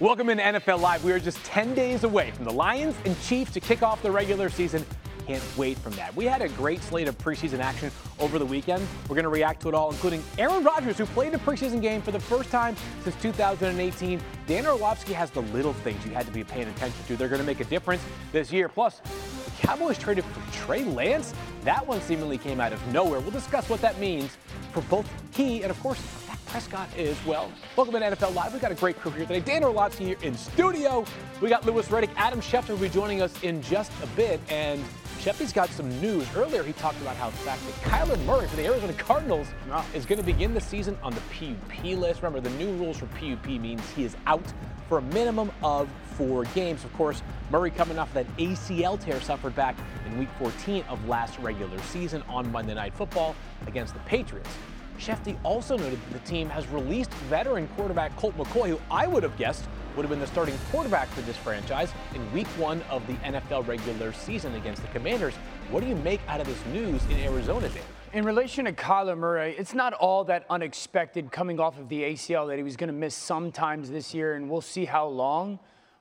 Welcome 0.00 0.28
into 0.28 0.44
NFL 0.44 0.80
Live. 0.80 1.02
We 1.02 1.10
are 1.10 1.18
just 1.18 1.42
10 1.44 1.74
days 1.74 2.04
away 2.04 2.30
from 2.30 2.44
the 2.44 2.52
Lions 2.52 2.94
and 3.04 3.20
Chiefs 3.22 3.50
to 3.54 3.58
kick 3.58 3.82
off 3.82 4.00
the 4.00 4.12
regular 4.12 4.48
season. 4.48 4.86
Can't 5.26 5.42
wait 5.56 5.76
from 5.76 5.92
that. 5.94 6.14
We 6.14 6.24
had 6.24 6.40
a 6.40 6.48
great 6.50 6.80
slate 6.82 7.08
of 7.08 7.18
preseason 7.18 7.58
action 7.58 7.90
over 8.20 8.38
the 8.38 8.46
weekend. 8.46 8.86
We're 9.08 9.16
going 9.16 9.24
to 9.24 9.28
react 9.28 9.60
to 9.62 9.68
it 9.68 9.74
all, 9.74 9.90
including 9.90 10.22
Aaron 10.38 10.62
Rodgers, 10.62 10.98
who 10.98 11.06
played 11.06 11.34
a 11.34 11.38
preseason 11.38 11.82
game 11.82 12.00
for 12.00 12.12
the 12.12 12.20
first 12.20 12.48
time 12.50 12.76
since 13.02 13.20
2018. 13.20 14.20
Dan 14.46 14.66
Orlovsky 14.68 15.14
has 15.14 15.32
the 15.32 15.42
little 15.42 15.72
things 15.72 16.06
you 16.06 16.12
had 16.12 16.26
to 16.26 16.32
be 16.32 16.44
paying 16.44 16.68
attention 16.68 17.04
to. 17.08 17.16
They're 17.16 17.26
going 17.26 17.40
to 17.40 17.46
make 17.46 17.58
a 17.58 17.64
difference 17.64 18.00
this 18.30 18.52
year. 18.52 18.68
Plus, 18.68 19.00
the 19.00 19.50
Cowboys 19.66 19.98
traded 19.98 20.24
for 20.26 20.52
Trey 20.56 20.84
Lance. 20.84 21.34
That 21.64 21.84
one 21.84 22.00
seemingly 22.02 22.38
came 22.38 22.60
out 22.60 22.72
of 22.72 22.86
nowhere. 22.92 23.18
We'll 23.18 23.32
discuss 23.32 23.68
what 23.68 23.80
that 23.80 23.98
means 23.98 24.38
for 24.72 24.82
both 24.82 25.10
he 25.34 25.62
and, 25.62 25.72
of 25.72 25.80
course, 25.80 26.00
Prescott 26.48 26.88
as 26.96 27.22
well. 27.26 27.52
Welcome 27.76 27.94
to 27.94 28.00
NFL 28.00 28.34
Live. 28.34 28.52
We've 28.54 28.62
got 28.62 28.72
a 28.72 28.74
great 28.74 28.98
crew 28.98 29.10
here 29.10 29.26
today. 29.26 29.40
Dan 29.40 29.62
Orlovsky 29.62 30.06
here 30.06 30.16
in 30.22 30.34
studio. 30.34 31.04
We 31.42 31.50
got 31.50 31.66
Louis 31.66 31.86
Riddick. 31.88 32.08
Adam 32.16 32.40
Schefter 32.40 32.70
will 32.70 32.78
be 32.78 32.88
joining 32.88 33.20
us 33.20 33.42
in 33.42 33.60
just 33.60 33.92
a 34.02 34.06
bit. 34.08 34.40
And 34.48 34.82
Shefty's 35.20 35.52
got 35.52 35.68
some 35.68 35.88
news. 36.00 36.26
Earlier, 36.34 36.62
he 36.62 36.72
talked 36.72 37.00
about 37.02 37.16
how 37.16 37.28
the 37.28 37.36
fact 37.38 37.60
that 37.66 37.74
Kyler 37.90 38.24
Murray 38.24 38.48
for 38.48 38.56
the 38.56 38.64
Arizona 38.64 38.94
Cardinals 38.94 39.46
ah. 39.70 39.84
is 39.92 40.06
going 40.06 40.18
to 40.18 40.24
begin 40.24 40.54
the 40.54 40.60
season 40.60 40.96
on 41.02 41.14
the 41.14 41.20
PUP 41.20 41.84
list. 41.84 42.22
Remember, 42.22 42.40
the 42.40 42.56
new 42.56 42.72
rules 42.76 42.96
for 42.96 43.06
PUP 43.06 43.46
means 43.46 43.82
he 43.90 44.04
is 44.04 44.16
out 44.26 44.44
for 44.88 44.98
a 44.98 45.02
minimum 45.02 45.50
of 45.62 45.86
four 46.14 46.44
games. 46.46 46.82
Of 46.82 46.92
course, 46.94 47.20
Murray 47.50 47.70
coming 47.70 47.98
off 47.98 48.12
that 48.14 48.26
ACL 48.38 48.98
tear 48.98 49.20
suffered 49.20 49.54
back 49.54 49.76
in 50.06 50.18
Week 50.18 50.30
14 50.38 50.82
of 50.88 51.06
last 51.06 51.38
regular 51.40 51.78
season 51.82 52.22
on 52.26 52.50
Monday 52.50 52.74
Night 52.74 52.94
Football 52.94 53.36
against 53.66 53.92
the 53.92 54.00
Patriots. 54.00 54.48
Shefty 54.98 55.38
also 55.44 55.76
noted 55.76 55.98
that 56.00 56.12
the 56.12 56.28
team 56.28 56.48
has 56.50 56.66
released 56.68 57.12
veteran 57.30 57.68
quarterback 57.76 58.14
Colt 58.16 58.36
McCoy, 58.36 58.70
who 58.70 58.80
I 58.90 59.06
would 59.06 59.22
have 59.22 59.36
guessed 59.36 59.64
would 59.96 60.02
have 60.02 60.10
been 60.10 60.20
the 60.20 60.26
starting 60.26 60.56
quarterback 60.70 61.08
for 61.08 61.20
this 61.22 61.36
franchise 61.36 61.92
in 62.14 62.32
week 62.32 62.46
one 62.58 62.82
of 62.90 63.06
the 63.06 63.14
NFL 63.14 63.66
regular 63.66 64.12
season 64.12 64.54
against 64.54 64.82
the 64.82 64.88
Commanders. 64.88 65.34
What 65.70 65.82
do 65.82 65.88
you 65.88 65.96
make 65.96 66.20
out 66.28 66.40
of 66.40 66.46
this 66.46 66.58
news 66.66 67.04
in 67.06 67.18
Arizona, 67.18 67.68
Dan? 67.68 67.82
In 68.12 68.24
relation 68.24 68.64
to 68.64 68.72
Kyler 68.72 69.16
Murray, 69.16 69.54
it's 69.58 69.74
not 69.74 69.92
all 69.92 70.24
that 70.24 70.46
unexpected 70.50 71.30
coming 71.30 71.60
off 71.60 71.78
of 71.78 71.88
the 71.88 72.02
ACL 72.02 72.48
that 72.48 72.56
he 72.56 72.62
was 72.62 72.76
going 72.76 72.88
to 72.88 72.94
miss 72.94 73.14
sometimes 73.14 73.90
this 73.90 74.14
year, 74.14 74.34
and 74.34 74.48
we'll 74.48 74.60
see 74.60 74.84
how 74.84 75.06
long. 75.06 75.58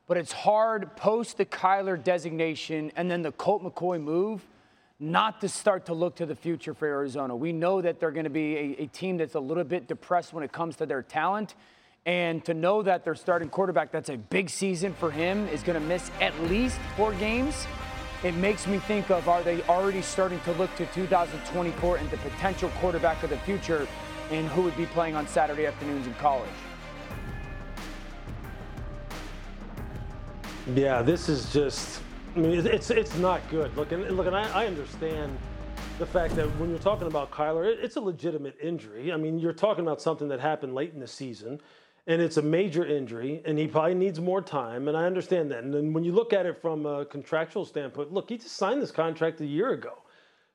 But 0.07 0.17
it's 0.17 0.31
hard 0.31 0.95
post 0.95 1.37
the 1.37 1.45
Kyler 1.45 2.01
designation 2.01 2.91
and 2.95 3.11
then 3.11 3.21
the 3.21 3.33
Colt 3.33 3.61
McCoy 3.61 4.01
move 4.01 4.47
not 4.99 5.41
to 5.41 5.49
start 5.49 5.85
to 5.85 5.93
look 5.93 6.15
to 6.15 6.25
the 6.25 6.35
future 6.35 6.73
for 6.73 6.87
Arizona. 6.87 7.35
We 7.35 7.53
know 7.53 7.81
that 7.81 7.99
they're 7.99 8.11
going 8.11 8.23
to 8.23 8.31
be 8.31 8.55
a, 8.55 8.83
a, 8.83 8.87
team 8.87 9.17
that's 9.17 9.35
a 9.35 9.39
little 9.39 9.63
bit 9.63 9.87
depressed 9.87 10.33
when 10.33 10.43
it 10.43 10.51
comes 10.51 10.75
to 10.77 10.87
their 10.87 11.03
talent. 11.03 11.53
And 12.05 12.43
to 12.45 12.53
know 12.53 12.81
that 12.81 13.03
their 13.03 13.15
starting 13.15 13.49
quarterback, 13.49 13.91
that's 13.91 14.09
a 14.09 14.17
big 14.17 14.49
season 14.49 14.93
for 14.93 15.11
him, 15.11 15.47
is 15.49 15.61
going 15.61 15.79
to 15.79 15.85
miss 15.85 16.09
at 16.21 16.39
least 16.43 16.79
four 16.95 17.13
games, 17.13 17.67
it 18.23 18.33
makes 18.35 18.65
me 18.65 18.79
think 18.79 19.11
of 19.11 19.29
are 19.29 19.43
they 19.43 19.61
already 19.63 20.01
starting 20.01 20.39
to 20.41 20.51
look 20.53 20.73
to 20.77 20.85
2024 20.87 21.97
and 21.97 22.09
the 22.09 22.17
potential 22.17 22.69
quarterback 22.79 23.21
of 23.21 23.29
the 23.29 23.37
future 23.39 23.87
and 24.31 24.47
who 24.47 24.63
would 24.63 24.75
be 24.75 24.87
playing 24.87 25.15
on 25.15 25.27
Saturday 25.27 25.67
afternoons 25.67 26.07
in 26.07 26.13
college? 26.15 26.49
Yeah, 30.73 31.01
this 31.01 31.29
is 31.29 31.53
just 31.53 32.01
I 32.37 32.39
mean, 32.39 32.67
it's 32.67 32.91
it's 32.91 33.17
not 33.17 33.41
good. 33.49 33.75
Look, 33.75 33.91
and 33.91 34.15
look, 34.15 34.27
and 34.27 34.35
I, 34.35 34.47
I 34.51 34.67
understand 34.67 35.35
the 35.97 36.05
fact 36.05 36.35
that 36.35 36.45
when 36.59 36.69
you're 36.69 36.77
talking 36.77 37.07
about 37.07 37.31
Kyler, 37.31 37.65
it, 37.65 37.79
it's 37.81 37.95
a 37.95 37.99
legitimate 37.99 38.55
injury. 38.61 39.11
I 39.11 39.17
mean, 39.17 39.39
you're 39.39 39.53
talking 39.53 39.83
about 39.83 40.03
something 40.03 40.27
that 40.27 40.39
happened 40.39 40.75
late 40.75 40.93
in 40.93 40.99
the 40.99 41.07
season, 41.07 41.59
and 42.05 42.21
it's 42.21 42.37
a 42.37 42.43
major 42.43 42.85
injury, 42.85 43.41
and 43.45 43.57
he 43.57 43.65
probably 43.65 43.95
needs 43.95 44.19
more 44.19 44.43
time. 44.43 44.87
And 44.87 44.95
I 44.95 45.05
understand 45.05 45.49
that. 45.49 45.63
And 45.63 45.73
then 45.73 45.93
when 45.93 46.03
you 46.03 46.11
look 46.11 46.31
at 46.31 46.45
it 46.45 46.61
from 46.61 46.85
a 46.85 47.05
contractual 47.05 47.65
standpoint, 47.65 48.13
look, 48.13 48.29
he 48.29 48.37
just 48.37 48.55
signed 48.55 48.83
this 48.83 48.91
contract 48.91 49.41
a 49.41 49.45
year 49.47 49.71
ago. 49.71 49.93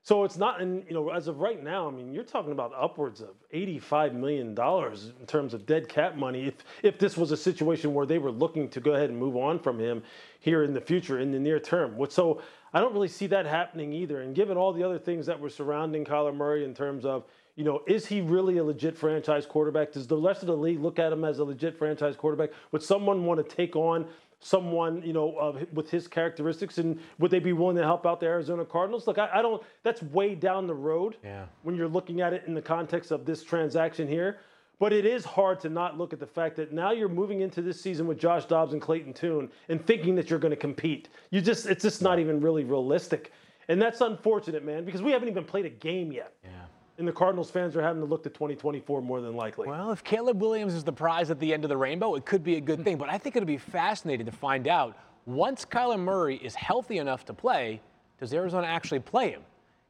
So 0.05 0.25
it's 0.25 0.37
not, 0.37 0.61
and 0.61 0.85
you 0.87 0.93
know, 0.93 1.09
as 1.09 1.27
of 1.27 1.39
right 1.39 1.61
now, 1.61 1.87
I 1.87 1.91
mean, 1.91 2.13
you're 2.13 2.25
talking 2.25 2.51
about 2.51 2.73
upwards 2.77 3.21
of 3.21 3.35
eighty-five 3.51 4.13
million 4.13 4.53
dollars 4.53 5.11
in 5.19 5.25
terms 5.25 5.53
of 5.53 5.65
dead 5.65 5.87
cap 5.89 6.15
money. 6.15 6.47
If 6.47 6.55
if 6.81 6.99
this 6.99 7.17
was 7.17 7.31
a 7.31 7.37
situation 7.37 7.93
where 7.93 8.05
they 8.05 8.19
were 8.19 8.31
looking 8.31 8.69
to 8.69 8.81
go 8.81 8.93
ahead 8.93 9.09
and 9.09 9.17
move 9.17 9.37
on 9.37 9.59
from 9.59 9.79
him 9.79 10.03
here 10.43 10.63
in 10.63 10.73
the 10.73 10.81
future, 10.81 11.19
in 11.19 11.31
the 11.31 11.39
near 11.39 11.57
term, 11.57 11.95
so 12.09 12.41
I 12.73 12.81
don't 12.81 12.93
really 12.93 13.07
see 13.07 13.27
that 13.27 13.45
happening 13.45 13.93
either. 13.93 14.21
And 14.21 14.35
given 14.35 14.57
all 14.57 14.73
the 14.73 14.83
other 14.83 14.99
things 14.99 15.25
that 15.27 15.39
were 15.39 15.49
surrounding 15.49 16.03
Kyler 16.03 16.35
Murray 16.35 16.65
in 16.65 16.73
terms 16.73 17.05
of, 17.05 17.23
you 17.55 17.63
know, 17.63 17.81
is 17.87 18.07
he 18.07 18.19
really 18.19 18.57
a 18.57 18.63
legit 18.63 18.97
franchise 18.97 19.45
quarterback? 19.45 19.93
Does 19.93 20.07
the 20.07 20.17
rest 20.17 20.41
of 20.41 20.47
the 20.47 20.57
league 20.57 20.81
look 20.81 20.99
at 20.99 21.13
him 21.13 21.23
as 21.23 21.39
a 21.39 21.43
legit 21.43 21.77
franchise 21.77 22.17
quarterback? 22.17 22.49
Would 22.71 22.83
someone 22.83 23.25
want 23.25 23.47
to 23.47 23.55
take 23.55 23.75
on 23.77 24.05
someone, 24.39 25.01
you 25.03 25.13
know, 25.13 25.35
uh, 25.37 25.63
with 25.71 25.89
his 25.89 26.07
characteristics, 26.07 26.77
and 26.77 26.99
would 27.19 27.31
they 27.31 27.39
be 27.39 27.53
willing 27.53 27.77
to 27.77 27.83
help 27.83 28.05
out 28.05 28.19
the 28.19 28.25
Arizona 28.25 28.65
Cardinals? 28.65 29.07
Look, 29.07 29.17
I, 29.17 29.29
I, 29.35 29.41
don't. 29.41 29.63
That's 29.83 30.01
way 30.01 30.35
down 30.35 30.67
the 30.67 30.73
road. 30.73 31.15
Yeah. 31.23 31.45
When 31.61 31.75
you're 31.75 31.87
looking 31.87 32.19
at 32.19 32.33
it 32.33 32.43
in 32.47 32.53
the 32.53 32.61
context 32.61 33.11
of 33.11 33.23
this 33.23 33.43
transaction 33.43 34.07
here, 34.07 34.39
but 34.79 34.91
it 34.91 35.05
is 35.05 35.23
hard 35.23 35.59
to 35.61 35.69
not 35.69 35.97
look 35.97 36.13
at 36.13 36.19
the 36.19 36.27
fact 36.27 36.55
that 36.57 36.71
now 36.71 36.91
you're 36.91 37.09
moving 37.09 37.41
into 37.41 37.61
this 37.61 37.79
season 37.79 38.07
with 38.07 38.19
Josh 38.19 38.45
Dobbs 38.45 38.73
and 38.73 38.81
Clayton 38.81 39.13
Tune 39.13 39.49
and 39.69 39.85
thinking 39.85 40.15
that 40.15 40.29
you're 40.29 40.39
going 40.39 40.51
to 40.51 40.57
compete. 40.57 41.09
You 41.29 41.41
just, 41.41 41.65
it's 41.65 41.83
just 41.83 42.01
not 42.01 42.19
even 42.19 42.41
really 42.41 42.63
realistic, 42.63 43.31
and 43.67 43.81
that's 43.81 44.01
unfortunate, 44.01 44.65
man, 44.65 44.85
because 44.85 45.01
we 45.01 45.11
haven't 45.11 45.29
even 45.29 45.45
played 45.45 45.65
a 45.65 45.69
game 45.69 46.11
yet. 46.11 46.33
Yeah. 46.43 46.49
And 46.97 47.07
the 47.07 47.11
Cardinals 47.11 47.49
fans 47.49 47.75
are 47.75 47.81
having 47.81 48.01
to 48.01 48.07
look 48.07 48.23
to 48.23 48.29
2024 48.29 49.01
more 49.01 49.19
than 49.19 49.35
likely. 49.35 49.67
Well, 49.67 49.91
if 49.91 50.03
Caleb 50.03 50.39
Williams 50.39 50.75
is 50.75 50.83
the 50.83 50.93
prize 50.93 51.31
at 51.31 51.39
the 51.39 51.51
end 51.51 51.63
of 51.65 51.69
the 51.69 51.77
rainbow, 51.77 52.13
it 52.15 52.25
could 52.25 52.43
be 52.43 52.55
a 52.55 52.61
good 52.61 52.83
thing. 52.83 52.97
But 52.97 53.09
I 53.09 53.17
think 53.17 53.35
it'll 53.35 53.47
be 53.47 53.57
fascinating 53.57 54.27
to 54.27 54.31
find 54.31 54.67
out 54.67 54.95
once 55.25 55.65
Kyler 55.65 55.99
Murray 55.99 56.35
is 56.37 56.53
healthy 56.53 56.99
enough 56.99 57.25
to 57.25 57.33
play, 57.33 57.81
does 58.19 58.33
Arizona 58.33 58.67
actually 58.67 58.99
play 58.99 59.31
him? 59.31 59.41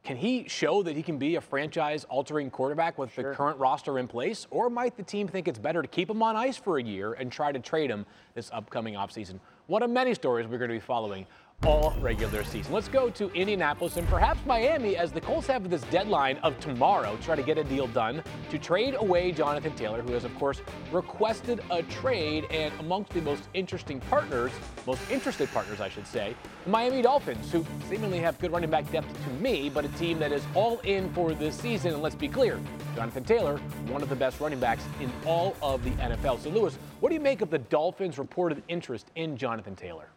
Can 0.04 0.18
he 0.18 0.46
show 0.48 0.82
that 0.82 0.94
he 0.94 1.02
can 1.02 1.16
be 1.16 1.36
a 1.36 1.40
franchise 1.40 2.04
altering 2.10 2.50
quarterback 2.50 2.98
with 2.98 3.14
sure. 3.14 3.30
the 3.30 3.34
current 3.34 3.58
roster 3.58 3.98
in 3.98 4.06
place? 4.06 4.46
Or 4.50 4.68
might 4.68 4.98
the 4.98 5.02
team 5.02 5.26
think 5.26 5.48
it's 5.48 5.58
better 5.58 5.80
to 5.80 5.88
keep 5.88 6.10
him 6.10 6.22
on 6.22 6.36
ice 6.36 6.58
for 6.58 6.76
a 6.76 6.82
year 6.82 7.14
and 7.14 7.32
try 7.32 7.52
to 7.52 7.58
trade 7.58 7.90
him 7.90 8.04
this 8.34 8.50
upcoming 8.52 8.94
offseason? 8.94 9.40
One 9.66 9.82
of 9.82 9.88
many 9.88 10.12
stories 10.12 10.46
we're 10.46 10.58
going 10.58 10.68
to 10.68 10.76
be 10.76 10.80
following 10.80 11.26
all 11.64 11.94
regular 12.00 12.44
season. 12.44 12.72
Let's 12.72 12.88
go 12.88 13.08
to 13.10 13.30
Indianapolis 13.32 13.96
and 13.96 14.06
perhaps 14.08 14.40
Miami 14.46 14.96
as 14.96 15.12
the 15.12 15.20
Colts 15.20 15.46
have 15.46 15.70
this 15.70 15.82
deadline 15.84 16.36
of 16.38 16.58
tomorrow 16.60 17.16
to 17.16 17.22
try 17.22 17.36
to 17.36 17.42
get 17.42 17.58
a 17.58 17.64
deal 17.64 17.86
done 17.86 18.22
to 18.50 18.58
trade 18.58 18.94
away 18.98 19.32
Jonathan 19.32 19.74
Taylor, 19.74 20.02
who 20.02 20.12
has, 20.12 20.24
of 20.24 20.34
course, 20.38 20.60
requested 20.92 21.60
a 21.70 21.82
trade. 21.84 22.46
And 22.50 22.72
amongst 22.80 23.12
the 23.12 23.22
most 23.22 23.44
interesting 23.54 24.00
partners, 24.00 24.52
most 24.86 25.00
interested 25.10 25.50
partners, 25.52 25.80
I 25.80 25.88
should 25.88 26.06
say, 26.06 26.34
the 26.64 26.70
Miami 26.70 27.02
Dolphins, 27.02 27.50
who 27.50 27.64
seemingly 27.88 28.18
have 28.18 28.38
good 28.38 28.52
running 28.52 28.70
back 28.70 28.90
depth 28.92 29.08
to 29.24 29.30
me, 29.34 29.70
but 29.70 29.84
a 29.84 29.88
team 29.88 30.18
that 30.18 30.32
is 30.32 30.42
all 30.54 30.80
in 30.80 31.12
for 31.14 31.32
this 31.32 31.56
season. 31.56 31.94
And 31.94 32.02
let's 32.02 32.14
be 32.14 32.28
clear, 32.28 32.60
Jonathan 32.94 33.24
Taylor, 33.24 33.56
one 33.88 34.02
of 34.02 34.08
the 34.08 34.16
best 34.16 34.40
running 34.40 34.60
backs 34.60 34.84
in 35.00 35.10
all 35.24 35.56
of 35.62 35.82
the 35.82 35.90
NFL. 35.92 36.40
So, 36.40 36.50
Louis, 36.50 36.76
what 37.00 37.08
do 37.08 37.14
you 37.14 37.20
make 37.20 37.40
of 37.40 37.50
the 37.50 37.58
Dolphins' 37.58 38.18
reported 38.18 38.62
interest 38.68 39.10
in 39.14 39.36
Jonathan 39.36 39.74
Taylor? 39.74 40.13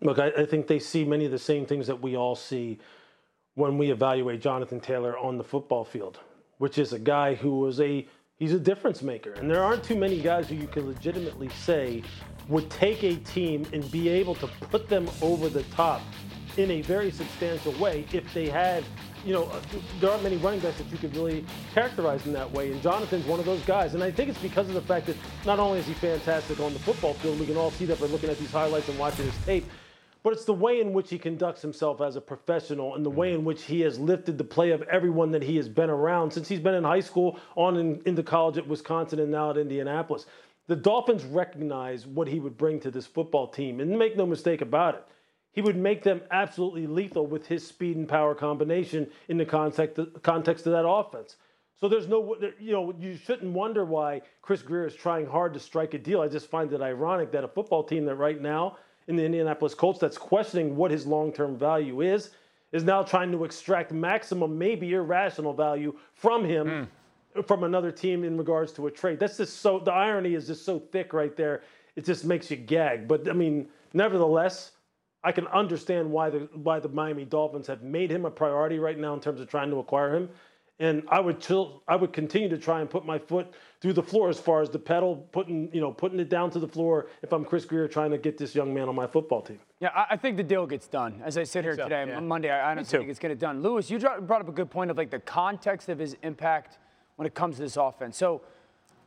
Look, 0.00 0.18
I, 0.18 0.28
I, 0.28 0.44
think 0.44 0.66
they 0.66 0.78
see 0.78 1.04
many 1.04 1.24
of 1.24 1.30
the 1.30 1.38
same 1.38 1.64
things 1.64 1.86
that 1.86 2.02
we 2.02 2.16
all 2.16 2.36
see 2.36 2.78
when 3.54 3.78
we 3.78 3.90
evaluate 3.90 4.40
Jonathan 4.40 4.78
Taylor 4.78 5.16
on 5.16 5.38
the 5.38 5.44
football 5.44 5.84
field, 5.84 6.20
which 6.58 6.76
is 6.76 6.92
a 6.92 6.98
guy 6.98 7.34
who 7.34 7.60
was 7.60 7.80
a 7.80 8.06
he's 8.36 8.52
a 8.52 8.58
difference 8.58 9.02
maker. 9.02 9.32
And 9.32 9.50
there 9.50 9.62
aren't 9.62 9.82
too 9.82 9.96
many 9.96 10.20
guys 10.20 10.48
who 10.48 10.54
you 10.54 10.66
can 10.66 10.86
legitimately 10.86 11.48
say 11.48 12.02
would 12.48 12.70
take 12.70 13.02
a 13.02 13.16
team 13.16 13.66
and 13.72 13.90
be 13.90 14.08
able 14.08 14.34
to 14.36 14.46
put 14.46 14.88
them 14.88 15.08
over 15.22 15.48
the 15.48 15.62
top 15.64 16.02
in 16.56 16.70
a 16.70 16.82
very 16.82 17.10
substantial 17.10 17.72
way 17.72 18.06
if 18.12 18.32
they 18.32 18.48
had, 18.48 18.84
you 19.24 19.32
know, 19.32 19.44
uh, 19.44 19.60
there 20.00 20.10
aren't 20.10 20.22
many 20.22 20.36
running 20.36 20.60
backs 20.60 20.78
that 20.78 20.86
you 20.90 20.96
could 20.96 21.14
really 21.14 21.44
characterize 21.74 22.24
in 22.26 22.32
that 22.32 22.50
way. 22.50 22.70
And 22.72 22.80
Jonathan's 22.82 23.26
one 23.26 23.40
of 23.40 23.46
those 23.46 23.60
guys. 23.62 23.94
And 23.94 24.02
I 24.02 24.10
think 24.10 24.30
it's 24.30 24.38
because 24.38 24.68
of 24.68 24.74
the 24.74 24.80
fact 24.80 25.06
that 25.06 25.16
not 25.44 25.58
only 25.58 25.80
is 25.80 25.86
he 25.86 25.94
fantastic 25.94 26.60
on 26.60 26.72
the 26.72 26.78
football 26.78 27.14
field, 27.14 27.40
we 27.40 27.46
can 27.46 27.56
all 27.56 27.70
see 27.72 27.84
that 27.86 28.00
by 28.00 28.06
looking 28.06 28.30
at 28.30 28.38
these 28.38 28.50
highlights 28.50 28.88
and 28.88 28.98
watching 28.98 29.26
his 29.26 29.44
tape, 29.44 29.66
but 30.22 30.32
it's 30.32 30.44
the 30.44 30.52
way 30.52 30.80
in 30.80 30.92
which 30.92 31.10
he 31.10 31.18
conducts 31.18 31.62
himself 31.62 32.00
as 32.00 32.16
a 32.16 32.20
professional 32.20 32.94
and 32.94 33.04
the 33.04 33.10
way 33.10 33.32
in 33.32 33.44
which 33.44 33.62
he 33.62 33.80
has 33.82 33.98
lifted 33.98 34.38
the 34.38 34.44
play 34.44 34.70
of 34.70 34.82
everyone 34.82 35.30
that 35.30 35.42
he 35.42 35.56
has 35.56 35.68
been 35.68 35.90
around 35.90 36.32
since 36.32 36.48
he's 36.48 36.60
been 36.60 36.74
in 36.74 36.84
high 36.84 37.00
school, 37.00 37.38
on 37.54 37.76
in, 37.76 38.02
into 38.06 38.22
college 38.22 38.58
at 38.58 38.66
Wisconsin, 38.66 39.20
and 39.20 39.30
now 39.30 39.50
at 39.50 39.56
Indianapolis. 39.56 40.26
The 40.66 40.76
Dolphins 40.76 41.24
recognize 41.24 42.06
what 42.06 42.26
he 42.26 42.40
would 42.40 42.58
bring 42.58 42.80
to 42.80 42.90
this 42.90 43.06
football 43.06 43.46
team, 43.46 43.80
and 43.80 43.96
make 43.96 44.16
no 44.16 44.26
mistake 44.26 44.62
about 44.62 44.96
it. 44.96 45.04
He 45.52 45.62
would 45.62 45.76
make 45.76 46.02
them 46.02 46.20
absolutely 46.30 46.86
lethal 46.86 47.26
with 47.26 47.46
his 47.46 47.66
speed 47.66 47.96
and 47.96 48.08
power 48.08 48.34
combination 48.34 49.08
in 49.28 49.38
the 49.38 49.46
context, 49.46 49.98
context 50.22 50.66
of 50.66 50.72
that 50.72 50.86
offense. 50.86 51.36
So 51.80 51.88
there's 51.88 52.08
no, 52.08 52.36
you 52.58 52.72
know, 52.72 52.94
you 52.98 53.16
shouldn't 53.16 53.52
wonder 53.52 53.84
why 53.84 54.22
Chris 54.42 54.62
Grier 54.62 54.86
is 54.86 54.94
trying 54.94 55.26
hard 55.26 55.54
to 55.54 55.60
strike 55.60 55.94
a 55.94 55.98
deal. 55.98 56.20
I 56.20 56.28
just 56.28 56.50
find 56.50 56.72
it 56.72 56.80
ironic 56.80 57.32
that 57.32 57.44
a 57.44 57.48
football 57.48 57.84
team 57.84 58.06
that 58.06 58.16
right 58.16 58.40
now 58.40 58.78
in 59.08 59.16
the 59.16 59.24
Indianapolis 59.24 59.74
Colts 59.74 59.98
that's 59.98 60.18
questioning 60.18 60.76
what 60.76 60.90
his 60.90 61.06
long 61.06 61.32
term 61.32 61.56
value 61.56 62.00
is, 62.00 62.30
is 62.72 62.84
now 62.84 63.02
trying 63.02 63.30
to 63.32 63.44
extract 63.44 63.92
maximum, 63.92 64.58
maybe 64.58 64.92
irrational 64.92 65.52
value 65.52 65.94
from 66.14 66.44
him. 66.44 66.66
Mm. 66.66 66.88
from 67.46 67.64
another 67.64 67.92
team 67.92 68.24
in 68.24 68.38
regards 68.38 68.72
to 68.72 68.86
a 68.86 68.90
trade. 68.90 69.20
That's 69.20 69.36
just 69.36 69.60
so 69.60 69.78
the 69.78 69.92
irony 69.92 70.34
is 70.34 70.46
just 70.46 70.64
so 70.64 70.78
thick 70.78 71.12
right 71.12 71.36
there. 71.36 71.62
It 71.94 72.04
just 72.06 72.24
makes 72.24 72.50
you 72.50 72.56
gag. 72.56 73.06
But 73.06 73.28
I 73.28 73.34
mean, 73.34 73.68
nevertheless, 73.92 74.72
I 75.22 75.32
can 75.32 75.46
understand 75.48 76.10
why 76.10 76.30
the 76.30 76.48
why 76.54 76.80
the 76.80 76.88
Miami 76.88 77.24
Dolphins 77.24 77.66
have 77.66 77.82
made 77.82 78.10
him 78.10 78.24
a 78.24 78.30
priority 78.30 78.78
right 78.78 78.98
now 78.98 79.12
in 79.12 79.20
terms 79.20 79.40
of 79.40 79.48
trying 79.48 79.70
to 79.70 79.78
acquire 79.80 80.14
him. 80.14 80.30
And 80.78 81.02
I 81.08 81.20
would 81.20 81.40
chill, 81.40 81.82
I 81.88 81.96
would 81.96 82.12
continue 82.12 82.48
to 82.48 82.58
try 82.58 82.80
and 82.80 82.88
put 82.88 83.04
my 83.04 83.18
foot 83.18 83.52
through 83.86 83.92
the 83.92 84.02
floor 84.02 84.28
as 84.28 84.40
far 84.40 84.62
as 84.62 84.68
the 84.68 84.80
pedal, 84.80 85.14
putting 85.30 85.70
you 85.72 85.80
know 85.80 85.92
putting 85.92 86.18
it 86.18 86.28
down 86.28 86.50
to 86.50 86.58
the 86.58 86.66
floor. 86.66 87.06
If 87.22 87.32
I'm 87.32 87.44
Chris 87.44 87.64
Grier 87.64 87.86
trying 87.86 88.10
to 88.10 88.18
get 88.18 88.36
this 88.36 88.52
young 88.52 88.74
man 88.74 88.88
on 88.88 88.96
my 88.96 89.06
football 89.06 89.40
team. 89.40 89.60
Yeah, 89.78 89.90
I 90.10 90.16
think 90.16 90.36
the 90.36 90.42
deal 90.42 90.66
gets 90.66 90.88
done. 90.88 91.22
As 91.24 91.38
I 91.38 91.44
sit 91.44 91.62
here 91.62 91.76
so, 91.76 91.84
today 91.84 92.04
yeah. 92.08 92.16
on 92.16 92.26
Monday, 92.26 92.50
I 92.50 92.74
don't 92.74 92.84
think 92.84 93.08
it's 93.08 93.20
going 93.20 93.32
to 93.32 93.40
done. 93.40 93.62
Louis, 93.62 93.88
you 93.88 94.00
brought 94.00 94.40
up 94.40 94.48
a 94.48 94.52
good 94.52 94.70
point 94.70 94.90
of 94.90 94.98
like 94.98 95.10
the 95.10 95.20
context 95.20 95.88
of 95.88 96.00
his 96.00 96.16
impact 96.24 96.78
when 97.14 97.26
it 97.26 97.34
comes 97.34 97.56
to 97.56 97.62
this 97.62 97.76
offense. 97.76 98.16
So 98.16 98.40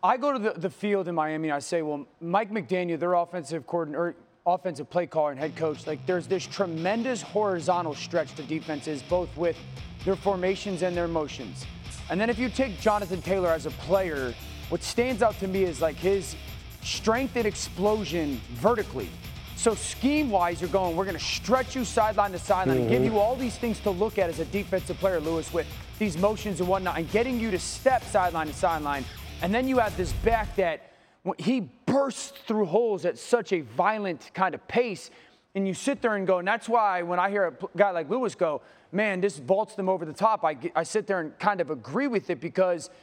I 0.02 0.16
go 0.16 0.32
to 0.32 0.40
the, 0.40 0.52
the 0.52 0.70
field 0.70 1.10
in 1.10 1.16
Miami 1.16 1.50
and 1.50 1.56
I 1.56 1.60
say, 1.60 1.82
well, 1.82 2.06
Mike 2.22 2.50
McDaniel, 2.50 2.98
their 2.98 3.16
offensive 3.16 3.68
coordinator, 3.68 4.16
offensive 4.46 4.90
play 4.90 5.08
caller 5.08 5.32
and 5.32 5.40
head 5.40 5.58
coach, 5.58 5.88
like 5.88 6.06
there's 6.06 6.26
this 6.26 6.48
tremendous 6.48 7.22
horizontal 7.22 7.96
stretch 7.96 8.34
to 8.36 8.44
defenses, 8.44 9.02
both 9.02 9.36
with 9.36 9.58
their 10.06 10.16
formations 10.16 10.84
and 10.84 10.96
their 10.96 11.10
motions. 11.10 11.66
And 12.10 12.22
then 12.22 12.30
if 12.30 12.40
you 12.40 12.48
take 12.48 12.80
Jonathan 12.80 13.22
Taylor 13.22 13.50
as 13.50 13.66
a 13.66 13.72
player, 13.72 14.34
what 14.70 14.84
stands 14.84 15.22
out 15.22 15.38
to 15.40 15.48
me 15.48 15.64
is 15.64 15.82
like 15.82 15.96
his 15.96 16.36
strength 16.84 17.36
and 17.36 17.46
explosion 17.46 18.40
vertically. 18.54 19.10
So 19.56 19.76
scheme 19.76 20.30
wise, 20.30 20.62
you're 20.62 20.70
going, 20.70 20.96
we're 20.96 21.06
going 21.06 21.18
to 21.18 21.24
stretch 21.24 21.76
you 21.76 21.84
sideline 21.84 22.32
to 22.32 22.40
sideline, 22.40 22.82
mm-hmm. 22.82 22.90
give 22.90 23.04
you 23.04 23.20
all 23.20 23.36
these 23.36 23.58
things 23.58 23.80
to 23.82 23.90
look 23.90 24.18
at 24.18 24.30
as 24.30 24.40
a 24.40 24.46
defensive 24.46 24.98
player, 24.98 25.20
Louis, 25.20 25.52
with 25.52 25.68
these 25.98 26.18
motions 26.18 26.62
and 26.62 26.70
whatnot, 26.70 26.98
and 26.98 27.12
getting 27.12 27.40
you 27.40 27.52
to 27.52 27.60
step 27.60 28.04
sideline 28.06 28.48
to 28.48 28.54
sideline. 28.54 29.04
And 29.42 29.54
then 29.54 29.68
you 29.68 29.80
have 29.80 29.98
this 29.98 30.14
back 30.14 30.56
that 30.56 30.94
he 31.38 31.68
bursts 31.86 32.32
through 32.48 32.66
holes 32.66 33.04
at 33.04 33.18
such 33.18 33.52
a 33.52 33.62
violent 33.62 34.32
kind 34.34 34.56
of 34.56 34.66
pace. 34.68 35.12
And 35.56 35.68
you 35.68 35.74
sit 35.74 36.02
there 36.02 36.16
and 36.16 36.26
go, 36.26 36.38
and 36.40 36.48
that's 36.48 36.70
why 36.70 37.02
when 37.02 37.20
I 37.20 37.30
hear 37.30 37.48
a 37.48 37.78
guy 37.78 37.92
like 37.92 38.10
Louis 38.10 38.34
go, 38.36 38.62
man, 38.94 39.20
this 39.20 39.40
vaults 39.40 39.76
them 39.76 39.90
over 39.90 40.06
the 40.06 40.14
top, 40.14 40.46
I, 40.46 40.58
I 40.76 40.84
sit 40.84 41.06
there 41.06 41.20
and 41.20 41.38
kind 41.38 41.60
of 41.60 41.70
agree 41.70 42.08
with 42.08 42.30
it 42.30 42.40
because– 42.40 42.90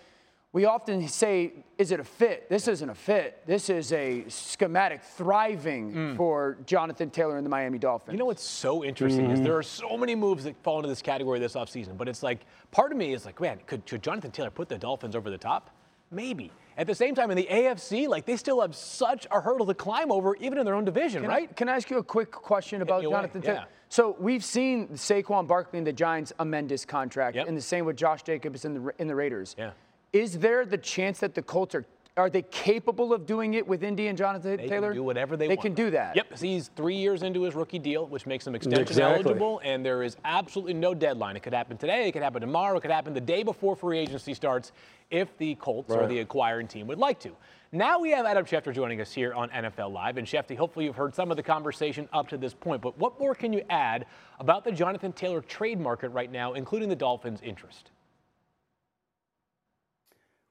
we 0.56 0.64
often 0.64 1.06
say, 1.06 1.52
is 1.76 1.92
it 1.92 2.00
a 2.00 2.04
fit? 2.04 2.48
This 2.48 2.66
isn't 2.66 2.88
a 2.88 2.94
fit. 2.94 3.42
This 3.44 3.68
is 3.68 3.92
a 3.92 4.24
schematic 4.28 5.02
thriving 5.02 5.92
mm. 5.92 6.16
for 6.16 6.56
Jonathan 6.64 7.10
Taylor 7.10 7.36
and 7.36 7.44
the 7.44 7.50
Miami 7.50 7.76
Dolphins. 7.78 8.14
You 8.14 8.18
know 8.18 8.24
what's 8.24 8.42
so 8.42 8.82
interesting 8.82 9.28
mm. 9.28 9.34
is 9.34 9.42
there 9.42 9.58
are 9.58 9.62
so 9.62 9.98
many 9.98 10.14
moves 10.14 10.44
that 10.44 10.56
fall 10.62 10.78
into 10.78 10.88
this 10.88 11.02
category 11.02 11.38
this 11.40 11.56
offseason, 11.56 11.98
but 11.98 12.08
it's 12.08 12.22
like 12.22 12.40
part 12.70 12.90
of 12.90 12.96
me 12.96 13.12
is 13.12 13.26
like, 13.26 13.38
man, 13.38 13.60
could, 13.66 13.82
should 13.84 14.02
Jonathan 14.02 14.30
Taylor 14.30 14.48
put 14.48 14.70
the 14.70 14.78
Dolphins 14.78 15.14
over 15.14 15.28
the 15.28 15.36
top? 15.36 15.76
Maybe. 16.10 16.50
At 16.78 16.86
the 16.86 16.94
same 16.94 17.14
time, 17.14 17.30
in 17.30 17.36
the 17.36 17.48
AFC, 17.50 18.08
like 18.08 18.24
they 18.24 18.38
still 18.38 18.62
have 18.62 18.74
such 18.74 19.26
a 19.30 19.42
hurdle 19.42 19.66
to 19.66 19.74
climb 19.74 20.10
over, 20.10 20.36
even 20.36 20.56
in 20.56 20.64
their 20.64 20.74
own 20.74 20.86
division, 20.86 21.20
can 21.20 21.30
right? 21.30 21.50
I, 21.50 21.52
can 21.52 21.68
I 21.68 21.76
ask 21.76 21.90
you 21.90 21.98
a 21.98 22.02
quick 22.02 22.30
question 22.30 22.80
about 22.80 23.02
Jonathan 23.02 23.42
Taylor? 23.42 23.54
Yeah. 23.56 23.64
So 23.90 24.16
we've 24.18 24.44
seen 24.44 24.88
Saquon 24.88 25.46
Barkley 25.46 25.78
and 25.78 25.86
the 25.86 25.92
Giants 25.92 26.32
amend 26.38 26.70
his 26.70 26.86
contract, 26.86 27.36
yep. 27.36 27.46
and 27.46 27.56
the 27.56 27.60
same 27.62 27.84
with 27.84 27.96
Josh 27.96 28.22
Jacobs 28.22 28.64
in 28.64 28.72
the 28.72 28.94
in 28.98 29.06
the 29.06 29.14
Raiders. 29.14 29.54
Yeah. 29.58 29.72
Is 30.16 30.38
there 30.38 30.64
the 30.64 30.78
chance 30.78 31.20
that 31.20 31.34
the 31.34 31.42
Colts 31.42 31.74
are 31.74 31.84
are 32.18 32.30
they 32.30 32.40
capable 32.40 33.12
of 33.12 33.26
doing 33.26 33.52
it 33.52 33.68
with 33.68 33.82
Indy 33.82 34.06
and 34.06 34.16
Jonathan 34.16 34.56
they 34.56 34.66
Taylor? 34.66 34.88
They 34.88 34.94
can 34.94 34.94
do 34.94 35.02
whatever 35.02 35.36
they, 35.36 35.48
they 35.48 35.54
want. 35.54 35.62
They 35.62 35.68
can 35.68 35.74
do 35.74 35.90
that. 35.90 36.16
Yep. 36.16 36.38
He's 36.38 36.70
three 36.74 36.96
years 36.96 37.22
into 37.22 37.42
his 37.42 37.54
rookie 37.54 37.78
deal, 37.78 38.06
which 38.06 38.24
makes 38.24 38.46
him 38.46 38.54
extension 38.54 38.80
exactly. 38.80 39.14
eligible, 39.16 39.60
and 39.62 39.84
there 39.84 40.02
is 40.02 40.16
absolutely 40.24 40.72
no 40.72 40.94
deadline. 40.94 41.36
It 41.36 41.42
could 41.42 41.52
happen 41.52 41.76
today, 41.76 42.08
it 42.08 42.12
could 42.12 42.22
happen 42.22 42.40
tomorrow, 42.40 42.78
it 42.78 42.80
could 42.80 42.90
happen 42.90 43.12
the 43.12 43.20
day 43.20 43.42
before 43.42 43.76
free 43.76 43.98
agency 43.98 44.32
starts 44.32 44.72
if 45.10 45.36
the 45.36 45.56
Colts 45.56 45.90
right. 45.90 46.04
or 46.04 46.06
the 46.06 46.20
acquiring 46.20 46.68
team 46.68 46.86
would 46.86 46.98
like 46.98 47.20
to. 47.20 47.32
Now 47.70 48.00
we 48.00 48.12
have 48.12 48.24
Adam 48.24 48.46
Schefter 48.46 48.74
joining 48.74 49.02
us 49.02 49.12
here 49.12 49.34
on 49.34 49.50
NFL 49.50 49.92
Live. 49.92 50.16
And 50.16 50.26
Shefty, 50.26 50.56
hopefully 50.56 50.86
you've 50.86 50.96
heard 50.96 51.14
some 51.14 51.30
of 51.30 51.36
the 51.36 51.42
conversation 51.42 52.08
up 52.14 52.28
to 52.28 52.38
this 52.38 52.54
point, 52.54 52.80
but 52.80 52.96
what 52.96 53.20
more 53.20 53.34
can 53.34 53.52
you 53.52 53.62
add 53.68 54.06
about 54.40 54.64
the 54.64 54.72
Jonathan 54.72 55.12
Taylor 55.12 55.42
trade 55.42 55.78
market 55.78 56.08
right 56.08 56.32
now, 56.32 56.54
including 56.54 56.88
the 56.88 56.96
Dolphins' 56.96 57.42
interest? 57.42 57.90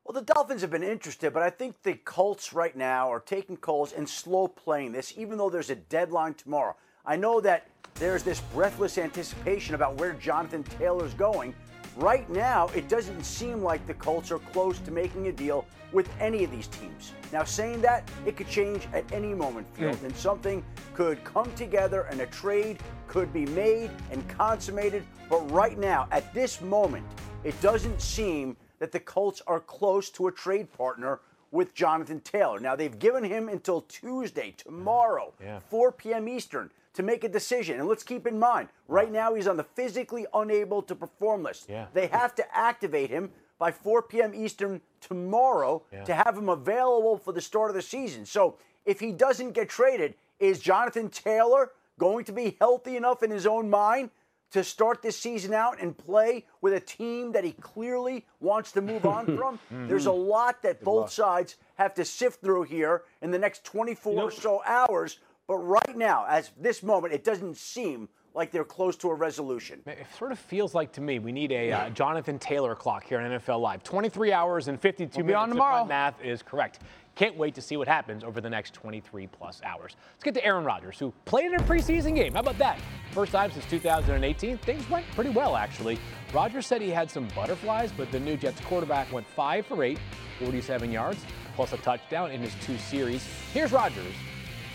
Well, 0.05 0.13
the 0.13 0.33
Dolphins 0.33 0.61
have 0.61 0.69
been 0.69 0.83
interested, 0.83 1.33
but 1.33 1.41
I 1.41 1.49
think 1.49 1.81
the 1.81 1.95
Colts 1.95 2.53
right 2.53 2.77
now 2.77 3.11
are 3.11 3.19
taking 3.19 3.57
calls 3.57 3.91
and 3.91 4.07
slow 4.07 4.47
playing 4.47 4.91
this, 4.91 5.15
even 5.17 5.35
though 5.35 5.49
there's 5.49 5.71
a 5.71 5.75
deadline 5.75 6.35
tomorrow. 6.35 6.75
I 7.07 7.15
know 7.15 7.41
that 7.41 7.67
there's 7.95 8.21
this 8.21 8.39
breathless 8.53 8.99
anticipation 8.99 9.73
about 9.73 9.95
where 9.95 10.13
Jonathan 10.13 10.61
Taylor's 10.63 11.15
going. 11.15 11.55
Right 11.97 12.29
now, 12.29 12.67
it 12.75 12.87
doesn't 12.87 13.23
seem 13.23 13.63
like 13.63 13.87
the 13.87 13.95
Colts 13.95 14.29
are 14.29 14.37
close 14.37 14.77
to 14.81 14.91
making 14.91 15.27
a 15.27 15.31
deal 15.31 15.65
with 15.91 16.07
any 16.19 16.43
of 16.43 16.51
these 16.51 16.67
teams. 16.67 17.13
Now, 17.33 17.43
saying 17.43 17.81
that, 17.81 18.07
it 18.27 18.37
could 18.37 18.47
change 18.47 18.87
at 18.93 19.11
any 19.11 19.33
moment, 19.33 19.65
Field, 19.75 19.95
mm. 19.95 20.03
and 20.03 20.15
something 20.15 20.63
could 20.93 21.23
come 21.23 21.51
together 21.53 22.03
and 22.11 22.21
a 22.21 22.27
trade 22.27 22.77
could 23.07 23.33
be 23.33 23.47
made 23.47 23.89
and 24.11 24.27
consummated. 24.29 25.03
But 25.31 25.49
right 25.51 25.79
now, 25.79 26.07
at 26.11 26.31
this 26.31 26.61
moment, 26.61 27.07
it 27.43 27.59
doesn't 27.59 27.99
seem 27.99 28.55
that 28.80 28.92
the 28.92 29.00
Colts 29.00 29.42
are 29.48 29.60
close 29.60 30.10
to 30.12 30.27
a 30.27 30.31
trade 30.31 30.72
partner 30.74 31.19
with 31.51 31.74
Jonathan 31.74 32.19
Taylor. 32.19 32.60
Now, 32.60 32.75
they've 32.75 32.98
given 32.98 33.24
him 33.24 33.50
until 33.50 33.81
Tuesday, 33.81 34.54
tomorrow, 34.57 35.33
yeah. 35.42 35.60
4 35.69 35.92
p.m. 35.94 36.27
Eastern, 36.27 36.69
to 36.94 37.04
make 37.04 37.24
a 37.24 37.30
decision. 37.30 37.80
And 37.80 37.88
let's 37.88 38.04
keep 38.04 38.27
in 38.27 38.38
mind, 38.38 38.69
right 38.88 39.12
now 39.12 39.33
he's 39.33 39.48
on 39.48 39.57
the 39.57 39.63
physically 39.63 40.25
unable 40.33 40.81
to 40.83 40.95
perform 40.95 41.44
list. 41.44 41.68
Yeah. 41.69 41.88
They 41.94 42.07
have 42.07 42.36
to 42.36 42.57
activate 42.57 43.10
him 43.10 43.31
by 43.57 43.72
4 43.72 44.01
p.m. 44.04 44.33
Eastern 44.36 44.81
tomorrow 45.00 45.83
yeah. 45.92 46.04
to 46.04 46.13
have 46.13 46.38
him 46.38 46.50
available 46.50 47.18
for 47.18 47.31
the 47.31 47.42
start 47.42 47.69
of 47.69 47.75
the 47.75 47.81
season. 47.81 48.25
So 48.25 48.57
if 48.86 49.00
he 49.00 49.12
doesn't 49.12 49.51
get 49.51 49.69
traded, 49.69 50.16
is 50.39 50.60
Jonathan 50.60 51.10
Taylor 51.10 51.72
going 51.98 52.25
to 52.25 52.33
be 52.33 52.57
healthy 52.60 52.98
enough 52.98 53.24
in 53.24 53.31
his 53.31 53.45
own 53.45 53.69
mind 53.69 54.10
to 54.55 54.63
start 54.63 55.01
this 55.01 55.17
season 55.19 55.53
out 55.53 55.81
and 55.81 55.97
play 55.97 56.45
with 56.61 56.73
a 56.73 56.79
team 56.79 57.33
that 57.33 57.43
he 57.43 57.51
clearly 57.51 58.25
wants 58.39 58.71
to 58.71 58.81
move 58.81 59.05
on 59.05 59.25
from. 59.37 59.57
mm-hmm. 59.57 59.87
There's 59.89 60.05
a 60.05 60.11
lot 60.13 60.61
that 60.63 60.79
Good 60.79 60.85
both 60.85 61.01
luck. 61.01 61.11
sides 61.11 61.57
have 61.75 61.93
to 61.95 62.05
sift 62.05 62.39
through 62.39 62.63
here 62.63 63.03
in 63.21 63.31
the 63.31 63.37
next 63.37 63.65
24 63.65 64.23
or 64.23 64.31
so 64.31 64.61
hours. 64.65 65.19
But 65.45 65.57
right 65.57 65.97
now, 65.97 66.25
as 66.27 66.51
this 66.57 66.81
moment, 66.81 67.13
it 67.13 67.25
doesn't 67.25 67.57
seem 67.57 68.07
like 68.35 68.51
they're 68.51 68.63
close 68.63 68.95
to 68.97 69.09
a 69.09 69.13
resolution. 69.13 69.81
It 69.87 70.05
sort 70.17 70.31
of 70.31 70.39
feels 70.39 70.75
like 70.75 70.91
to 70.93 71.01
me 71.01 71.19
we 71.19 71.31
need 71.31 71.51
a 71.51 71.71
uh, 71.71 71.89
Jonathan 71.89 72.37
Taylor 72.37 72.75
clock 72.75 73.05
here 73.05 73.19
on 73.19 73.31
NFL 73.31 73.61
Live. 73.61 73.83
23 73.83 74.33
hours 74.33 74.67
and 74.67 74.79
52 74.79 75.17
we'll 75.17 75.25
minutes. 75.25 75.41
on 75.41 75.49
tomorrow. 75.49 75.85
math 75.85 76.21
is 76.21 76.43
correct. 76.43 76.79
Can't 77.15 77.37
wait 77.37 77.55
to 77.55 77.61
see 77.61 77.77
what 77.77 77.87
happens 77.87 78.25
over 78.25 78.41
the 78.41 78.49
next 78.49 78.73
23 78.73 79.27
plus 79.27 79.62
hours. 79.63 79.95
Let's 80.13 80.24
get 80.24 80.33
to 80.33 80.45
Aaron 80.45 80.65
Rodgers, 80.65 81.00
who 81.00 81.13
played 81.24 81.45
in 81.45 81.55
a 81.55 81.63
preseason 81.63 82.13
game. 82.13 82.33
How 82.33 82.41
about 82.41 82.57
that? 82.57 82.77
First 83.13 83.31
time 83.31 83.51
since 83.51 83.65
2018. 83.67 84.57
Things 84.57 84.89
went 84.89 85.05
pretty 85.12 85.29
well, 85.29 85.55
actually. 85.55 85.98
Rodgers 86.33 86.67
said 86.67 86.81
he 86.81 86.89
had 86.89 87.10
some 87.10 87.29
butterflies, 87.33 87.93
but 87.95 88.12
the 88.12 88.19
new 88.19 88.36
Jets 88.36 88.60
quarterback 88.65 89.10
went 89.13 89.25
5 89.27 89.65
for 89.65 89.81
8, 89.81 89.98
47 90.39 90.91
yards, 90.91 91.25
plus 91.55 91.71
a 91.71 91.77
touchdown 91.77 92.31
in 92.31 92.41
his 92.41 92.53
two 92.62 92.77
series. 92.77 93.25
Here's 93.53 93.71
Rodgers. 93.71 94.13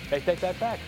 They 0.08 0.20
take 0.20 0.40
that 0.40 0.58
back. 0.58 0.80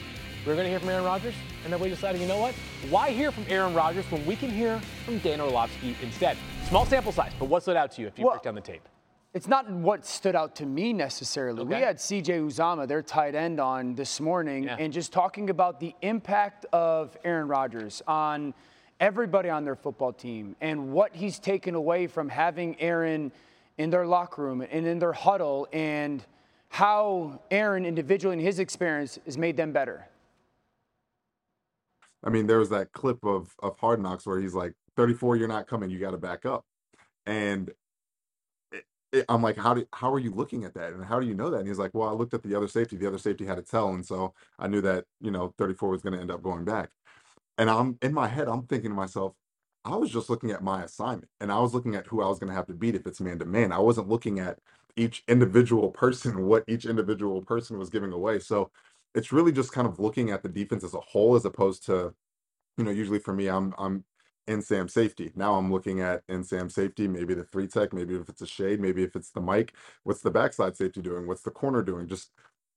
We're 0.47 0.55
going 0.55 0.65
to 0.65 0.71
hear 0.71 0.81
from 0.81 0.89
Aaron 0.89 1.05
Rodgers, 1.05 1.35
and 1.65 1.73
then 1.73 1.81
we 1.81 1.89
decided, 1.89 2.21
you 2.21 2.27
know 2.27 2.39
what? 2.39 2.55
Why 2.91 3.11
hear 3.11 3.31
from 3.31 3.45
Aaron 3.49 3.75
Rodgers 3.75 4.05
when 4.11 4.25
we 4.27 4.37
can 4.37 4.51
hear 4.51 4.81
from 5.05 5.19
Dan 5.19 5.41
Orlovsky 5.41 5.97
instead? 6.03 6.37
Small 6.69 6.87
sample 6.87 7.13
size, 7.13 7.33
but 7.39 7.47
what 7.47 7.63
stood 7.63 7.77
out 7.77 7.93
to 7.93 8.01
you 8.01 8.09
if 8.09 8.19
you 8.19 8.25
well, 8.25 8.35
break 8.35 8.43
down 8.43 8.55
the 8.55 8.61
tape? 8.61 8.89
It's 9.35 9.49
not 9.49 9.71
what 9.71 10.05
stood 10.05 10.37
out 10.37 10.57
to 10.57 10.67
me 10.67 10.93
necessarily. 10.93 11.63
Okay. 11.63 11.77
We 11.77 11.83
had 11.83 11.97
CJ 11.97 12.47
Uzomah, 12.47 12.87
their 12.87 13.03
tight 13.03 13.35
end, 13.35 13.61
on 13.61 13.95
this 13.95 14.21
morning, 14.21 14.65
yeah. 14.65 14.77
and 14.79 14.93
just 14.93 15.13
talking 15.13 15.49
about 15.49 15.81
the 15.81 15.95
impact 16.03 16.67
of 16.73 17.17
Aaron 17.25 17.49
Rodgers 17.49 18.03
on 18.07 18.53
everybody 19.01 19.49
on 19.49 19.65
their 19.65 19.75
football 19.75 20.13
team 20.13 20.55
and 20.61 20.93
what 20.93 21.15
he's 21.15 21.39
taken 21.39 21.75
away 21.75 22.07
from 22.07 22.29
having 22.29 22.79
Aaron 22.81 23.33
in 23.79 23.91
their 23.91 24.07
locker 24.07 24.43
room 24.43 24.61
and 24.61 24.87
in 24.87 24.99
their 24.99 25.13
huddle 25.13 25.67
and 25.73 26.25
how 26.69 27.41
Aaron 27.51 27.85
individually 27.85 28.35
in 28.35 28.41
his 28.41 28.59
experience 28.59 29.19
has 29.25 29.37
made 29.37 29.57
them 29.57 29.73
better. 29.73 30.07
I 32.25 32.31
mean, 32.31 32.47
there 32.47 32.59
was 32.59 32.71
that 32.71 32.93
clip 32.93 33.25
of 33.25 33.55
of 33.63 33.79
Hard 33.79 34.01
Knocks 34.01 34.27
where 34.27 34.41
he's 34.41 34.55
like, 34.55 34.75
"34, 34.97 35.37
you're 35.37 35.49
not 35.49 35.67
coming. 35.67 35.91
You 35.91 35.99
got 35.99 36.13
to 36.13 36.19
back 36.19 36.47
up." 36.47 36.65
And 37.27 37.73
it, 39.13 39.25
I'm 39.29 39.43
like, 39.43 39.57
how 39.57 39.75
do 39.75 39.87
how 39.93 40.13
are 40.13 40.19
you 40.19 40.33
looking 40.33 40.65
at 40.65 40.75
that, 40.75 40.93
and 40.93 41.05
how 41.05 41.21
do 41.21 41.27
you 41.27 41.35
know 41.35 41.51
that? 41.51 41.59
And 41.59 41.69
he's 41.69 41.79
like, 41.79 41.93
well, 41.95 42.09
I 42.09 42.13
looked 42.13 42.35
at 42.35 42.43
the 42.43 42.55
other 42.55 42.69
safety. 42.69 42.97
The 42.97 43.07
other 43.07 43.19
safety 43.19 43.45
had 43.45 43.59
a 43.59 43.63
tell, 43.63 43.91
and 43.91 44.05
so 44.05 44.35
I 44.59 44.69
knew 44.69 44.81
that 44.83 45.05
you 45.21 45.31
know 45.31 45.55
34 45.59 45.91
was 45.91 46.03
going 46.03 46.15
to 46.15 46.21
end 46.21 46.31
up 46.31 46.43
going 46.43 46.65
back. 46.65 46.91
And 47.59 47.69
I'm 47.71 47.99
in 48.03 48.15
my 48.15 48.29
head, 48.29 48.49
I'm 48.49 48.63
thinking 48.67 48.91
to 48.91 48.97
myself, 48.97 49.35
I 49.85 49.97
was 49.97 50.11
just 50.11 50.31
looking 50.31 50.51
at 50.51 50.63
my 50.63 50.83
assignment, 50.83 51.29
and 51.41 51.53
I 51.53 51.59
was 51.61 51.75
looking 51.75 51.95
at 51.95 52.07
who 52.07 52.23
I 52.23 52.29
was 52.29 52.39
going 52.39 52.49
to 52.51 52.57
have 52.57 52.67
to 52.67 52.75
beat 52.75 52.95
if 52.95 53.07
it's 53.07 53.21
man 53.21 53.39
to 53.41 53.45
man. 53.45 53.73
I 53.73 53.79
wasn't 53.79 54.09
looking 54.09 54.39
at 54.41 54.59
each 54.97 55.23
individual 55.29 55.91
person, 55.91 56.47
what 56.47 56.65
each 56.67 56.87
individual 56.87 57.43
person 57.43 57.79
was 57.79 57.91
giving 57.91 58.13
away. 58.13 58.39
So 58.39 58.71
it's 59.15 59.33
really 59.33 59.53
just 59.53 59.73
kind 59.73 59.87
of 59.87 59.99
looking 60.01 60.31
at 60.31 60.43
the 60.43 60.49
defense 60.49 60.85
as 60.85 60.95
a 60.95 61.01
whole, 61.01 61.35
as 61.37 61.45
opposed 61.45 61.85
to, 61.87 62.15
you 62.79 62.85
know, 62.85 62.91
usually 62.91 63.19
for 63.19 63.35
me, 63.35 63.49
I'm 63.49 63.75
I'm 63.79 64.05
in 64.49 64.63
Sam 64.63 64.89
safety. 64.89 65.33
Now 65.37 65.55
I'm 65.55 65.73
looking 65.73 66.01
at 66.01 66.23
in 66.29 66.45
Sam 66.45 66.69
safety, 66.71 67.09
maybe 67.09 67.35
the 67.35 67.45
three 67.45 67.69
tech, 67.69 67.93
maybe 67.93 68.15
if 68.17 68.29
it's 68.29 68.43
a 68.43 68.47
shade, 68.47 68.81
maybe 68.81 69.03
if 69.05 69.17
it's 69.17 69.31
the 69.31 69.41
mic. 69.41 69.75
What's 70.05 70.23
the 70.23 70.31
backside 70.31 70.77
safety 70.77 71.03
doing? 71.03 71.27
What's 71.27 71.43
the 71.43 71.51
corner 71.51 71.83
doing? 71.83 72.09
Just 72.09 72.31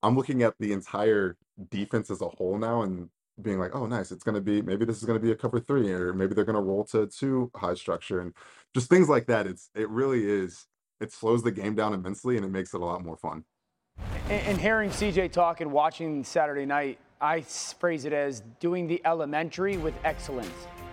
I'm 0.04 0.15
looking 0.15 0.44
at 0.44 0.56
the 0.60 0.74
entire 0.74 1.38
defense 1.70 2.10
as 2.12 2.22
a 2.22 2.30
whole 2.30 2.58
now 2.58 2.84
and 2.84 3.10
being 3.42 3.60
like, 3.60 3.75
oh, 3.75 3.86
nice. 3.86 4.12
It's 4.12 4.24
going 4.24 4.36
to 4.36 4.42
be 4.42 4.62
maybe 4.62 4.86
this 4.86 4.98
is 4.98 5.06
going 5.06 5.20
to 5.20 5.25
be 5.25 5.32
a 5.32 5.36
cover 5.36 5.60
three, 5.60 5.92
or 5.92 6.13
maybe 6.13 6.36
they're 6.36 6.46
going 6.46 6.56
to 6.56 6.62
roll 6.62 6.84
to 6.86 7.08
two 7.08 7.51
high 7.56 7.74
structure, 7.75 8.20
and 8.22 8.34
just 8.74 8.89
things 8.89 9.10
like 9.10 9.27
that. 9.27 9.48
It's 9.48 9.70
it 9.75 9.89
really 9.89 10.25
is. 10.30 10.68
It 11.01 11.12
slows 11.12 11.44
the 11.44 11.51
game 11.51 11.75
down 11.75 11.94
immensely, 11.94 12.38
and 12.38 12.46
it 12.46 12.51
makes 12.51 12.74
it 12.74 12.82
a 12.82 12.86
lot 12.86 13.04
more 13.04 13.18
fun. 13.18 13.44
And, 14.30 14.58
hearing 14.58 14.90
CJ 14.90 15.32
talk 15.32 15.62
and 15.62 15.72
watching 15.72 16.24
Saturday 16.24 16.66
night, 16.66 16.98
I 17.22 17.42
phrase 17.42 18.06
it 18.06 18.14
as 18.14 18.42
doing 18.60 18.88
the 18.88 19.00
elementary 19.06 19.78
with 19.78 19.94
excellence. 20.04 20.50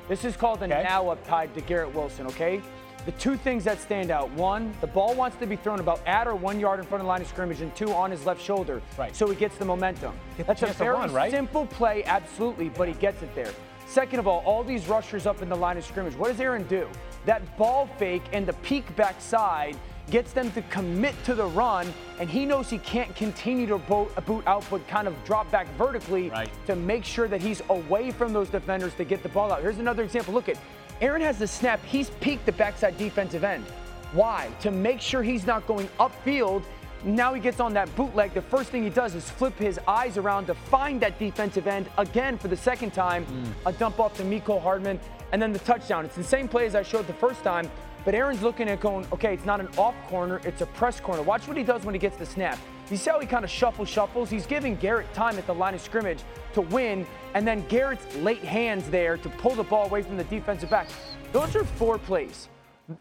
This 0.07 0.27
is 0.27 0.37
called 0.37 0.61
the 0.61 0.67
okay. 0.67 0.83
now 0.83 1.09
up 1.09 1.27
tied 1.27 1.55
to 1.55 1.63
Garrett 1.63 1.95
Wilson. 1.95 2.27
Okay. 2.27 2.61
The 3.07 3.13
two 3.13 3.37
things 3.37 3.65
that 3.65 3.81
stand 3.81 4.11
out 4.11 4.31
one, 4.33 4.75
the 4.83 4.87
ball 4.87 5.15
wants 5.15 5.39
to 5.39 5.47
be 5.47 5.57
thrown 5.57 5.81
about 5.81 6.07
at 6.07 6.29
or 6.29 6.35
one 6.35 6.61
yard 6.61 6.79
in 6.79 6.85
front 6.85 7.01
of 7.01 7.07
the 7.07 7.09
line 7.09 7.23
of 7.23 7.27
scrimmage, 7.27 7.63
and 7.63 7.75
two, 7.75 7.91
on 7.93 8.11
his 8.11 8.27
left 8.27 8.43
shoulder. 8.43 8.83
Right. 8.99 9.17
So 9.17 9.27
he 9.29 9.35
gets 9.35 9.57
the 9.57 9.65
momentum. 9.65 10.13
Get 10.37 10.47
That's 10.47 10.63
a 10.63 10.67
very 10.67 10.91
run, 10.91 11.11
right? 11.11 11.31
simple 11.31 11.65
play, 11.67 12.05
absolutely, 12.05 12.69
but 12.69 12.87
he 12.87 12.95
gets 12.95 13.23
it 13.23 13.35
there. 13.35 13.51
Second 13.87 14.19
of 14.19 14.29
all, 14.29 14.41
all 14.45 14.63
these 14.63 14.89
rushers 14.89 15.27
up 15.27 15.41
in 15.41 15.49
the 15.49 15.57
line 15.57 15.79
of 15.79 15.87
scrimmage, 15.87 16.15
what 16.17 16.29
does 16.29 16.39
Aaron 16.39 16.65
do? 16.65 16.87
That 17.25 17.57
ball 17.57 17.87
fake 17.99 18.25
and 18.33 18.47
the 18.47 18.53
peek 18.55 18.95
backside 18.95 19.77
gets 20.11 20.33
them 20.33 20.51
to 20.53 20.63
commit 20.63 21.15
to 21.25 21.35
the 21.35 21.47
run, 21.47 21.93
and 22.19 22.29
he 22.29 22.45
knows 22.45 22.69
he 22.69 22.79
can't 22.79 23.15
continue 23.17 23.67
to 23.67 23.79
boot, 23.79 24.09
boot 24.27 24.45
out, 24.47 24.65
but 24.71 24.87
kind 24.89 25.09
of 25.09 25.25
drop 25.25 25.51
back 25.51 25.67
vertically 25.77 26.31
right. 26.31 26.51
to 26.67 26.77
make 26.77 27.05
sure 27.05 27.29
that 27.29 27.41
he's 27.41 27.63
away 27.71 28.11
from 28.11 28.33
those 28.33 28.49
defenders 28.49 28.95
to 28.95 29.05
get 29.05 29.23
the 29.23 29.29
ball 29.29 29.53
out. 29.53 29.63
Here's 29.63 29.79
another 29.79 30.03
example. 30.03 30.35
Look 30.35 30.49
at 30.49 30.59
Aaron 31.01 31.23
has 31.23 31.39
the 31.39 31.47
snap. 31.47 31.85
He's 31.85 32.11
peaked 32.21 32.47
the 32.47 32.53
backside 32.53 32.99
defensive 32.99 33.45
end. 33.45 33.65
Why? 34.13 34.51
To 34.61 34.71
make 34.71 35.01
sure 35.01 35.23
he's 35.23 35.47
not 35.47 35.67
going 35.67 35.89
upfield. 35.99 36.63
Now 37.05 37.35
he 37.35 37.41
gets 37.41 37.59
on 37.59 37.73
that 37.75 37.95
bootleg. 37.97 38.35
The 38.35 38.43
first 38.43 38.71
thing 38.71 38.85
he 38.85 38.91
does 38.91 39.15
is 39.15 39.29
flip 39.29 39.59
his 39.59 39.81
eyes 39.89 40.17
around 40.19 40.47
to 40.47 40.55
find 40.55 41.01
that 41.01 41.19
defensive 41.19 41.67
end 41.67 41.89
again 41.99 42.39
for 42.39 42.49
the 42.49 42.57
second 42.57 42.93
time. 42.93 43.27
Mm. 43.27 43.53
A 43.67 43.73
dump 43.73 43.99
off 43.99 44.17
to 44.19 44.23
Mecole 44.23 44.63
Hardman, 44.63 45.01
and 45.33 45.43
then 45.43 45.53
the 45.53 45.59
touchdown. 45.61 46.05
It's 46.05 46.15
the 46.15 46.23
same 46.23 46.47
play 46.47 46.67
as 46.67 46.75
I 46.75 46.83
showed 46.83 47.07
the 47.07 47.15
first 47.15 47.43
time, 47.43 47.69
but 48.05 48.15
Aaron's 48.15 48.43
looking 48.43 48.69
at 48.69 48.81
going, 48.81 49.07
okay, 49.13 49.35
it's 49.35 49.45
not 49.45 49.61
an 49.61 49.69
off 49.79 49.95
corner, 50.09 50.41
it's 50.45 50.61
a 50.61 50.67
press 50.67 51.01
corner. 51.01 51.23
Watch 51.23 51.47
what 51.47 51.57
he 51.57 51.63
does 51.63 51.85
when 51.85 51.95
he 51.95 51.99
gets 51.99 52.17
the 52.17 52.27
snap. 52.27 52.59
You 52.91 52.97
see 52.97 53.11
how 53.11 53.21
he 53.21 53.27
kind 53.27 53.45
of 53.45 53.51
shuffles, 53.51 53.89
shuffles? 53.89 54.29
He's 54.29 54.47
giving 54.47 54.77
Garrett 54.77 55.13
time 55.15 55.39
at 55.39 55.47
the 55.47 55.55
line 55.55 55.75
of 55.75 55.81
scrimmage 55.81 56.19
to 56.55 56.61
win, 56.61 57.07
and 57.35 57.47
then 57.47 57.67
Garrett's 57.69 58.17
late 58.17 58.43
hands 58.43 58.89
there 58.91 59.17
to 59.17 59.29
pull 59.29 59.55
the 59.55 59.63
ball 59.63 59.87
away 59.87 60.03
from 60.03 60.17
the 60.17 60.25
defensive 60.25 60.69
back. 60.69 60.89
Those 61.33 61.57
are 61.57 61.65
four 61.65 61.99
plays. 61.99 62.49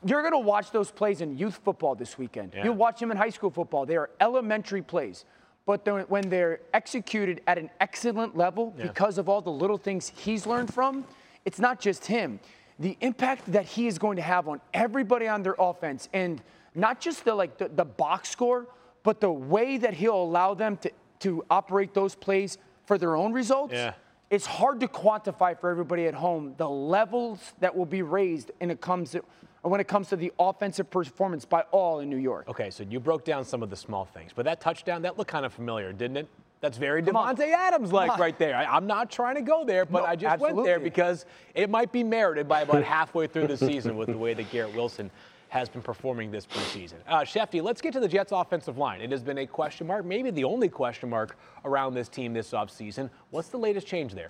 You're 0.06 0.22
going 0.22 0.34
to 0.34 0.40
watch 0.40 0.72
those 0.72 0.92
plays 0.92 1.22
in 1.22 1.38
youth 1.38 1.60
football 1.64 1.96
this 1.96 2.18
weekend. 2.18 2.54
Yeah. 2.56 2.66
You'll 2.66 2.76
watch 2.76 3.00
them 3.00 3.12
in 3.12 3.18
high 3.18 3.30
school 3.30 3.50
football. 3.50 3.86
They 3.86 3.98
are 3.98 4.12
elementary 4.22 4.82
plays. 4.82 5.26
But 5.66 5.86
they're, 5.86 6.02
when 6.02 6.30
they're 6.30 6.62
executed 6.74 7.42
at 7.48 7.58
an 7.58 7.70
excellent 7.80 8.38
level 8.38 8.74
yeah. 8.78 8.88
because 8.88 9.18
of 9.18 9.30
all 9.30 9.42
the 9.42 9.52
little 9.52 9.78
things 9.78 10.12
he's 10.16 10.46
learned 10.46 10.74
from, 10.74 11.06
it's 11.46 11.60
not 11.60 11.80
just 11.80 12.06
him. 12.06 12.40
The 12.82 12.98
impact 13.00 13.52
that 13.52 13.66
he 13.66 13.88
is 13.88 13.98
going 13.98 14.18
to 14.18 14.22
have 14.24 14.48
on 14.48 14.60
everybody 14.74 15.28
on 15.28 15.44
their 15.44 15.56
offense 15.58 16.10
and 16.14 16.42
not 16.76 17.00
just 17.00 17.24
the 17.26 17.36
like 17.36 17.58
the, 17.58 17.70
the 17.70 17.86
box 17.86 18.30
score, 18.30 18.68
but 19.04 19.22
the 19.22 19.32
way 19.32 19.78
that 19.78 19.94
he'll 19.94 20.22
allow 20.22 20.54
them 20.54 20.78
to, 20.78 20.92
to 21.20 21.46
operate 21.50 21.94
those 21.94 22.16
plays 22.16 22.58
for 22.86 22.98
their 22.98 23.16
own 23.16 23.34
results. 23.34 23.74
Yeah. 23.74 23.94
It's 24.30 24.46
hard 24.46 24.80
to 24.80 24.88
quantify 24.88 25.60
for 25.60 25.70
everybody 25.70 26.08
at 26.08 26.14
home 26.14 26.56
the 26.58 26.70
levels 26.70 27.54
that 27.60 27.76
will 27.76 27.86
be 27.86 28.02
raised 28.02 28.52
when 28.60 28.72
it 28.72 28.82
comes 28.82 29.12
to, 29.12 29.24
when 29.62 29.80
it 29.80 29.88
comes 29.88 30.08
to 30.10 30.16
the 30.16 30.32
offensive 30.40 30.90
performance 30.90 31.46
by 31.46 31.62
all 31.72 32.00
in 32.00 32.10
New 32.10 32.18
York. 32.18 32.48
Okay, 32.48 32.70
so 32.70 32.84
you 32.84 33.00
broke 33.00 33.26
down 33.26 33.44
some 33.44 33.62
of 33.62 33.70
the 33.70 33.76
small 33.76 34.06
things, 34.06 34.32
but 34.34 34.46
that 34.46 34.62
touchdown 34.62 35.02
that 35.04 35.18
looked 35.18 35.30
kind 35.30 35.46
of 35.46 35.54
familiar, 35.54 35.92
didn't 35.92 36.18
it? 36.18 36.28
That's 36.62 36.78
very 36.78 37.02
Davante 37.02 37.52
Adams 37.52 37.92
like 37.92 38.20
right 38.20 38.38
there. 38.38 38.56
I, 38.56 38.78
am 38.78 38.86
not 38.86 39.10
trying 39.10 39.34
to 39.36 39.42
go 39.42 39.66
there, 39.66 39.84
but 39.84 40.04
no, 40.04 40.06
I 40.06 40.16
just 40.16 40.34
absolutely. 40.34 40.58
went 40.58 40.66
there 40.68 40.80
because 40.80 41.26
it 41.56 41.72
might 41.72 41.92
be 41.92 42.04
merited 42.04 42.48
by 42.48 42.62
about 42.62 42.84
halfway 42.98 43.26
through 43.26 43.48
the 43.48 43.58
season 43.58 43.98
with 43.98 44.10
the 44.10 44.18
way 44.18 44.36
that 44.36 44.50
Garrett 44.52 44.76
Wilson 44.76 45.10
has 45.50 45.68
been 45.68 45.82
performing 45.82 46.30
this 46.30 46.46
preseason. 46.46 46.94
Uh, 47.08 47.22
Shefty, 47.22 47.64
let's 47.64 47.82
get 47.82 47.94
to 47.94 48.00
the 48.00 48.08
Jets' 48.08 48.32
offensive 48.32 48.78
line. 48.78 49.02
It 49.02 49.12
has 49.12 49.24
been 49.24 49.40
a 49.40 49.48
question 49.48 49.88
mark, 49.88 50.06
maybe 50.06 50.30
the 50.30 50.44
only 50.44 50.70
question 50.70 51.10
mark 51.10 51.36
around 51.66 51.96
this 51.96 52.08
team 52.08 52.32
this 52.32 52.52
offseason. 52.52 53.10
What's 53.32 53.50
the 53.50 53.58
latest 53.58 53.88
change 53.88 54.14
there? 54.14 54.30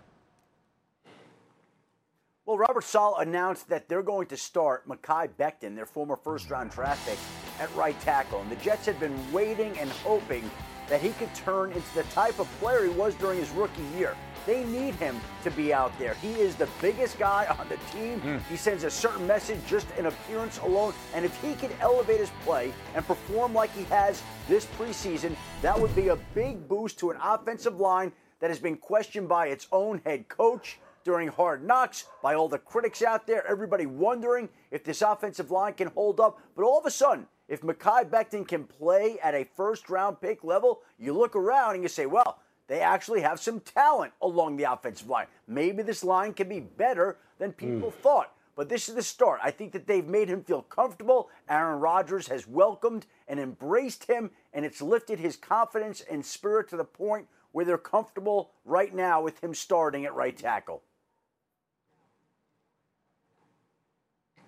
Well, 2.45 2.57
Robert 2.57 2.83
Saleh 2.83 3.21
announced 3.21 3.69
that 3.69 3.88
they're 3.88 4.01
going 4.01 4.27
to 4.27 4.38
start 4.38 4.88
Mekhi 4.88 5.29
Becton, 5.38 5.75
their 5.75 5.85
former 5.85 6.15
first 6.15 6.50
round 6.50 6.71
draft 6.71 7.07
pick, 7.07 7.19
at 7.59 7.73
right 7.75 8.00
tackle. 8.01 8.41
And 8.41 8.50
the 8.50 8.55
Jets 8.55 8.85
had 8.85 9.00
been 9.00 9.15
waiting 9.31 9.77
and 9.77 9.89
hoping 9.89 10.50
that 10.91 11.01
he 11.01 11.12
could 11.12 11.33
turn 11.33 11.71
into 11.71 11.95
the 11.95 12.03
type 12.12 12.38
of 12.38 12.51
player 12.60 12.83
he 12.83 12.89
was 12.89 13.15
during 13.15 13.39
his 13.39 13.50
rookie 13.51 13.81
year. 13.98 14.13
They 14.45 14.65
need 14.65 14.93
him 14.95 15.21
to 15.43 15.51
be 15.51 15.74
out 15.74 15.98
there. 15.98 16.15
He 16.15 16.33
is 16.33 16.57
the 16.57 16.67
biggest 16.81 17.17
guy 17.17 17.45
on 17.57 17.69
the 17.69 17.77
team. 17.98 18.19
Mm. 18.19 18.41
He 18.50 18.57
sends 18.57 18.83
a 18.83 18.91
certain 18.91 19.25
message 19.25 19.60
just 19.65 19.88
in 19.98 20.07
appearance 20.07 20.57
alone. 20.57 20.93
And 21.15 21.24
if 21.24 21.41
he 21.41 21.53
could 21.53 21.71
elevate 21.79 22.19
his 22.19 22.29
play 22.43 22.74
and 22.93 23.07
perform 23.07 23.53
like 23.53 23.74
he 23.74 23.86
has 23.86 24.21
this 24.50 24.65
preseason, 24.77 25.33
that 25.62 25.79
would 25.79 25.95
be 25.95 26.10
a 26.10 26.17
big 26.36 26.67
boost 26.67 27.00
to 27.00 27.12
an 27.12 27.17
offensive 27.24 27.79
line 27.79 28.12
that 28.41 28.50
has 28.50 28.60
been 28.60 28.75
questioned 28.75 29.29
by 29.29 29.48
its 29.48 29.67
own 29.71 30.01
head 30.03 30.27
coach 30.27 30.77
during 31.05 31.29
hard 31.29 31.65
knocks, 31.65 32.03
by 32.21 32.33
all 32.33 32.50
the 32.50 32.60
critics 32.60 33.01
out 33.01 33.25
there, 33.25 33.48
everybody 33.48 33.86
wondering 33.86 34.50
if 34.71 34.83
this 34.83 35.01
offensive 35.01 35.51
line 35.51 35.74
can 35.74 35.88
hold 35.88 36.19
up. 36.19 36.38
But 36.53 36.63
all 36.63 36.77
of 36.77 36.86
a 36.86 36.91
sudden, 36.91 37.27
if 37.51 37.62
Mekhi 37.62 38.10
Becton 38.10 38.48
can 38.48 38.63
play 38.63 39.20
at 39.22 39.36
a 39.36 39.43
first 39.58 39.89
round 39.89 40.22
pick 40.22 40.41
level, 40.41 40.84
you 40.98 41.12
look 41.12 41.36
around 41.36 41.74
and 41.74 41.84
you 41.84 41.89
say, 41.89 42.05
well, 42.05 42.39
they 42.67 42.79
actually 42.79 43.20
have 43.20 43.41
some 43.41 43.60
talent 43.60 44.13
along 44.22 44.55
the 44.55 44.72
offensive 44.72 45.10
line. 45.10 45.27
Maybe 45.50 45.84
this 45.84 46.01
line 46.01 46.34
can 46.34 46.48
be 46.48 46.62
better 46.62 47.17
than 47.39 47.51
people 47.51 47.91
mm. 47.91 47.96
thought. 47.96 48.31
But 48.55 48.70
this 48.70 48.88
is 48.88 48.96
the 48.96 49.03
start. 49.03 49.41
I 49.43 49.51
think 49.51 49.74
that 49.74 49.86
they've 49.86 50.08
made 50.08 50.29
him 50.29 50.46
feel 50.46 50.62
comfortable. 50.62 51.29
Aaron 51.50 51.81
Rodgers 51.81 52.27
has 52.27 52.48
welcomed 52.48 53.05
and 53.27 53.38
embraced 53.38 54.05
him, 54.05 54.31
and 54.53 54.63
it's 54.63 54.81
lifted 54.81 55.20
his 55.20 55.36
confidence 55.36 56.01
and 56.10 56.25
spirit 56.25 56.70
to 56.70 56.77
the 56.77 56.86
point 56.86 57.27
where 57.51 57.65
they're 57.65 57.77
comfortable 57.77 58.51
right 58.63 58.96
now 58.96 59.22
with 59.22 59.43
him 59.43 59.53
starting 59.53 60.05
at 60.05 60.15
right 60.15 60.38
tackle. 60.38 60.84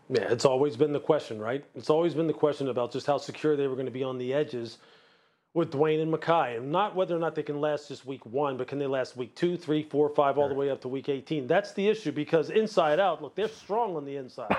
Yeah, 0.10 0.32
it's 0.32 0.46
always 0.46 0.76
been 0.76 0.94
the 0.94 1.00
question, 1.00 1.40
right? 1.40 1.64
It's 1.76 1.90
always 1.90 2.14
been 2.14 2.28
the 2.28 2.34
question 2.34 2.68
about 2.68 2.92
just 2.92 3.08
how 3.08 3.18
secure 3.18 3.56
they 3.56 3.68
were 3.68 3.76
going 3.76 3.86
to 3.86 3.92
be 3.92 4.04
on 4.04 4.18
the 4.18 4.34
edges 4.34 4.78
with 5.54 5.72
Duane 5.72 6.00
and 6.00 6.12
Mekhi, 6.12 6.58
and 6.58 6.72
not 6.72 6.96
whether 6.96 7.16
or 7.16 7.20
not 7.20 7.36
they 7.36 7.44
can 7.44 7.62
last 7.62 7.88
just 7.88 8.06
week 8.06 8.26
one, 8.26 8.58
but 8.58 8.68
can 8.68 8.80
they 8.80 8.88
last 8.88 9.16
week 9.16 9.36
two, 9.36 9.56
three, 9.56 9.84
four, 9.84 10.10
five, 10.10 10.38
all 10.38 10.50
the 10.50 10.56
way 10.56 10.70
up 10.72 10.82
to 10.82 10.88
week 10.88 11.10
18? 11.10 11.46
That's 11.46 11.74
the 11.74 11.88
issue 11.88 12.12
because 12.12 12.50
inside 12.50 13.00
out, 13.00 13.22
look, 13.22 13.36
they're 13.36 13.48
strong 13.48 13.96
on 13.96 14.04
the 14.04 14.16
inside. 14.16 14.56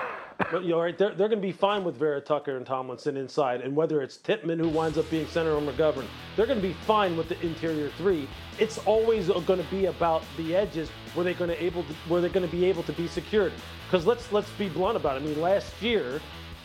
But 0.51 0.63
you 0.63 0.69
know, 0.69 0.81
right, 0.81 0.97
they're, 0.97 1.09
they're 1.09 1.29
going 1.29 1.41
to 1.41 1.47
be 1.47 1.51
fine 1.51 1.83
with 1.83 1.97
Vera 1.97 2.21
Tucker 2.21 2.57
and 2.57 2.65
Tomlinson 2.65 3.17
inside, 3.17 3.61
and 3.61 3.75
whether 3.75 4.01
it's 4.01 4.17
Tippmann 4.17 4.59
who 4.59 4.69
winds 4.69 4.97
up 4.97 5.09
being 5.09 5.27
center 5.27 5.51
or 5.51 5.61
McGovern, 5.61 6.05
they're 6.35 6.45
going 6.45 6.61
to 6.61 6.67
be 6.67 6.73
fine 6.85 7.15
with 7.17 7.29
the 7.29 7.39
interior 7.41 7.89
three. 7.97 8.27
It's 8.59 8.77
always 8.79 9.27
going 9.27 9.63
to 9.63 9.69
be 9.71 9.85
about 9.85 10.23
the 10.37 10.55
edges 10.55 10.89
where 11.13 11.23
they're 11.23 11.33
going 11.33 11.49
to 11.49 11.63
able 11.63 11.83
to, 11.83 12.21
they're 12.21 12.29
going 12.29 12.45
to 12.45 12.51
be 12.51 12.65
able 12.65 12.83
to 12.83 12.93
be 12.93 13.07
secured. 13.07 13.53
Because 13.85 14.05
let's 14.05 14.31
let's 14.31 14.49
be 14.51 14.67
blunt 14.67 14.97
about 14.97 15.17
it. 15.17 15.23
I 15.23 15.25
mean, 15.25 15.41
last 15.41 15.81
year 15.81 16.19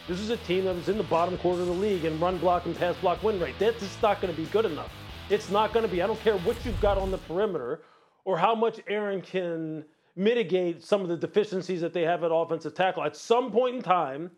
this 0.08 0.18
is 0.18 0.30
a 0.30 0.36
team 0.38 0.64
that 0.64 0.74
was 0.74 0.88
in 0.88 0.96
the 0.96 1.04
bottom 1.04 1.38
quarter 1.38 1.60
of 1.60 1.68
the 1.68 1.72
league 1.74 2.04
in 2.04 2.18
run 2.18 2.38
block 2.38 2.66
and 2.66 2.74
pass 2.76 2.96
block 2.96 3.22
win 3.22 3.38
rate. 3.38 3.54
That's 3.58 3.78
just 3.78 4.02
not 4.02 4.20
going 4.20 4.34
to 4.34 4.40
be 4.40 4.48
good 4.48 4.64
enough. 4.64 4.92
It's 5.28 5.50
not 5.50 5.72
going 5.72 5.86
to 5.86 5.92
be. 5.92 6.02
I 6.02 6.08
don't 6.08 6.18
care 6.20 6.36
what 6.38 6.56
you've 6.64 6.80
got 6.80 6.98
on 6.98 7.10
the 7.10 7.18
perimeter 7.18 7.82
or 8.24 8.36
how 8.36 8.54
much 8.54 8.80
Aaron 8.88 9.22
can 9.22 9.84
mitigate 10.16 10.82
some 10.82 11.02
of 11.02 11.08
the 11.08 11.16
deficiencies 11.16 11.80
that 11.80 11.92
they 11.92 12.02
have 12.02 12.24
at 12.24 12.30
offensive 12.32 12.74
tackle. 12.74 13.02
At 13.04 13.16
some 13.16 13.50
point 13.50 13.76
in 13.76 13.82
time, 13.82 14.30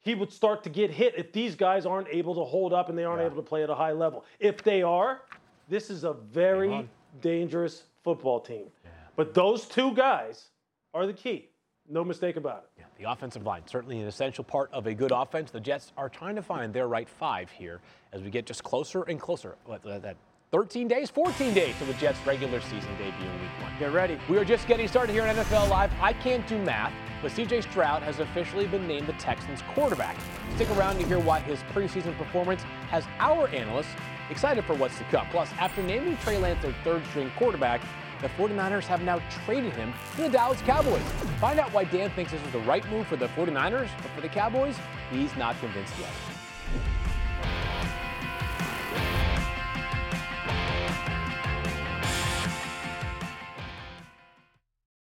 he 0.00 0.14
would 0.14 0.30
start 0.30 0.62
to 0.64 0.70
get 0.70 0.90
hit 0.90 1.14
if 1.16 1.32
these 1.32 1.54
guys 1.54 1.86
aren't 1.86 2.08
able 2.08 2.34
to 2.34 2.44
hold 2.44 2.72
up 2.72 2.88
and 2.88 2.98
they 2.98 3.04
aren't 3.04 3.20
yeah. 3.20 3.26
able 3.26 3.36
to 3.36 3.42
play 3.42 3.62
at 3.62 3.70
a 3.70 3.74
high 3.74 3.92
level. 3.92 4.24
If 4.38 4.62
they 4.62 4.82
are, 4.82 5.22
this 5.68 5.88
is 5.88 6.04
a 6.04 6.12
very 6.12 6.88
dangerous 7.22 7.84
football 8.02 8.40
team. 8.40 8.66
Yeah. 8.84 8.90
But 9.16 9.32
those 9.32 9.66
two 9.66 9.94
guys 9.94 10.50
are 10.92 11.06
the 11.06 11.12
key. 11.12 11.48
No 11.88 12.02
mistake 12.04 12.36
about 12.36 12.64
it. 12.64 12.80
Yeah, 12.80 12.84
the 12.98 13.10
offensive 13.10 13.44
line, 13.44 13.62
certainly 13.66 14.00
an 14.00 14.06
essential 14.06 14.42
part 14.42 14.70
of 14.72 14.86
a 14.86 14.94
good 14.94 15.12
offense. 15.12 15.50
The 15.50 15.60
Jets 15.60 15.92
are 15.96 16.08
trying 16.08 16.34
to 16.36 16.42
find 16.42 16.72
their 16.72 16.88
right 16.88 17.08
five 17.08 17.50
here 17.50 17.80
as 18.12 18.22
we 18.22 18.30
get 18.30 18.46
just 18.46 18.64
closer 18.64 19.02
and 19.02 19.20
closer. 19.20 19.56
That 19.84 20.16
13 20.54 20.86
days, 20.86 21.10
14 21.10 21.52
days 21.52 21.76
to 21.78 21.84
the 21.84 21.94
Jets' 21.94 22.24
regular 22.24 22.60
season 22.60 22.88
debut 22.96 23.26
in 23.26 23.40
week 23.40 23.50
one. 23.60 23.72
Get 23.80 23.92
ready. 23.92 24.16
We 24.28 24.38
are 24.38 24.44
just 24.44 24.68
getting 24.68 24.86
started 24.86 25.12
here 25.12 25.24
on 25.24 25.34
NFL 25.34 25.68
Live. 25.68 25.90
I 26.00 26.12
can't 26.12 26.46
do 26.46 26.56
math, 26.62 26.92
but 27.22 27.32
CJ 27.32 27.64
Stroud 27.64 28.04
has 28.04 28.20
officially 28.20 28.68
been 28.68 28.86
named 28.86 29.08
the 29.08 29.14
Texans 29.14 29.62
quarterback. 29.74 30.16
Stick 30.54 30.70
around 30.76 30.98
to 30.98 31.06
hear 31.08 31.18
why 31.18 31.40
his 31.40 31.58
preseason 31.74 32.16
performance 32.16 32.62
has 32.88 33.04
our 33.18 33.48
analysts 33.48 33.90
excited 34.30 34.64
for 34.64 34.74
what's 34.74 34.96
to 34.98 35.04
come. 35.06 35.26
Plus, 35.32 35.50
after 35.58 35.82
naming 35.82 36.16
Trey 36.18 36.38
Lance 36.38 36.62
their 36.62 36.72
third 36.84 37.04
string 37.06 37.32
quarterback, 37.36 37.80
the 38.22 38.28
49ers 38.28 38.84
have 38.84 39.02
now 39.02 39.20
traded 39.44 39.72
him 39.72 39.92
to 40.14 40.22
the 40.22 40.28
Dallas 40.28 40.60
Cowboys. 40.60 41.02
Find 41.40 41.58
out 41.58 41.72
why 41.72 41.82
Dan 41.82 42.10
thinks 42.10 42.30
this 42.30 42.40
is 42.40 42.52
the 42.52 42.60
right 42.60 42.88
move 42.92 43.08
for 43.08 43.16
the 43.16 43.26
49ers, 43.26 43.88
but 44.00 44.10
for 44.12 44.20
the 44.20 44.28
Cowboys, 44.28 44.76
he's 45.10 45.34
not 45.34 45.58
convinced 45.58 45.94
yet. 45.98 46.33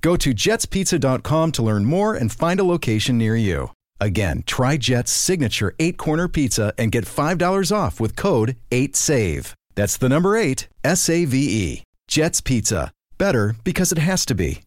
Go 0.00 0.16
to 0.16 0.32
jetspizza.com 0.32 1.52
to 1.52 1.62
learn 1.62 1.84
more 1.84 2.14
and 2.14 2.30
find 2.32 2.60
a 2.60 2.64
location 2.64 3.18
near 3.18 3.36
you. 3.36 3.70
Again, 4.00 4.44
try 4.46 4.76
Jet's 4.76 5.10
signature 5.10 5.74
eight 5.78 5.96
corner 5.96 6.28
pizza 6.28 6.72
and 6.78 6.92
get 6.92 7.04
$5 7.04 7.72
off 7.76 7.98
with 8.00 8.14
code 8.14 8.56
8SAVE. 8.70 9.54
That's 9.74 9.96
the 9.96 10.08
number 10.08 10.36
eight, 10.36 10.68
S 10.84 11.08
A 11.08 11.24
V 11.24 11.36
E. 11.38 11.82
Jet's 12.08 12.40
Pizza. 12.40 12.90
Better 13.16 13.54
because 13.64 13.92
it 13.92 13.98
has 13.98 14.24
to 14.26 14.34
be. 14.34 14.62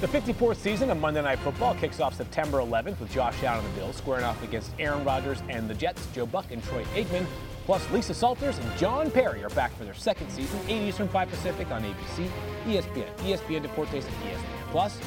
The 0.00 0.06
54th 0.06 0.56
season 0.58 0.90
of 0.90 1.00
Monday 1.00 1.22
Night 1.22 1.40
Football 1.40 1.74
kicks 1.74 1.98
off 1.98 2.14
September 2.14 2.58
11th 2.58 3.00
with 3.00 3.10
Josh 3.10 3.42
Allen 3.42 3.64
and 3.64 3.74
the 3.74 3.80
Bills 3.80 3.96
squaring 3.96 4.24
off 4.24 4.40
against 4.44 4.70
Aaron 4.78 5.04
Rodgers 5.04 5.42
and 5.48 5.68
the 5.68 5.74
Jets. 5.74 6.06
Joe 6.14 6.24
Buck 6.26 6.52
and 6.52 6.62
Troy 6.64 6.84
Aikman, 6.94 7.26
plus 7.68 7.90
Lisa 7.90 8.14
Salters 8.14 8.56
and 8.56 8.78
John 8.78 9.10
Parry 9.10 9.44
are 9.44 9.50
back 9.50 9.76
for 9.76 9.84
their 9.84 9.92
second 9.92 10.30
season, 10.30 10.58
8 10.68 10.88
Eastern, 10.88 11.06
5 11.06 11.28
Pacific 11.28 11.70
on 11.70 11.82
ABC, 11.82 12.26
ESPN, 12.64 13.14
ESPN 13.18 13.62
Deportes, 13.62 14.06
and 14.06 14.16
ESPN 14.24 14.70
Plus. 14.70 14.98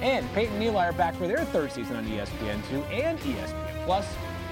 And 0.00 0.28
Peyton 0.32 0.56
and 0.56 0.64
Eli 0.64 0.88
are 0.88 0.92
back 0.92 1.14
for 1.14 1.28
their 1.28 1.44
third 1.44 1.70
season 1.70 1.94
on 1.94 2.04
ESPN2 2.06 2.90
and 2.90 3.20
ESPN 3.20 3.84
Plus. 3.84 4.04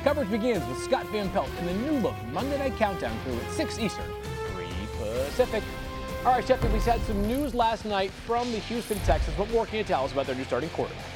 Coverage 0.04 0.30
begins 0.30 0.64
with 0.68 0.78
Scott 0.78 1.06
Van 1.06 1.28
Pelt 1.30 1.48
and 1.58 1.66
the 1.66 1.74
new 1.90 1.98
look 1.98 2.14
Monday 2.32 2.56
Night 2.56 2.76
Countdown 2.76 3.18
crew 3.24 3.34
at 3.34 3.50
6 3.50 3.80
Eastern, 3.80 4.12
3 4.54 4.64
Pacific. 5.00 5.64
All 6.24 6.34
right, 6.34 6.46
Sheffield, 6.46 6.72
We've 6.72 6.84
had 6.84 7.00
some 7.00 7.20
news 7.26 7.52
last 7.52 7.84
night 7.84 8.12
from 8.12 8.52
the 8.52 8.58
Houston 8.58 8.98
Texans. 9.00 9.36
What 9.36 9.50
more 9.50 9.66
can 9.66 9.78
you 9.78 9.84
tell 9.84 10.04
us 10.04 10.12
about 10.12 10.26
their 10.26 10.36
new 10.36 10.44
starting 10.44 10.70
quarterback? 10.70 11.15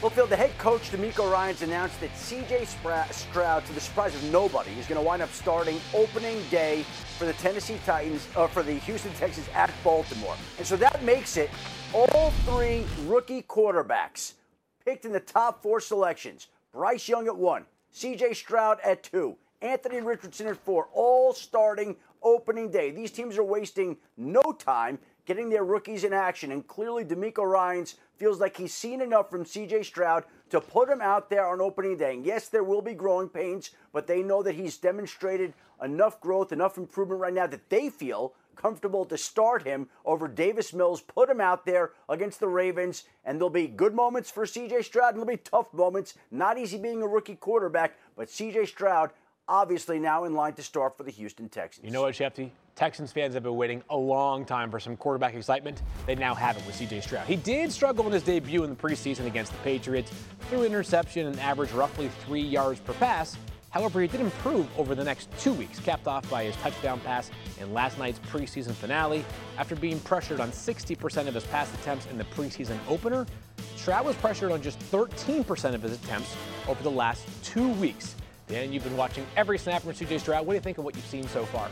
Well, 0.00 0.10
Field, 0.10 0.30
the 0.30 0.36
head 0.36 0.56
coach, 0.58 0.92
DeMeco 0.92 1.28
Ryans, 1.28 1.62
announced 1.62 2.00
that 2.02 2.16
C.J. 2.16 2.66
Stroud, 2.66 3.66
to 3.66 3.72
the 3.72 3.80
surprise 3.80 4.14
of 4.14 4.22
nobody, 4.30 4.70
is 4.78 4.86
going 4.86 5.00
to 5.00 5.04
wind 5.04 5.22
up 5.22 5.32
starting 5.32 5.80
opening 5.92 6.40
day 6.52 6.84
for 7.18 7.24
the 7.24 7.32
Tennessee 7.32 7.80
Titans, 7.84 8.28
or 8.36 8.46
for 8.46 8.62
the 8.62 8.74
Houston 8.74 9.12
Texans 9.14 9.48
at 9.56 9.72
Baltimore. 9.82 10.36
And 10.56 10.64
so 10.64 10.76
that 10.76 11.02
makes 11.02 11.36
it 11.36 11.50
all 11.92 12.30
three 12.44 12.84
rookie 13.06 13.42
quarterbacks 13.42 14.34
picked 14.84 15.04
in 15.04 15.10
the 15.10 15.18
top 15.18 15.64
four 15.64 15.80
selections. 15.80 16.46
Bryce 16.72 17.08
Young 17.08 17.26
at 17.26 17.36
one, 17.36 17.64
C.J. 17.90 18.34
Stroud 18.34 18.78
at 18.84 19.02
two, 19.02 19.36
Anthony 19.62 20.00
Richardson 20.00 20.46
at 20.46 20.58
four, 20.58 20.86
all 20.92 21.32
starting 21.32 21.96
opening 22.22 22.70
day. 22.70 22.92
These 22.92 23.10
teams 23.10 23.36
are 23.36 23.42
wasting 23.42 23.96
no 24.16 24.42
time 24.60 25.00
getting 25.26 25.50
their 25.50 25.64
rookies 25.64 26.04
in 26.04 26.12
action, 26.12 26.52
and 26.52 26.66
clearly 26.68 27.04
DeMeco 27.04 27.42
Ryans 27.44 27.96
feels 28.18 28.40
like 28.40 28.56
he's 28.56 28.74
seen 28.74 29.00
enough 29.00 29.30
from 29.30 29.44
CJ 29.44 29.84
Stroud 29.84 30.24
to 30.50 30.60
put 30.60 30.88
him 30.88 31.00
out 31.00 31.30
there 31.30 31.46
on 31.46 31.60
opening 31.60 31.96
day. 31.96 32.14
And 32.14 32.24
yes, 32.24 32.48
there 32.48 32.64
will 32.64 32.82
be 32.82 32.94
growing 32.94 33.28
pains, 33.28 33.70
but 33.92 34.06
they 34.06 34.22
know 34.22 34.42
that 34.42 34.54
he's 34.54 34.76
demonstrated 34.76 35.54
enough 35.82 36.20
growth, 36.20 36.52
enough 36.52 36.76
improvement 36.76 37.20
right 37.20 37.32
now 37.32 37.46
that 37.46 37.68
they 37.70 37.88
feel 37.90 38.34
comfortable 38.56 39.04
to 39.04 39.16
start 39.16 39.62
him 39.62 39.88
over 40.04 40.26
Davis 40.26 40.72
Mills, 40.74 41.00
put 41.00 41.30
him 41.30 41.40
out 41.40 41.64
there 41.64 41.92
against 42.08 42.40
the 42.40 42.48
Ravens, 42.48 43.04
and 43.24 43.38
there'll 43.38 43.50
be 43.50 43.68
good 43.68 43.94
moments 43.94 44.30
for 44.30 44.44
CJ 44.44 44.84
Stroud, 44.84 45.14
and 45.14 45.16
there'll 45.16 45.26
be 45.26 45.36
tough 45.36 45.72
moments. 45.72 46.14
Not 46.32 46.58
easy 46.58 46.76
being 46.76 47.02
a 47.02 47.06
rookie 47.06 47.36
quarterback, 47.36 47.96
but 48.16 48.28
CJ 48.28 48.66
Stroud 48.66 49.10
obviously 49.46 49.98
now 49.98 50.24
in 50.24 50.34
line 50.34 50.52
to 50.54 50.62
start 50.62 50.96
for 50.96 51.04
the 51.04 51.10
Houston 51.10 51.48
Texans. 51.48 51.86
You 51.86 51.92
know 51.92 52.02
what, 52.02 52.14
Shefty? 52.14 52.50
Texans 52.78 53.10
fans 53.10 53.34
have 53.34 53.42
been 53.42 53.56
waiting 53.56 53.82
a 53.90 53.96
long 53.96 54.44
time 54.44 54.70
for 54.70 54.78
some 54.78 54.96
quarterback 54.96 55.34
excitement. 55.34 55.82
They 56.06 56.14
now 56.14 56.32
have 56.32 56.56
it 56.56 56.64
with 56.64 56.76
CJ 56.76 57.02
Stroud. 57.02 57.26
He 57.26 57.34
did 57.34 57.72
struggle 57.72 58.06
in 58.06 58.12
his 58.12 58.22
debut 58.22 58.62
in 58.62 58.70
the 58.70 58.76
preseason 58.76 59.26
against 59.26 59.50
the 59.50 59.58
Patriots, 59.58 60.12
threw 60.42 60.62
interception 60.62 61.26
and 61.26 61.40
averaged 61.40 61.72
roughly 61.72 62.08
three 62.24 62.40
yards 62.40 62.78
per 62.78 62.92
pass. 62.92 63.36
However, 63.70 64.00
he 64.00 64.06
did 64.06 64.20
improve 64.20 64.68
over 64.78 64.94
the 64.94 65.02
next 65.02 65.28
two 65.40 65.52
weeks, 65.54 65.80
capped 65.80 66.06
off 66.06 66.30
by 66.30 66.44
his 66.44 66.54
touchdown 66.58 67.00
pass 67.00 67.32
in 67.60 67.74
last 67.74 67.98
night's 67.98 68.20
preseason 68.20 68.74
finale. 68.74 69.24
After 69.58 69.74
being 69.74 69.98
pressured 69.98 70.38
on 70.38 70.52
60% 70.52 71.26
of 71.26 71.34
his 71.34 71.42
pass 71.46 71.74
attempts 71.74 72.06
in 72.06 72.16
the 72.16 72.24
preseason 72.26 72.78
opener, 72.86 73.26
Stroud 73.74 74.06
was 74.06 74.14
pressured 74.14 74.52
on 74.52 74.62
just 74.62 74.78
13% 74.92 75.74
of 75.74 75.82
his 75.82 75.94
attempts 75.94 76.32
over 76.68 76.80
the 76.84 76.92
last 76.92 77.26
two 77.42 77.70
weeks. 77.70 78.14
Dan, 78.46 78.72
you've 78.72 78.84
been 78.84 78.96
watching 78.96 79.26
every 79.36 79.58
snap 79.58 79.82
from 79.82 79.94
CJ 79.94 80.20
Stroud. 80.20 80.46
What 80.46 80.52
do 80.52 80.58
you 80.58 80.62
think 80.62 80.78
of 80.78 80.84
what 80.84 80.94
you've 80.94 81.04
seen 81.06 81.26
so 81.26 81.44
far? 81.46 81.68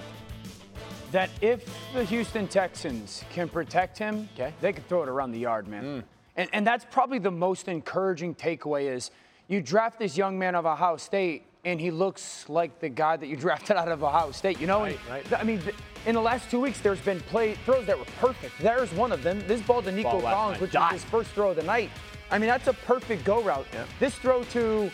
That 1.16 1.30
if 1.40 1.74
the 1.94 2.04
Houston 2.04 2.46
Texans 2.46 3.24
can 3.30 3.48
protect 3.48 3.96
him, 3.96 4.28
okay. 4.34 4.52
they 4.60 4.74
can 4.74 4.84
throw 4.84 5.02
it 5.02 5.08
around 5.08 5.32
the 5.32 5.38
yard, 5.38 5.66
man. 5.66 5.82
Mm. 5.82 6.04
And, 6.36 6.50
and 6.52 6.66
that's 6.66 6.84
probably 6.90 7.18
the 7.18 7.30
most 7.30 7.68
encouraging 7.68 8.34
takeaway 8.34 8.94
is 8.94 9.10
you 9.48 9.62
draft 9.62 9.98
this 9.98 10.18
young 10.18 10.38
man 10.38 10.54
of 10.54 10.66
Ohio 10.66 10.98
State, 10.98 11.44
and 11.64 11.80
he 11.80 11.90
looks 11.90 12.46
like 12.50 12.80
the 12.80 12.90
guy 12.90 13.16
that 13.16 13.28
you 13.28 13.36
drafted 13.46 13.78
out 13.78 13.88
of 13.88 14.04
Ohio 14.04 14.30
State. 14.30 14.60
You 14.60 14.66
know, 14.66 14.82
right, 14.82 14.98
right. 15.08 15.32
I 15.32 15.42
mean, 15.42 15.62
in 16.04 16.14
the 16.14 16.20
last 16.20 16.50
two 16.50 16.60
weeks, 16.60 16.80
there's 16.80 17.00
been 17.00 17.20
play 17.20 17.54
throws 17.64 17.86
that 17.86 17.98
were 17.98 18.04
perfect. 18.20 18.52
There's 18.60 18.92
one 18.92 19.10
of 19.10 19.22
them. 19.22 19.42
This 19.46 19.62
ball 19.62 19.80
to 19.80 19.92
Nico 19.92 20.20
ball 20.20 20.20
Collins, 20.20 20.60
which 20.60 20.74
is 20.74 20.82
his 20.90 21.04
first 21.04 21.30
throw 21.30 21.48
of 21.48 21.56
the 21.56 21.62
night. 21.62 21.88
I 22.30 22.38
mean, 22.38 22.48
that's 22.48 22.66
a 22.66 22.74
perfect 22.74 23.24
go 23.24 23.40
route. 23.40 23.66
Yeah. 23.72 23.86
This 24.00 24.16
throw 24.16 24.44
to 24.44 24.90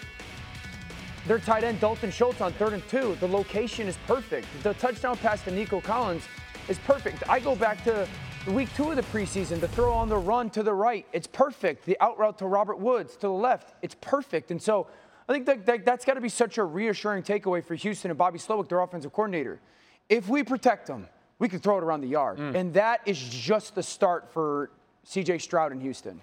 their 1.26 1.38
tight 1.38 1.64
end, 1.64 1.80
Dalton 1.80 2.10
Schultz, 2.10 2.40
on 2.40 2.52
third 2.54 2.72
and 2.72 2.86
two. 2.88 3.16
The 3.20 3.28
location 3.28 3.86
is 3.86 3.96
perfect. 4.06 4.46
The 4.62 4.74
touchdown 4.74 5.16
pass 5.16 5.42
to 5.44 5.50
Nico 5.50 5.80
Collins 5.80 6.24
is 6.68 6.78
perfect. 6.80 7.22
I 7.28 7.38
go 7.38 7.54
back 7.54 7.84
to 7.84 8.08
week 8.48 8.68
two 8.74 8.90
of 8.90 8.96
the 8.96 9.02
preseason, 9.02 9.60
the 9.60 9.68
throw 9.68 9.92
on 9.92 10.08
the 10.08 10.16
run 10.16 10.50
to 10.50 10.62
the 10.62 10.74
right. 10.74 11.06
It's 11.12 11.28
perfect. 11.28 11.84
The 11.84 11.96
out 12.00 12.18
route 12.18 12.38
to 12.38 12.46
Robert 12.46 12.78
Woods 12.78 13.14
to 13.14 13.28
the 13.28 13.32
left. 13.32 13.74
It's 13.82 13.94
perfect. 14.00 14.50
And 14.50 14.60
so 14.60 14.88
I 15.28 15.32
think 15.32 15.46
that, 15.46 15.66
that 15.66 15.86
has 15.86 16.04
got 16.04 16.14
to 16.14 16.20
be 16.20 16.28
such 16.28 16.58
a 16.58 16.64
reassuring 16.64 17.22
takeaway 17.22 17.64
for 17.64 17.74
Houston 17.76 18.10
and 18.10 18.18
Bobby 18.18 18.38
Slowik, 18.38 18.68
their 18.68 18.80
offensive 18.80 19.12
coordinator. 19.12 19.60
If 20.08 20.28
we 20.28 20.42
protect 20.42 20.88
them, 20.88 21.06
we 21.38 21.48
can 21.48 21.60
throw 21.60 21.78
it 21.78 21.84
around 21.84 22.00
the 22.00 22.08
yard. 22.08 22.38
Mm. 22.38 22.54
And 22.54 22.74
that 22.74 23.00
is 23.06 23.18
just 23.18 23.74
the 23.74 23.82
start 23.82 24.32
for 24.32 24.70
CJ 25.06 25.40
Stroud 25.40 25.72
in 25.72 25.80
Houston. 25.80 26.20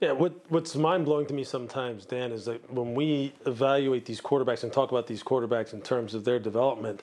Yeah, 0.00 0.12
what, 0.12 0.32
what's 0.48 0.74
mind 0.74 1.04
blowing 1.04 1.26
to 1.26 1.34
me 1.34 1.44
sometimes, 1.44 2.04
Dan, 2.04 2.32
is 2.32 2.44
that 2.46 2.70
when 2.72 2.94
we 2.94 3.32
evaluate 3.46 4.04
these 4.04 4.20
quarterbacks 4.20 4.62
and 4.62 4.72
talk 4.72 4.90
about 4.90 5.06
these 5.06 5.22
quarterbacks 5.22 5.72
in 5.72 5.80
terms 5.80 6.14
of 6.14 6.24
their 6.24 6.38
development, 6.38 7.02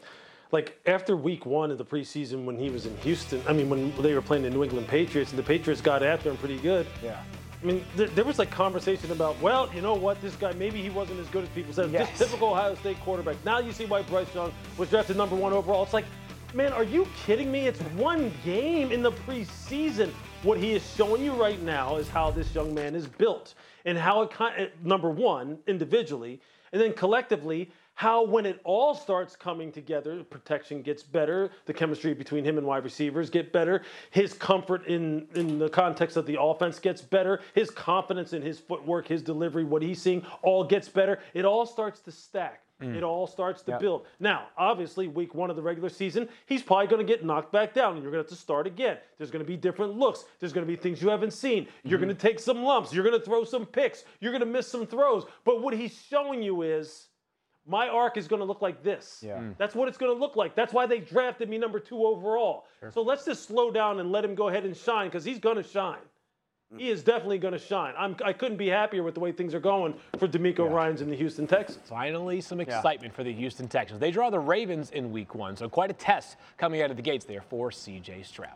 like 0.51 0.79
after 0.85 1.15
week 1.15 1.45
one 1.45 1.71
of 1.71 1.77
the 1.77 1.85
preseason 1.85 2.43
when 2.43 2.57
he 2.59 2.69
was 2.69 2.85
in 2.85 2.95
Houston, 2.97 3.41
I 3.47 3.53
mean, 3.53 3.69
when 3.69 3.93
they 4.01 4.13
were 4.13 4.21
playing 4.21 4.43
the 4.43 4.49
New 4.49 4.63
England 4.63 4.87
Patriots 4.87 5.31
and 5.31 5.39
the 5.39 5.43
Patriots 5.43 5.81
got 5.81 6.03
after 6.03 6.29
him 6.29 6.37
pretty 6.37 6.59
good. 6.59 6.85
Yeah. 7.01 7.23
I 7.61 7.65
mean, 7.65 7.85
there, 7.95 8.07
there 8.07 8.25
was 8.25 8.39
like 8.39 8.51
conversation 8.51 9.11
about, 9.11 9.39
well, 9.41 9.69
you 9.73 9.81
know 9.81 9.93
what, 9.93 10.19
this 10.21 10.35
guy, 10.35 10.51
maybe 10.53 10.81
he 10.81 10.89
wasn't 10.89 11.19
as 11.19 11.27
good 11.27 11.43
as 11.43 11.49
people 11.49 11.73
said. 11.73 11.91
Yes. 11.91 12.09
Just 12.09 12.23
typical 12.23 12.49
Ohio 12.49 12.75
State 12.75 12.99
quarterback. 12.99 13.37
Now 13.45 13.59
you 13.59 13.71
see 13.71 13.85
why 13.85 14.01
Bryce 14.01 14.33
Young 14.35 14.51
was 14.77 14.89
drafted 14.89 15.15
number 15.15 15.35
one 15.35 15.53
overall. 15.53 15.83
It's 15.83 15.93
like, 15.93 16.05
man, 16.53 16.73
are 16.73 16.83
you 16.83 17.07
kidding 17.25 17.51
me? 17.51 17.67
It's 17.67 17.79
one 17.95 18.33
game 18.43 18.91
in 18.91 19.01
the 19.01 19.11
preseason. 19.11 20.11
What 20.43 20.57
he 20.57 20.73
is 20.73 20.83
showing 20.95 21.23
you 21.23 21.33
right 21.33 21.61
now 21.61 21.97
is 21.97 22.09
how 22.09 22.31
this 22.31 22.55
young 22.55 22.73
man 22.73 22.95
is 22.95 23.05
built 23.05 23.53
and 23.85 23.95
how 23.95 24.23
it, 24.23 24.31
kind—number 24.31 25.09
eh, 25.09 25.13
one, 25.13 25.59
individually, 25.67 26.41
and 26.71 26.81
then 26.81 26.93
collectively, 26.93 27.69
how 27.93 28.25
when 28.25 28.47
it 28.47 28.59
all 28.63 28.95
starts 28.95 29.35
coming 29.35 29.71
together, 29.71 30.23
protection 30.23 30.81
gets 30.81 31.03
better, 31.03 31.51
the 31.67 31.73
chemistry 31.73 32.15
between 32.15 32.43
him 32.43 32.57
and 32.57 32.65
wide 32.65 32.83
receivers 32.83 33.29
get 33.29 33.53
better, 33.53 33.83
his 34.09 34.33
comfort 34.33 34.87
in 34.87 35.27
in 35.35 35.59
the 35.59 35.69
context 35.69 36.17
of 36.17 36.25
the 36.25 36.41
offense 36.41 36.79
gets 36.79 37.03
better, 37.03 37.41
his 37.53 37.69
confidence 37.69 38.33
in 38.33 38.41
his 38.41 38.59
footwork, 38.59 39.07
his 39.07 39.21
delivery, 39.21 39.63
what 39.63 39.83
he's 39.83 40.01
seeing 40.01 40.25
all 40.41 40.63
gets 40.63 40.89
better. 40.89 41.19
It 41.35 41.45
all 41.45 41.67
starts 41.67 41.99
to 41.99 42.11
stack. 42.11 42.63
It 42.81 43.03
all 43.03 43.27
starts 43.27 43.61
to 43.63 43.71
Yep. 43.71 43.79
build. 43.79 44.05
Now, 44.19 44.47
obviously, 44.57 45.07
week 45.07 45.35
one 45.35 45.49
of 45.49 45.55
the 45.55 45.61
regular 45.61 45.89
season, 45.89 46.27
he's 46.47 46.63
probably 46.63 46.87
going 46.87 47.05
to 47.05 47.11
get 47.13 47.23
knocked 47.23 47.51
back 47.51 47.73
down, 47.73 47.93
and 47.93 48.01
you're 48.03 48.11
going 48.11 48.23
to 48.23 48.29
have 48.29 48.37
to 48.37 48.41
start 48.41 48.65
again. 48.67 48.97
There's 49.17 49.31
going 49.31 49.43
to 49.43 49.47
be 49.47 49.57
different 49.57 49.97
looks. 49.97 50.25
There's 50.39 50.53
going 50.53 50.65
to 50.65 50.71
be 50.71 50.75
things 50.75 51.01
you 51.01 51.09
haven't 51.09 51.33
seen. 51.33 51.67
You're 51.83 51.99
going 51.99 52.09
to 52.09 52.15
take 52.15 52.39
some 52.39 52.63
lumps. 52.63 52.93
You're 52.93 53.03
going 53.03 53.19
to 53.19 53.23
throw 53.25 53.43
some 53.43 53.65
picks. 53.65 54.03
You're 54.19 54.31
going 54.31 54.39
to 54.41 54.45
miss 54.47 54.67
some 54.67 54.85
throws. 54.87 55.25
But 55.45 55.61
what 55.61 55.73
he's 55.73 55.93
showing 56.09 56.41
you 56.41 56.63
is 56.63 57.07
my 57.67 57.87
arc 57.87 58.17
is 58.17 58.27
going 58.27 58.39
to 58.39 58.45
look 58.45 58.61
like 58.61 58.81
this. 58.83 59.21
Yeah. 59.25 59.37
Mm. 59.37 59.57
That's 59.57 59.75
what 59.75 59.87
it's 59.87 59.97
going 59.97 60.11
to 60.13 60.19
look 60.19 60.35
like. 60.35 60.55
That's 60.55 60.73
why 60.73 60.87
they 60.87 60.99
drafted 60.99 61.47
me 61.49 61.57
number 61.59 61.79
two 61.79 62.03
overall. 62.05 62.65
So 62.91 63.01
let's 63.03 63.25
just 63.25 63.47
slow 63.47 63.69
down 63.69 63.99
and 63.99 64.11
let 64.11 64.25
him 64.25 64.33
go 64.33 64.47
ahead 64.49 64.65
and 64.65 64.75
shine 64.75 65.07
because 65.07 65.23
he's 65.23 65.37
going 65.39 65.57
to 65.57 65.63
shine. 65.63 65.99
He 66.77 66.89
is 66.89 67.03
definitely 67.03 67.37
going 67.37 67.51
to 67.51 67.59
shine. 67.59 67.93
I'm, 67.97 68.15
I 68.23 68.31
couldn't 68.31 68.55
be 68.57 68.67
happier 68.67 69.03
with 69.03 69.13
the 69.13 69.19
way 69.19 69.33
things 69.33 69.53
are 69.53 69.59
going 69.59 69.93
for 70.17 70.27
DeMeco 70.27 70.71
Ryans 70.71 71.01
and 71.01 71.11
the 71.11 71.17
Houston 71.17 71.45
Texans. 71.45 71.89
Finally, 71.89 72.39
some 72.39 72.61
excitement 72.61 73.13
for 73.13 73.23
the 73.23 73.33
Houston 73.33 73.67
Texans. 73.67 73.99
They 73.99 74.09
draw 74.09 74.29
the 74.29 74.39
Ravens 74.39 74.91
in 74.91 75.11
week 75.11 75.35
one, 75.35 75.57
so 75.57 75.67
quite 75.67 75.89
a 75.89 75.93
test 75.93 76.37
coming 76.57 76.81
out 76.81 76.89
of 76.89 76.95
the 76.95 77.03
gates 77.03 77.25
there 77.25 77.41
for 77.41 77.71
CJ 77.71 78.25
Stroud. 78.25 78.55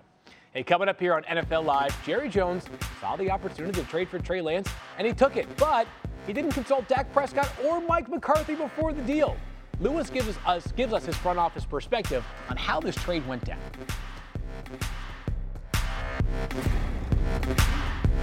Hey, 0.53 0.63
coming 0.63 0.87
up 0.87 0.97
here 0.97 1.13
on 1.13 1.23
NFL 1.23 1.65
Live, 1.65 2.05
Jerry 2.05 2.29
Jones 2.29 2.63
saw 3.01 3.17
the 3.17 3.29
opportunity 3.29 3.81
to 3.81 3.87
trade 3.87 4.07
for 4.07 4.19
Trey 4.19 4.39
Lance, 4.39 4.69
and 4.97 5.05
he 5.05 5.13
took 5.13 5.35
it, 5.35 5.45
but 5.57 5.85
he 6.25 6.31
didn't 6.31 6.51
consult 6.51 6.87
Dak 6.87 7.11
Prescott 7.11 7.51
or 7.65 7.81
Mike 7.81 8.09
McCarthy 8.09 8.55
before 8.55 8.93
the 8.93 9.01
deal. 9.01 9.35
Louis 9.81 10.09
gives 10.09 10.37
us, 10.45 10.71
gives 10.71 10.93
us 10.93 11.05
his 11.05 11.17
front 11.17 11.37
office 11.37 11.65
perspective 11.65 12.23
on 12.49 12.55
how 12.55 12.79
this 12.79 12.95
trade 12.95 13.27
went 13.27 13.43
down. 13.43 13.59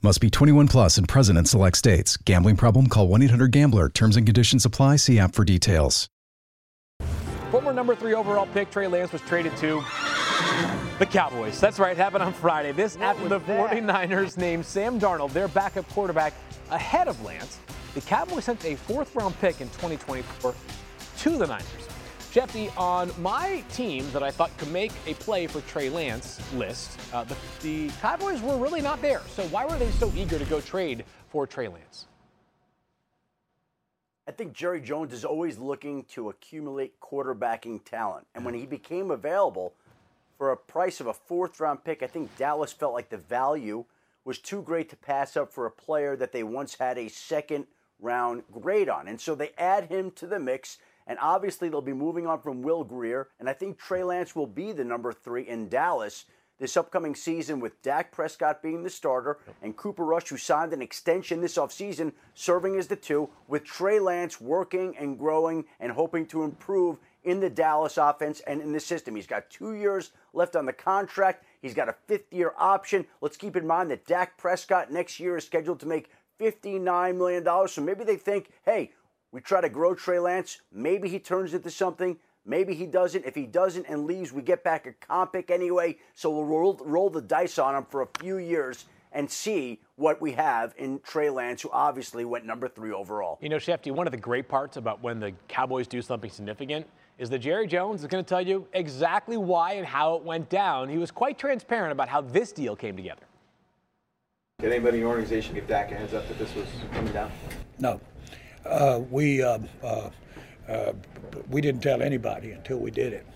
Must 0.00 0.20
be 0.20 0.30
21 0.30 0.68
plus 0.68 0.96
and 0.96 1.08
present 1.08 1.36
in 1.36 1.44
select 1.44 1.76
states. 1.76 2.16
Gambling 2.18 2.56
problem? 2.56 2.86
Call 2.86 3.08
1 3.08 3.20
800 3.22 3.50
Gambler. 3.50 3.88
Terms 3.88 4.16
and 4.16 4.24
conditions 4.24 4.64
apply. 4.64 4.94
See 4.94 5.18
app 5.18 5.34
for 5.34 5.44
details. 5.44 6.08
Former 7.50 7.72
number 7.72 7.96
three 7.96 8.14
overall 8.14 8.46
pick 8.46 8.70
Trey 8.70 8.86
Lance 8.86 9.10
was 9.10 9.22
traded 9.22 9.56
to 9.56 9.82
the 11.00 11.06
Cowboys. 11.06 11.58
That's 11.58 11.80
right, 11.80 11.96
happened 11.96 12.22
on 12.22 12.32
Friday. 12.32 12.70
This 12.70 12.94
after 12.98 13.28
the 13.28 13.40
49ers 13.40 14.36
named 14.36 14.64
Sam 14.64 15.00
Darnold 15.00 15.32
their 15.32 15.48
backup 15.48 15.88
quarterback 15.88 16.32
ahead 16.70 17.08
of 17.08 17.20
Lance. 17.24 17.58
The 17.94 18.00
Cowboys 18.02 18.44
sent 18.44 18.64
a 18.64 18.76
fourth 18.76 19.16
round 19.16 19.36
pick 19.40 19.60
in 19.60 19.66
2024 19.70 20.54
to 21.18 21.30
the 21.30 21.46
Niners. 21.46 21.87
Shefty, 22.32 22.70
on 22.76 23.10
my 23.22 23.64
team 23.72 24.04
that 24.12 24.22
I 24.22 24.30
thought 24.30 24.54
could 24.58 24.70
make 24.70 24.92
a 25.06 25.14
play 25.14 25.46
for 25.46 25.62
Trey 25.62 25.88
Lance 25.88 26.40
list, 26.52 26.98
uh, 27.14 27.24
the, 27.24 27.36
the 27.62 27.88
Cowboys 28.00 28.42
were 28.42 28.58
really 28.58 28.82
not 28.82 29.00
there. 29.00 29.22
So 29.28 29.44
why 29.44 29.64
were 29.64 29.78
they 29.78 29.90
so 29.92 30.12
eager 30.14 30.38
to 30.38 30.44
go 30.44 30.60
trade 30.60 31.04
for 31.30 31.46
Trey 31.46 31.68
Lance? 31.68 32.06
I 34.28 34.30
think 34.30 34.52
Jerry 34.52 34.82
Jones 34.82 35.14
is 35.14 35.24
always 35.24 35.56
looking 35.56 36.04
to 36.10 36.28
accumulate 36.28 37.00
quarterbacking 37.00 37.82
talent. 37.86 38.26
And 38.34 38.44
when 38.44 38.52
he 38.52 38.66
became 38.66 39.10
available 39.10 39.72
for 40.36 40.52
a 40.52 40.56
price 40.56 41.00
of 41.00 41.06
a 41.06 41.14
fourth 41.14 41.58
round 41.60 41.82
pick, 41.82 42.02
I 42.02 42.08
think 42.08 42.36
Dallas 42.36 42.72
felt 42.72 42.92
like 42.92 43.08
the 43.08 43.16
value 43.16 43.86
was 44.26 44.38
too 44.38 44.60
great 44.60 44.90
to 44.90 44.96
pass 44.96 45.34
up 45.34 45.50
for 45.50 45.64
a 45.64 45.70
player 45.70 46.14
that 46.14 46.32
they 46.32 46.42
once 46.42 46.74
had 46.74 46.98
a 46.98 47.08
second 47.08 47.68
round 47.98 48.42
grade 48.52 48.90
on. 48.90 49.08
And 49.08 49.18
so 49.18 49.34
they 49.34 49.52
add 49.56 49.84
him 49.84 50.10
to 50.12 50.26
the 50.26 50.38
mix. 50.38 50.76
And 51.08 51.18
obviously, 51.20 51.68
they'll 51.68 51.80
be 51.80 51.92
moving 51.92 52.26
on 52.28 52.40
from 52.40 52.62
Will 52.62 52.84
Grier. 52.84 53.28
And 53.40 53.48
I 53.48 53.54
think 53.54 53.78
Trey 53.78 54.04
Lance 54.04 54.36
will 54.36 54.46
be 54.46 54.70
the 54.70 54.84
number 54.84 55.12
three 55.12 55.48
in 55.48 55.68
Dallas 55.68 56.26
this 56.58 56.76
upcoming 56.76 57.14
season 57.14 57.60
with 57.60 57.80
Dak 57.82 58.10
Prescott 58.10 58.62
being 58.62 58.82
the 58.82 58.90
starter 58.90 59.38
and 59.62 59.76
Cooper 59.76 60.04
Rush, 60.04 60.28
who 60.28 60.36
signed 60.36 60.72
an 60.72 60.82
extension 60.82 61.40
this 61.40 61.56
offseason, 61.56 62.12
serving 62.34 62.76
as 62.76 62.88
the 62.88 62.96
two, 62.96 63.30
with 63.46 63.64
Trey 63.64 64.00
Lance 64.00 64.40
working 64.40 64.96
and 64.98 65.18
growing 65.18 65.64
and 65.80 65.92
hoping 65.92 66.26
to 66.26 66.42
improve 66.42 66.98
in 67.24 67.40
the 67.40 67.50
Dallas 67.50 67.96
offense 67.96 68.40
and 68.46 68.60
in 68.60 68.72
the 68.72 68.80
system. 68.80 69.14
He's 69.14 69.26
got 69.26 69.50
two 69.50 69.74
years 69.74 70.10
left 70.32 70.56
on 70.56 70.66
the 70.66 70.72
contract. 70.72 71.44
He's 71.62 71.74
got 71.74 71.88
a 71.88 71.96
fifth 72.06 72.32
year 72.32 72.52
option. 72.58 73.06
Let's 73.20 73.36
keep 73.36 73.56
in 73.56 73.66
mind 73.66 73.90
that 73.90 74.06
Dak 74.06 74.36
Prescott 74.36 74.92
next 74.92 75.20
year 75.20 75.36
is 75.36 75.46
scheduled 75.46 75.80
to 75.80 75.86
make 75.86 76.10
$59 76.40 77.16
million. 77.16 77.68
So 77.68 77.82
maybe 77.82 78.04
they 78.04 78.16
think, 78.16 78.50
hey, 78.64 78.92
we 79.32 79.40
try 79.40 79.60
to 79.60 79.68
grow 79.68 79.94
Trey 79.94 80.18
Lance. 80.18 80.60
Maybe 80.72 81.08
he 81.08 81.18
turns 81.18 81.54
into 81.54 81.70
something. 81.70 82.16
Maybe 82.44 82.74
he 82.74 82.86
doesn't. 82.86 83.26
If 83.26 83.34
he 83.34 83.46
doesn't 83.46 83.86
and 83.88 84.06
leaves, 84.06 84.32
we 84.32 84.42
get 84.42 84.64
back 84.64 84.86
a 84.86 84.92
comp 84.92 85.34
pick 85.34 85.50
anyway. 85.50 85.98
So 86.14 86.30
we'll 86.30 86.46
roll, 86.46 86.80
roll 86.84 87.10
the 87.10 87.20
dice 87.20 87.58
on 87.58 87.74
him 87.74 87.86
for 87.90 88.02
a 88.02 88.08
few 88.20 88.38
years 88.38 88.86
and 89.12 89.30
see 89.30 89.80
what 89.96 90.20
we 90.20 90.32
have 90.32 90.74
in 90.78 91.00
Trey 91.00 91.30
Lance, 91.30 91.62
who 91.62 91.70
obviously 91.72 92.24
went 92.24 92.44
number 92.44 92.68
three 92.68 92.92
overall. 92.92 93.38
You 93.40 93.48
know, 93.48 93.56
Shefty, 93.56 93.90
one 93.90 94.06
of 94.06 94.12
the 94.12 94.18
great 94.18 94.48
parts 94.48 94.76
about 94.76 95.02
when 95.02 95.20
the 95.20 95.32
Cowboys 95.48 95.86
do 95.86 96.00
something 96.00 96.30
significant 96.30 96.86
is 97.18 97.28
that 97.30 97.40
Jerry 97.40 97.66
Jones 97.66 98.02
is 98.02 98.06
going 98.06 98.24
to 98.24 98.28
tell 98.28 98.40
you 98.40 98.66
exactly 98.72 99.36
why 99.36 99.72
and 99.72 99.86
how 99.86 100.14
it 100.14 100.22
went 100.22 100.48
down. 100.48 100.88
He 100.88 100.98
was 100.98 101.10
quite 101.10 101.38
transparent 101.38 101.92
about 101.92 102.08
how 102.08 102.20
this 102.20 102.52
deal 102.52 102.76
came 102.76 102.96
together. 102.96 103.22
Did 104.60 104.72
anybody 104.72 104.98
in 104.98 105.02
your 105.02 105.10
organization 105.10 105.54
give 105.54 105.66
Dak 105.66 105.90
a 105.90 105.94
heads 105.94 106.14
up 106.14 106.26
that 106.28 106.38
this 106.38 106.54
was 106.54 106.66
coming 106.92 107.12
down? 107.12 107.30
No, 107.78 108.00
uh, 108.68 109.00
we 109.10 109.42
uh, 109.42 109.58
uh, 109.82 110.10
uh, 110.68 110.92
we 111.50 111.60
didn't 111.60 111.82
tell 111.82 112.02
anybody 112.02 112.52
until 112.52 112.78
we 112.78 112.90
did 112.90 113.12
it. 113.12 113.26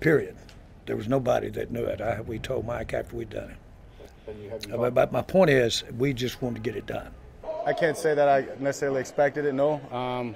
Period. 0.00 0.36
There 0.86 0.96
was 0.96 1.08
nobody 1.08 1.50
that 1.50 1.70
knew 1.70 1.84
it. 1.84 2.00
I, 2.00 2.20
we 2.20 2.38
told 2.38 2.66
Mike 2.66 2.94
after 2.94 3.16
we'd 3.16 3.30
done 3.30 3.50
it. 3.50 4.72
Uh, 4.72 4.76
But, 4.76 4.94
but 4.94 5.12
my 5.12 5.22
point 5.22 5.50
is, 5.50 5.84
we 5.98 6.12
just 6.14 6.40
wanted 6.40 6.56
to 6.56 6.60
get 6.62 6.76
it 6.76 6.86
done. 6.86 7.10
I 7.66 7.72
can't 7.72 7.96
say 7.96 8.14
that 8.14 8.28
I 8.28 8.46
necessarily 8.58 9.00
expected 9.00 9.44
it. 9.44 9.52
No. 9.52 9.80
Um, 9.92 10.34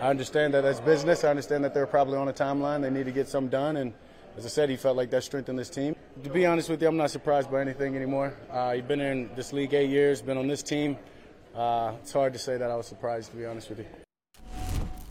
I 0.00 0.10
understand 0.10 0.52
that 0.54 0.62
that's 0.62 0.80
business. 0.80 1.24
I 1.24 1.30
understand 1.30 1.64
that 1.64 1.72
they're 1.72 1.86
probably 1.86 2.18
on 2.18 2.28
a 2.28 2.32
timeline. 2.32 2.82
They 2.82 2.90
need 2.90 3.06
to 3.06 3.12
get 3.12 3.28
some 3.28 3.48
done, 3.48 3.76
and 3.78 3.94
as 4.36 4.44
I 4.44 4.48
said, 4.48 4.68
he 4.68 4.76
felt 4.76 4.96
like 4.96 5.10
that 5.10 5.24
strengthened 5.24 5.58
this 5.58 5.70
team. 5.70 5.96
To 6.22 6.28
be 6.28 6.44
honest 6.44 6.68
with 6.68 6.82
you, 6.82 6.88
I'm 6.88 6.96
not 6.98 7.10
surprised 7.10 7.50
by 7.50 7.62
anything 7.62 7.96
anymore. 7.96 8.34
Uh, 8.50 8.72
he's 8.74 8.82
been 8.82 9.00
in 9.00 9.30
this 9.36 9.52
league 9.54 9.72
eight 9.72 9.88
years, 9.88 10.20
been 10.20 10.36
on 10.36 10.48
this 10.48 10.62
team. 10.62 10.98
Uh, 11.56 11.92
it's 12.02 12.12
hard 12.12 12.32
to 12.34 12.38
say 12.38 12.56
that 12.58 12.70
I 12.70 12.76
was 12.76 12.86
surprised, 12.86 13.30
to 13.30 13.36
be 13.36 13.46
honest 13.46 13.70
with 13.70 13.78
you. 13.78 13.86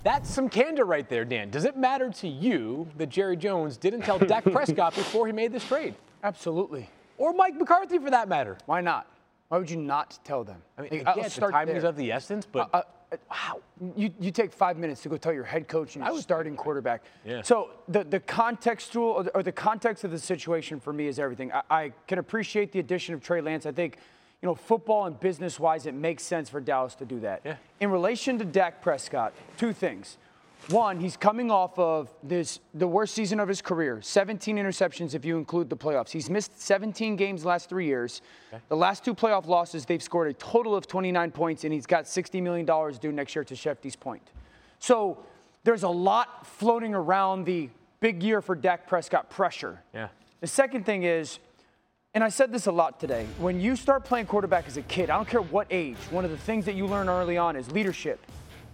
That's 0.03 0.29
some 0.29 0.47
candor 0.49 0.86
right 0.86 1.10
there, 1.10 1.25
Dan. 1.25 1.49
Does 1.49 1.65
it 1.65 1.75
matter 1.75 2.12
to 2.12 2.27
you 2.27 2.88
that 2.97 3.10
Jerry 3.10 3.36
Jones 3.36 3.77
didn't 3.77 4.03
tell 4.03 4.19
Dak 4.19 4.43
Prescott 4.51 4.93
before 4.93 5.25
he 5.25 5.34
made 5.34 5.51
this 5.51 5.65
trade? 5.67 5.95
Absolutely. 6.23 6.88
Or 7.17 7.34
Mike 7.34 7.55
McCarthy 7.55 7.97
for 7.97 8.12
that 8.12 8.29
matter? 8.29 8.58
Why 8.67 8.81
not? 8.81 9.08
Why 9.47 9.58
would 9.58 9.69
you 9.69 9.77
not 9.77 10.19
tell 10.23 10.43
them? 10.43 10.62
I 10.77 10.81
mean, 10.81 10.91
Like, 10.91 11.01
again, 11.01 11.13
I'll 11.17 11.23
the 11.23 11.29
start 11.29 11.51
timing 11.53 11.75
is 11.77 11.81
there. 11.81 11.89
of 11.89 11.95
the 11.97 12.12
essence, 12.12 12.45
but 12.45 12.69
Uh, 12.73 12.84
uh, 13.12 13.17
wow. 13.31 13.62
You, 13.95 14.12
you 14.19 14.29
take 14.31 14.53
five 14.53 14.77
minutes 14.77 15.01
to 15.03 15.10
go 15.10 15.17
tell 15.17 15.34
your 15.34 15.43
head 15.43 15.67
coach 15.67 15.95
and 15.95 16.05
your 16.05 16.21
starting 16.21 16.55
quarterback. 16.55 17.03
Yeah. 17.25 17.41
So 17.41 17.71
the, 17.88 18.03
the 18.03 18.19
contextual 18.19 19.01
or 19.01 19.23
the, 19.23 19.36
or 19.36 19.41
the 19.43 19.51
context 19.51 20.03
of 20.03 20.12
the 20.12 20.19
situation 20.19 20.79
for 20.79 20.93
me 20.93 21.08
is 21.08 21.17
everything. 21.17 21.51
I, 21.51 21.62
I 21.71 21.91
can 22.08 22.19
appreciate 22.19 22.71
the 22.71 22.79
addition 22.79 23.15
of 23.15 23.23
Trey 23.23 23.41
Lance. 23.41 23.65
I 23.65 23.71
think 23.71 23.97
you 24.41 24.47
know, 24.47 24.55
football 24.55 25.05
and 25.05 25.19
business 25.19 25.59
wise, 25.59 25.85
it 25.85 25.93
makes 25.93 26.23
sense 26.23 26.49
for 26.49 26.59
Dallas 26.59 26.95
to 26.95 27.05
do 27.05 27.19
that. 27.21 27.41
Yeah. 27.43 27.55
In 27.79 27.89
relation 27.91 28.37
to 28.39 28.45
Dak 28.45 28.81
Prescott, 28.81 29.33
two 29.57 29.73
things. 29.73 30.17
One, 30.69 30.99
he's 30.99 31.15
coming 31.15 31.51
off 31.51 31.77
of 31.77 32.11
this 32.23 32.59
the 32.73 32.87
worst 32.87 33.13
season 33.13 33.39
of 33.39 33.47
his 33.47 33.61
career. 33.61 34.01
17 34.01 34.57
interceptions 34.57 35.13
if 35.13 35.23
you 35.23 35.37
include 35.37 35.69
the 35.69 35.77
playoffs. 35.77 36.09
He's 36.09 36.29
missed 36.29 36.59
17 36.59 37.15
games 37.15 37.43
the 37.43 37.49
last 37.49 37.69
three 37.69 37.85
years. 37.85 38.21
Okay. 38.51 38.63
The 38.69 38.75
last 38.75 39.05
two 39.05 39.13
playoff 39.13 39.45
losses, 39.45 39.85
they've 39.85 40.01
scored 40.01 40.27
a 40.27 40.33
total 40.33 40.75
of 40.75 40.87
29 40.87 41.31
points, 41.31 41.65
and 41.65 41.73
he's 41.73 41.85
got 41.85 42.05
$60 42.05 42.41
million 42.41 42.65
due 42.99 43.11
next 43.11 43.35
year 43.35 43.43
to 43.43 43.53
Shefty's 43.53 43.95
point. 43.95 44.23
So 44.79 45.23
there's 45.63 45.83
a 45.83 45.89
lot 45.89 46.47
floating 46.47 46.95
around 46.95 47.45
the 47.45 47.69
big 47.99 48.23
year 48.23 48.41
for 48.41 48.55
Dak 48.55 48.87
Prescott 48.87 49.29
pressure. 49.29 49.81
Yeah. 49.93 50.07
The 50.41 50.47
second 50.47 50.85
thing 50.85 51.03
is, 51.03 51.39
and 52.15 52.23
I 52.23 52.30
said 52.30 52.54
this 52.54 52.65
a 52.67 52.71
lot 52.71 52.97
today, 52.97 53.28
when 53.39 53.60
you 53.60 53.75
start 53.75 54.06
playing 54.06 54.28
quarterback 54.28 54.67
as 54.67 54.78
a 54.78 54.82
kid, 54.84 55.10
I 55.10 55.17
don't 55.17 55.28
care 55.28 55.41
what 55.41 55.67
age, 55.69 55.97
one 56.12 56.23
of 56.23 56.32
the 56.32 56.38
things 56.38 56.63
that 56.63 56.73
you 56.73 56.88
learn 56.88 57.10
early 57.10 57.38
on 57.38 57.58
is 57.58 57.69
leadership. 57.73 58.25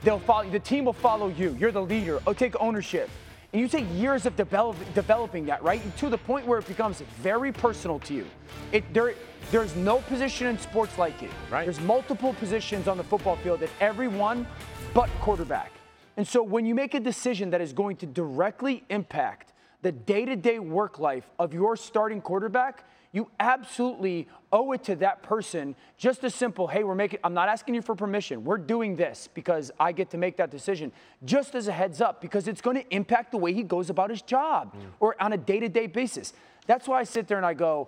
They'll 0.04 0.20
follow, 0.20 0.48
the 0.48 0.60
team 0.60 0.86
will 0.86 0.94
follow 0.94 1.28
you. 1.28 1.58
You're 1.60 1.72
the 1.72 1.82
leader. 1.82 2.22
Oh, 2.28 2.34
take 2.34 2.56
ownership. 2.60 3.10
And 3.52 3.60
you 3.60 3.68
take 3.68 3.86
years 3.94 4.28
of 4.28 4.36
develop, 4.36 4.78
developing 4.94 5.46
that, 5.48 5.64
right? 5.64 5.82
To 5.98 6.10
the 6.10 6.20
point 6.20 6.46
where 6.46 6.60
it 6.60 6.68
becomes 6.68 7.02
very 7.20 7.52
personal 7.52 7.98
to 8.02 8.14
you. 8.14 8.28
It, 8.72 8.94
there, 8.94 9.16
there's 9.50 9.76
no 9.76 9.98
position 10.02 10.46
in 10.46 10.60
sports 10.60 11.00
like 11.00 11.24
it. 11.24 11.32
Right. 11.50 11.66
There's 11.66 11.82
multiple 11.82 12.34
positions 12.36 12.88
on 12.88 12.96
the 12.96 13.04
football 13.04 13.38
field 13.38 13.62
that 13.62 13.72
everyone 13.80 14.46
but 14.94 15.10
quarterback. 15.20 15.72
And 16.16 16.28
so 16.28 16.44
when 16.44 16.68
you 16.68 16.76
make 16.76 16.94
a 16.94 17.00
decision 17.00 17.50
that 17.50 17.62
is 17.62 17.74
going 17.74 17.98
to 17.98 18.06
directly 18.06 18.84
impact 18.90 19.54
the 19.82 19.92
day 19.92 20.26
to 20.26 20.36
day 20.36 20.60
work 20.60 21.00
life 21.00 21.28
of 21.40 21.56
your 21.56 21.76
starting 21.76 22.22
quarterback, 22.22 22.84
you 23.12 23.30
absolutely 23.40 24.28
owe 24.52 24.72
it 24.72 24.84
to 24.84 24.96
that 24.96 25.22
person 25.24 25.76
just 25.98 26.24
a 26.24 26.30
simple 26.30 26.68
hey 26.68 26.84
we're 26.84 26.96
making 26.96 27.20
i'm 27.24 27.34
not 27.34 27.50
asking 27.50 27.76
you 27.76 27.82
for 27.82 27.96
permission 27.96 28.44
we're 28.44 28.58
doing 28.58 28.96
this 28.96 29.30
because 29.34 29.72
i 29.80 29.92
get 29.92 30.10
to 30.10 30.18
make 30.18 30.38
that 30.38 30.52
decision 30.52 30.92
just 31.24 31.56
as 31.56 31.68
a 31.68 31.72
heads 31.72 32.02
up 32.02 32.22
because 32.22 32.48
it's 32.48 32.62
going 32.62 32.76
to 32.76 32.96
impact 32.96 33.32
the 33.32 33.38
way 33.38 33.54
he 33.54 33.64
goes 33.64 33.90
about 33.90 34.10
his 34.10 34.22
job 34.22 34.74
mm. 34.74 34.80
or 35.00 35.22
on 35.22 35.34
a 35.34 35.38
day-to-day 35.38 35.88
basis 35.88 36.34
that's 36.68 36.88
why 36.88 37.00
i 37.00 37.04
sit 37.04 37.28
there 37.28 37.38
and 37.38 37.46
i 37.46 37.54
go 37.54 37.88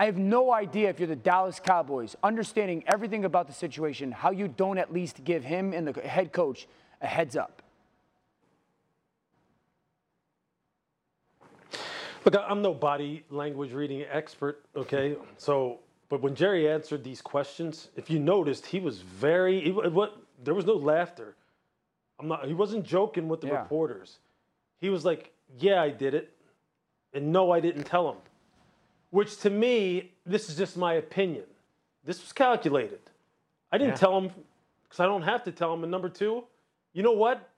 I 0.00 0.04
have 0.04 0.16
no 0.16 0.52
idea 0.52 0.88
if 0.90 1.00
you're 1.00 1.08
the 1.08 1.16
Dallas 1.16 1.58
Cowboys, 1.58 2.14
understanding 2.22 2.84
everything 2.86 3.24
about 3.24 3.48
the 3.48 3.52
situation, 3.52 4.12
how 4.12 4.30
you 4.30 4.46
don't 4.46 4.78
at 4.78 4.92
least 4.92 5.24
give 5.24 5.42
him 5.42 5.72
and 5.72 5.88
the 5.88 6.00
head 6.02 6.32
coach 6.32 6.68
a 7.00 7.06
heads 7.08 7.36
up. 7.36 7.62
Look, 12.30 12.44
I'm 12.46 12.60
no 12.60 12.74
body 12.74 13.24
language 13.30 13.72
reading 13.72 14.04
expert, 14.10 14.62
okay? 14.76 15.16
So, 15.38 15.78
but 16.10 16.20
when 16.20 16.34
Jerry 16.34 16.68
answered 16.68 17.02
these 17.02 17.22
questions, 17.22 17.88
if 17.96 18.10
you 18.10 18.18
noticed, 18.18 18.66
he 18.66 18.80
was 18.80 19.00
very, 19.00 19.62
he, 19.62 19.70
what, 19.70 20.14
there 20.44 20.52
was 20.52 20.66
no 20.66 20.74
laughter. 20.74 21.36
I'm 22.20 22.28
not, 22.28 22.44
he 22.44 22.52
wasn't 22.52 22.84
joking 22.84 23.28
with 23.28 23.40
the 23.40 23.46
yeah. 23.46 23.60
reporters. 23.60 24.18
He 24.78 24.90
was 24.90 25.06
like, 25.06 25.32
yeah, 25.58 25.80
I 25.80 25.88
did 25.88 26.12
it. 26.12 26.30
And 27.14 27.32
no, 27.32 27.50
I 27.50 27.60
didn't 27.60 27.84
tell 27.84 28.10
him. 28.10 28.18
Which 29.08 29.38
to 29.38 29.48
me, 29.48 30.12
this 30.26 30.50
is 30.50 30.56
just 30.58 30.76
my 30.76 30.94
opinion. 30.94 31.44
This 32.04 32.20
was 32.20 32.34
calculated. 32.34 33.00
I 33.72 33.78
didn't 33.78 33.92
yeah. 33.92 34.00
tell 34.00 34.18
him 34.18 34.30
because 34.82 35.00
I 35.00 35.06
don't 35.06 35.22
have 35.22 35.44
to 35.44 35.50
tell 35.50 35.72
him. 35.72 35.82
And 35.82 35.90
number 35.90 36.10
two, 36.10 36.44
you 36.92 37.02
know 37.02 37.12
what? 37.12 37.48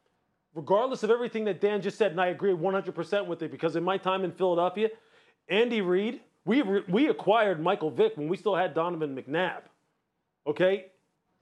Regardless 0.54 1.02
of 1.02 1.10
everything 1.10 1.44
that 1.44 1.60
Dan 1.60 1.82
just 1.82 1.98
said, 1.98 2.10
and 2.12 2.20
I 2.20 2.28
agree 2.28 2.52
100% 2.52 3.26
with 3.26 3.42
it, 3.42 3.50
because 3.50 3.76
in 3.76 3.84
my 3.84 3.98
time 3.98 4.24
in 4.24 4.32
Philadelphia, 4.32 4.88
Andy 5.48 5.80
Reid, 5.80 6.20
we, 6.44 6.62
we 6.62 7.08
acquired 7.08 7.62
Michael 7.62 7.90
Vick 7.90 8.16
when 8.16 8.28
we 8.28 8.36
still 8.36 8.56
had 8.56 8.74
Donovan 8.74 9.14
McNabb. 9.14 9.62
Okay? 10.46 10.86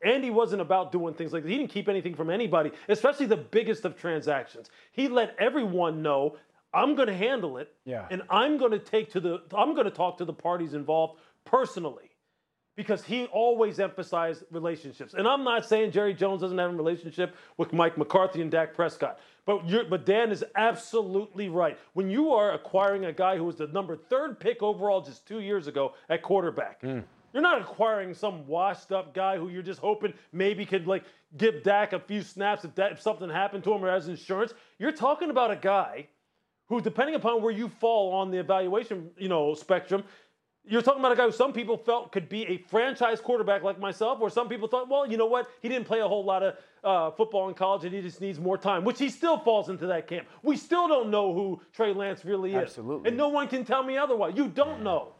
Andy 0.04 0.30
wasn't 0.30 0.62
about 0.62 0.92
doing 0.92 1.14
things 1.14 1.32
like 1.32 1.42
that. 1.42 1.48
He 1.48 1.56
didn't 1.56 1.70
keep 1.70 1.88
anything 1.88 2.14
from 2.14 2.30
anybody, 2.30 2.70
especially 2.88 3.26
the 3.26 3.36
biggest 3.36 3.84
of 3.84 3.98
transactions. 3.98 4.70
He 4.92 5.08
let 5.08 5.34
everyone 5.38 6.02
know 6.02 6.36
I'm 6.72 6.94
going 6.94 7.08
to 7.08 7.16
handle 7.16 7.56
it, 7.56 7.72
yeah. 7.84 8.06
and 8.10 8.22
I'm 8.30 8.58
going 8.58 8.72
to 8.72 8.78
take 8.78 9.10
to 9.12 9.20
the 9.20 9.42
I'm 9.56 9.74
going 9.74 9.86
to 9.86 9.90
talk 9.90 10.18
to 10.18 10.24
the 10.24 10.32
parties 10.34 10.74
involved 10.74 11.18
personally 11.44 12.07
because 12.78 13.02
he 13.02 13.26
always 13.32 13.80
emphasized 13.80 14.44
relationships. 14.52 15.14
And 15.14 15.26
I'm 15.26 15.42
not 15.42 15.66
saying 15.66 15.90
Jerry 15.90 16.14
Jones 16.14 16.42
doesn't 16.42 16.56
have 16.56 16.70
a 16.70 16.76
relationship 16.76 17.34
with 17.56 17.72
Mike 17.72 17.98
McCarthy 17.98 18.40
and 18.40 18.52
Dak 18.52 18.72
Prescott. 18.72 19.18
But, 19.46 19.64
but 19.90 20.06
Dan 20.06 20.30
is 20.30 20.44
absolutely 20.54 21.48
right. 21.48 21.76
When 21.94 22.08
you 22.08 22.30
are 22.30 22.52
acquiring 22.52 23.06
a 23.06 23.12
guy 23.12 23.36
who 23.36 23.42
was 23.42 23.56
the 23.56 23.66
number 23.66 23.96
third 23.96 24.38
pick 24.38 24.62
overall 24.62 25.00
just 25.00 25.26
two 25.26 25.40
years 25.40 25.66
ago 25.66 25.94
at 26.08 26.22
quarterback, 26.22 26.80
mm. 26.82 27.02
you're 27.32 27.42
not 27.42 27.60
acquiring 27.60 28.14
some 28.14 28.46
washed 28.46 28.92
up 28.92 29.12
guy 29.12 29.36
who 29.36 29.48
you're 29.48 29.60
just 29.60 29.80
hoping 29.80 30.14
maybe 30.32 30.64
could 30.64 30.86
like 30.86 31.02
give 31.36 31.64
Dak 31.64 31.94
a 31.94 31.98
few 31.98 32.22
snaps 32.22 32.64
if, 32.64 32.76
that, 32.76 32.92
if 32.92 33.00
something 33.00 33.28
happened 33.28 33.64
to 33.64 33.72
him 33.72 33.84
or 33.84 33.90
has 33.90 34.06
insurance. 34.06 34.54
You're 34.78 34.92
talking 34.92 35.30
about 35.30 35.50
a 35.50 35.56
guy 35.56 36.06
who, 36.68 36.80
depending 36.80 37.16
upon 37.16 37.42
where 37.42 37.52
you 37.52 37.68
fall 37.68 38.12
on 38.12 38.30
the 38.30 38.38
evaluation, 38.38 39.10
you 39.16 39.28
know, 39.28 39.54
spectrum, 39.54 40.04
you're 40.68 40.82
talking 40.82 41.00
about 41.00 41.12
a 41.12 41.16
guy 41.16 41.24
who 41.24 41.32
some 41.32 41.52
people 41.52 41.76
felt 41.76 42.12
could 42.12 42.28
be 42.28 42.44
a 42.46 42.58
franchise 42.68 43.20
quarterback 43.20 43.62
like 43.62 43.80
myself, 43.80 44.20
or 44.20 44.30
some 44.30 44.48
people 44.48 44.68
thought, 44.68 44.88
well, 44.88 45.10
you 45.10 45.16
know 45.16 45.26
what? 45.26 45.48
He 45.62 45.68
didn't 45.68 45.86
play 45.86 46.00
a 46.00 46.08
whole 46.08 46.24
lot 46.24 46.42
of 46.42 46.54
uh, 46.84 47.10
football 47.12 47.48
in 47.48 47.54
college 47.54 47.84
and 47.84 47.94
he 47.94 48.00
just 48.00 48.20
needs 48.20 48.38
more 48.38 48.58
time, 48.58 48.84
which 48.84 48.98
he 48.98 49.08
still 49.08 49.38
falls 49.38 49.68
into 49.68 49.86
that 49.86 50.06
camp. 50.06 50.28
We 50.42 50.56
still 50.56 50.86
don't 50.86 51.10
know 51.10 51.34
who 51.34 51.60
Trey 51.72 51.92
Lance 51.92 52.24
really 52.24 52.50
is. 52.50 52.62
Absolutely. 52.62 53.08
And 53.08 53.16
no 53.16 53.28
one 53.28 53.48
can 53.48 53.64
tell 53.64 53.82
me 53.82 53.96
otherwise. 53.96 54.34
You 54.36 54.48
don't 54.48 54.82
know. 54.82 55.14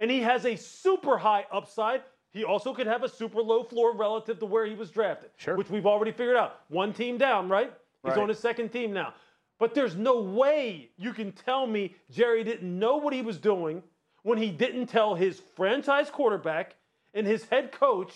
And 0.00 0.10
he 0.10 0.20
has 0.20 0.44
a 0.46 0.56
super 0.56 1.18
high 1.18 1.46
upside. 1.52 2.02
He 2.30 2.44
also 2.44 2.72
could 2.72 2.86
have 2.86 3.02
a 3.02 3.08
super 3.08 3.42
low 3.42 3.64
floor 3.64 3.96
relative 3.96 4.38
to 4.38 4.46
where 4.46 4.66
he 4.66 4.74
was 4.74 4.90
drafted, 4.90 5.30
sure. 5.36 5.56
which 5.56 5.70
we've 5.70 5.86
already 5.86 6.12
figured 6.12 6.36
out. 6.36 6.60
One 6.68 6.92
team 6.92 7.18
down, 7.18 7.48
right? 7.48 7.72
He's 8.04 8.10
right. 8.10 8.22
on 8.22 8.28
his 8.28 8.38
second 8.38 8.70
team 8.70 8.92
now. 8.92 9.14
But 9.58 9.74
there's 9.74 9.96
no 9.96 10.20
way 10.20 10.90
you 10.98 11.14
can 11.14 11.32
tell 11.32 11.66
me 11.66 11.94
Jerry 12.10 12.44
didn't 12.44 12.78
know 12.78 12.96
what 12.96 13.12
he 13.12 13.22
was 13.22 13.38
doing– 13.38 13.82
when 14.26 14.38
he 14.38 14.50
didn't 14.50 14.86
tell 14.86 15.14
his 15.14 15.40
franchise 15.54 16.10
quarterback 16.10 16.74
and 17.14 17.24
his 17.24 17.44
head 17.44 17.70
coach, 17.70 18.12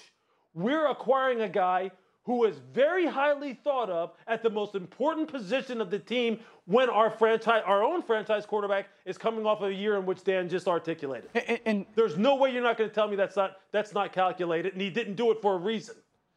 we're 0.54 0.88
acquiring 0.88 1.40
a 1.40 1.48
guy 1.48 1.88
who 2.24 2.46
is 2.46 2.56
very 2.74 3.06
highly 3.06 3.54
thought 3.54 3.88
of 3.88 4.10
at 4.26 4.42
the 4.42 4.50
most 4.50 4.74
important 4.74 5.28
position 5.28 5.80
of 5.80 5.88
the 5.88 6.00
team 6.00 6.40
when 6.64 6.90
our 6.90 7.10
franchise, 7.10 7.62
our 7.64 7.84
own 7.84 8.02
franchise 8.02 8.44
quarterback 8.44 8.88
is 9.04 9.16
coming 9.16 9.46
off 9.46 9.60
of 9.60 9.68
a 9.68 9.72
year 9.72 9.96
in 9.98 10.04
which 10.04 10.24
Dan 10.24 10.48
just 10.48 10.66
articulated. 10.66 11.30
And, 11.46 11.60
and 11.64 11.86
there's 11.94 12.18
no 12.18 12.34
way 12.34 12.52
you're 12.52 12.60
not 12.60 12.76
going 12.76 12.90
to 12.90 12.94
tell 12.94 13.06
me 13.06 13.14
that's 13.14 13.36
not 13.36 13.58
that's 13.70 13.94
not 13.94 14.12
calculated, 14.12 14.72
and 14.72 14.82
he 14.82 14.90
didn't 14.90 15.14
do 15.14 15.30
it 15.30 15.40
for 15.40 15.54
a 15.54 15.58
reason. 15.58 15.94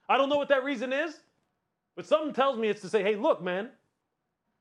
I 0.07 0.17
don't 0.17 0.29
know 0.29 0.38
what 0.38 0.49
that 0.49 0.63
reason 0.63 0.93
is, 0.93 1.19
but 1.95 2.05
something 2.05 2.31
tells 2.31 2.59
me 2.59 2.67
it's 2.67 2.81
to 2.81 2.89
say, 2.89 3.01
hey, 3.01 3.15
look, 3.15 3.41
man, 3.41 3.69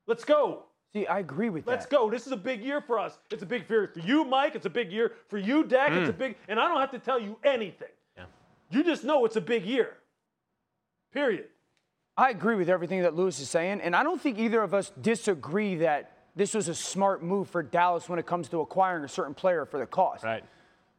let's 0.06 0.24
go. 0.24 0.64
See, 0.92 1.06
I 1.06 1.20
agree 1.20 1.48
with 1.48 1.66
Let's 1.66 1.86
that. 1.86 1.92
Let's 1.92 2.04
go. 2.04 2.10
This 2.10 2.26
is 2.26 2.32
a 2.32 2.36
big 2.36 2.62
year 2.62 2.82
for 2.82 2.98
us. 2.98 3.18
It's 3.30 3.42
a 3.42 3.46
big 3.46 3.68
year 3.68 3.90
for 3.92 4.00
you, 4.00 4.24
Mike. 4.24 4.54
It's 4.54 4.66
a 4.66 4.70
big 4.70 4.92
year 4.92 5.12
for 5.28 5.38
you, 5.38 5.64
Dak. 5.64 5.90
Mm. 5.90 5.96
It's 5.98 6.10
a 6.10 6.12
mm. 6.12 6.18
big, 6.18 6.36
and 6.48 6.60
I 6.60 6.68
don't 6.68 6.80
have 6.80 6.90
to 6.90 6.98
tell 6.98 7.18
you 7.18 7.38
anything. 7.44 7.88
Yeah. 8.16 8.24
You 8.70 8.84
just 8.84 9.02
know 9.02 9.24
it's 9.24 9.36
a 9.36 9.40
big 9.40 9.64
year. 9.64 9.96
Period. 11.12 11.46
I 12.16 12.28
agree 12.30 12.56
with 12.56 12.68
everything 12.68 13.02
that 13.02 13.14
Louis 13.14 13.38
is 13.40 13.48
saying, 13.48 13.80
and 13.80 13.96
I 13.96 14.02
don't 14.02 14.20
think 14.20 14.38
either 14.38 14.62
of 14.62 14.74
us 14.74 14.92
disagree 15.00 15.76
that 15.76 16.12
this 16.36 16.52
was 16.52 16.68
a 16.68 16.74
smart 16.74 17.22
move 17.22 17.48
for 17.48 17.62
Dallas 17.62 18.08
when 18.08 18.18
it 18.18 18.26
comes 18.26 18.50
to 18.50 18.60
acquiring 18.60 19.04
a 19.04 19.08
certain 19.08 19.34
player 19.34 19.64
for 19.64 19.78
the 19.78 19.86
cost. 19.86 20.24
Right. 20.24 20.44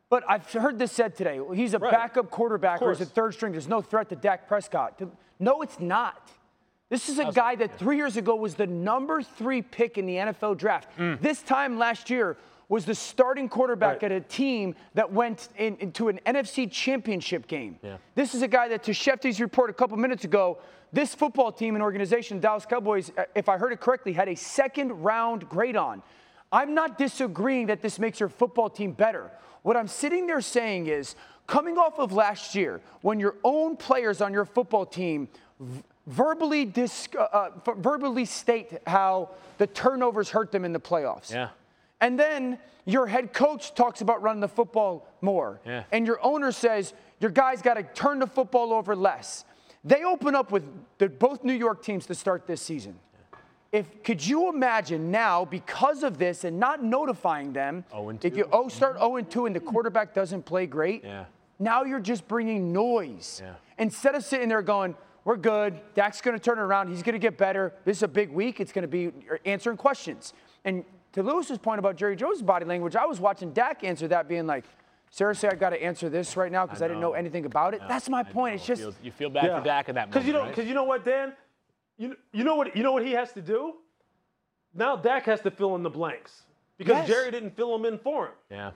But 0.10 0.24
I've 0.28 0.52
heard 0.52 0.78
this 0.78 0.92
said 0.92 1.16
today. 1.16 1.40
He's 1.56 1.74
a 1.74 1.80
right. 1.80 1.92
backup 1.92 2.30
quarterback 2.30 2.82
or 2.82 2.92
he's 2.92 3.02
a 3.02 3.06
third 3.06 3.34
string. 3.34 3.52
There's 3.52 3.68
no 3.68 3.82
threat 3.82 4.10
to 4.10 4.16
Dak 4.16 4.48
Prescott. 4.48 5.02
No, 5.40 5.62
it's 5.62 5.80
not. 5.80 6.32
This 6.94 7.10
is 7.10 7.18
a 7.18 7.32
guy 7.32 7.56
that 7.56 7.80
three 7.80 7.98
years 7.98 8.18
ago 8.18 8.36
was 8.36 8.54
the 8.54 8.68
number 8.68 9.24
three 9.24 9.64
pick 9.64 9.98
in 9.98 10.06
the 10.06 10.18
NFL 10.18 10.60
draft. 10.60 10.96
Mm. 11.00 11.20
This 11.22 11.42
time 11.42 11.80
last 11.80 12.12
year 12.12 12.38
was 12.70 12.86
the 12.86 12.94
starting 12.94 13.50
quarterback 13.50 14.04
right. 14.04 14.12
at 14.12 14.12
a 14.12 14.20
team 14.20 14.76
that 14.94 15.12
went 15.12 15.50
in, 15.58 15.76
into 15.78 16.10
an 16.10 16.20
NFC 16.28 16.70
championship 16.72 17.48
game. 17.48 17.80
Yeah. 17.82 17.98
This 18.14 18.36
is 18.36 18.44
a 18.44 18.48
guy 18.48 18.68
that, 18.68 18.84
to 18.84 18.92
Shefty's 18.92 19.42
report 19.42 19.72
a 19.72 19.74
couple 19.74 19.98
minutes 19.98 20.24
ago, 20.24 20.60
this 20.92 21.16
football 21.16 21.52
team 21.52 21.74
and 21.74 21.82
organization, 21.82 22.40
Dallas 22.40 22.68
Cowboys, 22.68 23.12
uh, 23.18 23.24
if 23.34 23.50
I 23.50 23.58
heard 23.58 23.74
it 23.74 23.80
correctly, 23.80 24.14
had 24.14 24.30
a 24.30 24.36
second 24.36 24.92
round 24.92 25.50
grade 25.50 25.76
on. 25.76 26.04
I'm 26.52 26.76
not 26.76 27.00
disagreeing 27.00 27.66
that 27.68 27.82
this 27.82 27.98
makes 27.98 28.20
your 28.20 28.30
football 28.30 28.70
team 28.70 28.92
better. 28.92 29.32
What 29.64 29.76
I'm 29.76 29.88
sitting 29.88 30.28
there 30.28 30.42
saying 30.42 30.86
is, 30.86 31.16
coming 31.48 31.80
off 31.80 31.98
of 31.98 32.14
last 32.14 32.54
year, 32.54 32.82
when 33.02 33.20
your 33.20 33.38
own 33.44 33.78
players 33.78 34.22
on 34.22 34.32
your 34.32 34.46
football 34.46 34.86
team 34.86 35.28
verbally, 36.08 36.66
dis, 36.66 37.08
uh, 37.18 37.22
uh 37.22 37.50
verbally 37.78 38.26
state 38.26 38.80
how 38.88 39.30
the 39.58 39.68
turnovers 39.68 40.30
hurt 40.30 40.52
them 40.52 40.66
in 40.66 40.74
the 40.74 40.80
playoffs. 40.80 41.32
Yeah. 41.32 41.50
And 42.02 42.20
then 42.20 42.60
your 42.86 43.08
head 43.08 43.34
coach 43.34 43.74
talks 43.76 44.02
about 44.02 44.22
running 44.22 44.42
the 44.42 44.48
football 44.48 45.08
more. 45.22 45.60
Yeah. 45.66 45.84
And 45.92 46.06
your 46.06 46.24
owner 46.24 46.52
says 46.52 46.94
your 47.20 47.32
guys 47.32 47.62
got 47.62 47.76
to 47.76 47.84
turn 47.84 48.20
the 48.20 48.28
football 48.28 48.74
over 48.74 48.96
less. 48.96 49.46
They 49.86 50.04
open 50.04 50.36
up 50.36 50.52
with 50.52 50.64
the, 50.98 51.10
both 51.10 51.44
New 51.44 51.54
York 51.54 51.84
teams 51.84 52.06
to 52.08 52.16
start 52.16 52.48
this 52.48 52.62
season. 52.62 53.00
If 53.72 54.04
could 54.04 54.26
you 54.26 54.50
imagine 54.50 55.10
now 55.10 55.46
because 55.46 56.04
of 56.04 56.20
this 56.20 56.44
and 56.44 56.60
not 56.60 56.84
notifying 56.84 57.54
them, 57.54 57.86
if 58.22 58.38
you 58.38 58.48
oh, 58.52 58.68
start 58.68 58.98
0 58.98 59.16
and 59.16 59.30
2 59.30 59.48
and 59.48 59.56
the 59.56 59.60
quarterback 59.60 60.14
doesn't 60.14 60.44
play 60.46 60.68
great, 60.68 61.04
yeah. 61.04 61.26
Now 61.60 61.84
you're 61.84 62.00
just 62.00 62.28
bringing 62.28 62.74
noise. 62.74 63.42
Yeah. 63.44 63.54
Instead 63.78 64.16
of 64.16 64.24
sitting 64.24 64.50
there 64.50 64.62
going, 64.62 64.96
we're 65.26 65.38
good. 65.38 65.80
Dak's 65.96 66.22
going 66.22 66.38
to 66.38 66.44
turn 66.44 66.60
around. 66.60 66.90
He's 66.90 67.04
going 67.04 67.14
to 67.14 67.20
get 67.20 67.38
better. 67.38 67.74
This 67.86 67.98
is 67.98 68.04
a 68.04 68.08
big 68.08 68.30
week. 68.32 68.60
It's 68.60 68.72
going 68.72 68.84
to 68.84 68.88
be 68.88 69.12
answering 69.46 69.78
questions. 69.78 70.34
And 70.66 70.84
to 71.14 71.24
Louis's 71.24 71.58
point 71.58 71.80
about 71.80 71.96
Jerry 71.96 72.16
Jones' 72.16 72.42
body 72.42 72.66
language, 72.66 72.96
I 72.96 73.06
was 73.06 73.20
watching 73.20 73.54
Dak 73.54 73.84
answer 73.84 74.08
that, 74.10 74.28
being 74.28 74.48
like, 74.48 74.66
seriously, 75.12 75.50
I 75.50 75.56
got 75.56 75.70
to 75.70 75.82
answer 75.82 76.10
this 76.10 76.36
right 76.36 76.52
now 76.52 76.66
because 76.66 76.82
I, 76.82 76.86
I, 76.86 76.88
didn't 76.90 77.02
know 77.02 77.14
anything 77.14 77.46
about 77.46 77.74
it. 77.74 77.82
No, 77.82 77.88
That's 77.88 78.10
my 78.10 78.24
point. 78.24 78.56
It's 78.56 78.66
just 78.66 78.84
you 79.02 79.12
feel 79.12 79.30
bad 79.30 79.46
yeah. 79.46 79.60
for 79.60 79.66
Dak 79.66 79.90
in 79.90 79.96
that 79.96 80.10
moment. 80.10 80.14
Because 80.14 80.28
you 80.28 80.34
know, 80.34 80.46
because 80.46 80.58
right? 80.60 80.68
you 80.68 80.74
know 80.74 80.84
what, 80.84 81.06
Dan, 81.06 81.34
you 81.98 82.16
you 82.32 82.44
know 82.44 82.56
what 82.56 82.76
you 82.76 82.84
know 82.84 82.92
what 82.92 83.06
he 83.06 83.12
has 83.12 83.32
to 83.34 83.42
do. 83.42 83.76
Now 84.74 84.96
Dak 84.96 85.26
has 85.26 85.42
to 85.42 85.52
fill 85.52 85.76
in 85.76 85.84
the 85.84 85.90
blanks 85.90 86.44
because 86.78 86.96
yes. 86.96 87.08
Jerry 87.08 87.32
didn't 87.32 87.56
fill 87.56 87.78
them 87.78 87.86
in 87.86 88.00
for 88.00 88.28
him. 88.28 88.34
Yeah. 88.50 88.72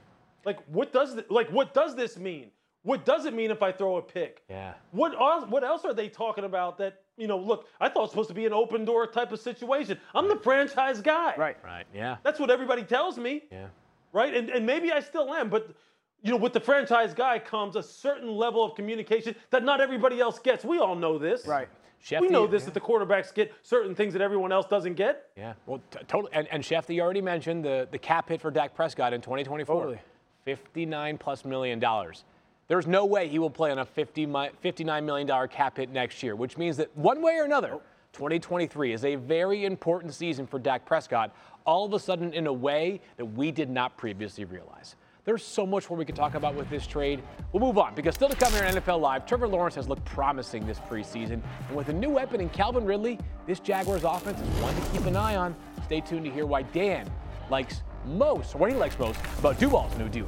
Like 0.46 0.60
what 0.68 0.94
does 0.94 1.16
th- 1.16 1.26
like 1.30 1.50
what 1.50 1.74
does 1.74 1.96
this 1.96 2.18
mean? 2.18 2.52
What 2.88 3.04
does 3.04 3.26
it 3.26 3.34
mean 3.34 3.52
if 3.52 3.62
I 3.62 3.74
throw 3.74 3.98
a 3.98 4.02
pick? 4.02 4.44
Yeah. 4.50 4.74
What 4.92 5.14
are, 5.14 5.46
what 5.46 5.66
else 5.66 5.84
are 5.84 5.94
they 5.94 6.08
talking 6.08 6.46
about 6.46 6.78
that 6.78 7.02
you 7.18 7.28
know? 7.28 7.38
Look, 7.38 7.68
I 7.82 7.90
thought 7.90 7.98
it 7.98 8.02
was 8.04 8.10
supposed 8.12 8.30
to 8.30 8.34
be 8.34 8.46
an 8.46 8.54
open 8.54 8.86
door 8.86 9.06
type 9.08 9.34
of 9.34 9.42
situation. 9.42 10.00
I'm 10.16 10.30
the 10.30 10.38
franchise 10.38 11.02
guy. 11.02 11.34
Right. 11.38 11.58
Right. 11.66 11.86
Yeah. 11.94 12.16
That's 12.24 12.40
what 12.40 12.50
everybody 12.50 12.84
tells 12.84 13.18
me. 13.18 13.44
Yeah. 13.52 13.66
Right. 14.14 14.34
And 14.34 14.50
and 14.50 14.66
maybe 14.66 14.94
I 14.94 15.02
still 15.02 15.34
am, 15.34 15.50
but 15.50 15.76
you 16.22 16.32
know, 16.32 16.38
with 16.38 16.54
the 16.54 16.62
franchise 16.62 17.14
guy 17.14 17.40
comes 17.40 17.76
a 17.76 17.84
certain 17.84 18.30
level 18.30 18.64
of 18.64 18.74
communication 18.76 19.36
that 19.50 19.66
not 19.66 19.82
everybody 19.82 20.22
else 20.22 20.40
gets. 20.40 20.64
We 20.64 20.80
all 20.80 20.96
know 20.96 21.18
this. 21.18 21.46
Right. 21.46 21.68
Shefty, 22.02 22.22
we 22.22 22.30
know 22.30 22.48
this 22.48 22.62
yeah. 22.62 22.66
that 22.68 22.74
the 22.74 22.80
quarterbacks 22.80 23.34
get 23.34 23.54
certain 23.64 23.96
things 23.96 24.14
that 24.14 24.22
everyone 24.22 24.54
else 24.54 24.66
doesn't 24.66 24.94
get. 24.94 25.26
Yeah, 25.36 25.56
well, 25.66 25.82
t- 25.92 26.00
totally. 26.08 26.32
And, 26.32 26.48
and 26.52 26.64
Shefty, 26.64 26.96
you 26.96 27.02
already 27.02 27.22
mentioned 27.22 27.66
the, 27.66 27.88
the 27.92 27.98
cap 27.98 28.30
hit 28.30 28.40
for 28.40 28.52
Dak 28.52 28.76
Prescott 28.76 29.14
in 29.14 29.20
2024. 29.20 29.76
Totally. 29.76 30.00
59 30.46 31.18
plus 31.18 31.44
million 31.44 31.80
dollars. 31.80 32.24
There's 32.68 32.86
no 32.86 33.06
way 33.06 33.30
he 33.30 33.40
will 33.40 33.50
play 33.50 33.72
on 33.72 33.80
a 33.80 33.86
50, 33.86 34.28
$59 34.28 35.04
million 35.04 35.48
cap 35.48 35.78
hit 35.78 35.90
next 35.90 36.22
year, 36.22 36.36
which 36.36 36.58
means 36.58 36.76
that 36.78 36.96
one 36.98 37.22
way 37.22 37.38
or 37.38 37.46
another, 37.46 37.80
2023 38.12 38.92
is 38.92 39.06
a 39.06 39.16
very 39.16 39.64
important 39.64 40.14
season 40.14 40.46
for 40.46 40.60
Dak 40.60 40.86
Prescott, 40.86 41.34
all 41.66 41.86
of 41.86 41.94
a 41.94 42.00
sudden 42.00 42.34
in 42.34 42.48
a 42.48 42.52
way 42.54 43.00
that 43.16 43.26
we 43.26 43.52
did 43.52 43.70
not 43.70 43.96
previously 43.96 44.44
realize. 44.44 44.96
There's 45.24 45.46
so 45.46 45.66
much 45.66 45.90
more 45.90 45.98
we 45.98 46.06
could 46.06 46.16
talk 46.16 46.36
about 46.36 46.56
with 46.56 46.70
this 46.70 46.88
trade. 46.88 47.22
We'll 47.52 47.62
move 47.62 47.78
on 47.78 47.96
because 47.96 48.16
still 48.16 48.30
to 48.30 48.36
come 48.36 48.52
here 48.54 48.64
on 48.64 48.74
NFL 48.74 49.00
Live, 49.00 49.26
Trevor 49.26 49.48
Lawrence 49.48 49.76
has 49.76 49.88
looked 49.88 50.04
promising 50.06 50.66
this 50.66 50.80
preseason. 50.80 51.42
And 51.68 51.76
with 51.76 51.90
a 51.90 51.94
new 51.94 52.10
weapon 52.10 52.42
in 52.42 52.50
Calvin 52.50 52.86
Ridley, 52.86 53.20
this 53.46 53.60
Jaguars 53.60 54.04
offense 54.04 54.40
is 54.40 54.48
one 54.62 54.74
to 54.76 54.82
keep 54.92 55.06
an 55.06 55.16
eye 55.16 55.36
on. 55.36 55.56
Stay 55.86 56.02
tuned 56.02 56.26
to 56.26 56.32
hear 56.32 56.46
why 56.46 56.64
Dan 56.64 57.10
likes 57.50 57.82
most, 58.06 58.56
or 58.56 58.58
what 58.60 58.72
he 58.72 58.78
likes 58.78 58.98
most, 59.00 59.20
about 59.40 59.58
Duval's 59.58 59.98
new 59.98 60.10
duo. 60.10 60.28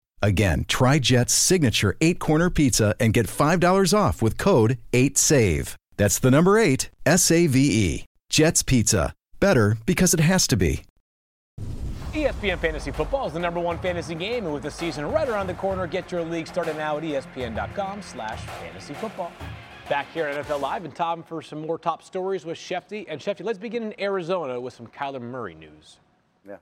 Again, 0.21 0.65
try 0.67 0.99
Jet's 0.99 1.33
signature 1.33 1.97
eight 2.01 2.19
corner 2.19 2.49
pizza 2.49 2.95
and 2.99 3.13
get 3.13 3.27
$5 3.27 3.97
off 3.97 4.21
with 4.21 4.37
code 4.37 4.77
8SAVE. 4.93 5.75
That's 5.97 6.19
the 6.19 6.31
number 6.31 6.57
eight, 6.57 6.89
S 7.05 7.29
A 7.31 7.47
V 7.47 7.59
E. 7.59 8.05
Jet's 8.29 8.63
Pizza. 8.63 9.13
Better 9.39 9.77
because 9.85 10.13
it 10.13 10.19
has 10.19 10.47
to 10.47 10.55
be. 10.55 10.83
ESPN 12.13 12.59
Fantasy 12.59 12.91
Football 12.91 13.27
is 13.27 13.33
the 13.33 13.39
number 13.39 13.59
one 13.59 13.77
fantasy 13.79 14.15
game, 14.15 14.45
and 14.45 14.53
with 14.53 14.63
the 14.63 14.71
season 14.71 15.05
right 15.09 15.29
around 15.29 15.47
the 15.47 15.53
corner, 15.53 15.87
get 15.87 16.11
your 16.11 16.23
league 16.23 16.47
started 16.47 16.75
now 16.75 16.97
at 16.97 17.03
espn.com 17.03 18.01
slash 18.01 18.39
fantasy 18.59 18.93
football. 18.95 19.31
Back 19.89 20.11
here 20.13 20.27
at 20.27 20.45
NFL 20.45 20.59
Live, 20.59 20.85
and 20.85 20.93
time 20.93 21.23
for 21.23 21.41
some 21.41 21.65
more 21.65 21.77
top 21.77 22.03
stories 22.03 22.45
with 22.45 22.57
Shefty. 22.57 23.05
And 23.07 23.21
Shefty, 23.21 23.45
let's 23.45 23.59
begin 23.59 23.83
in 23.83 23.99
Arizona 23.99 24.59
with 24.59 24.73
some 24.73 24.87
Kyler 24.87 25.21
Murray 25.21 25.55
news. 25.55 25.99
Yeah. 26.47 26.57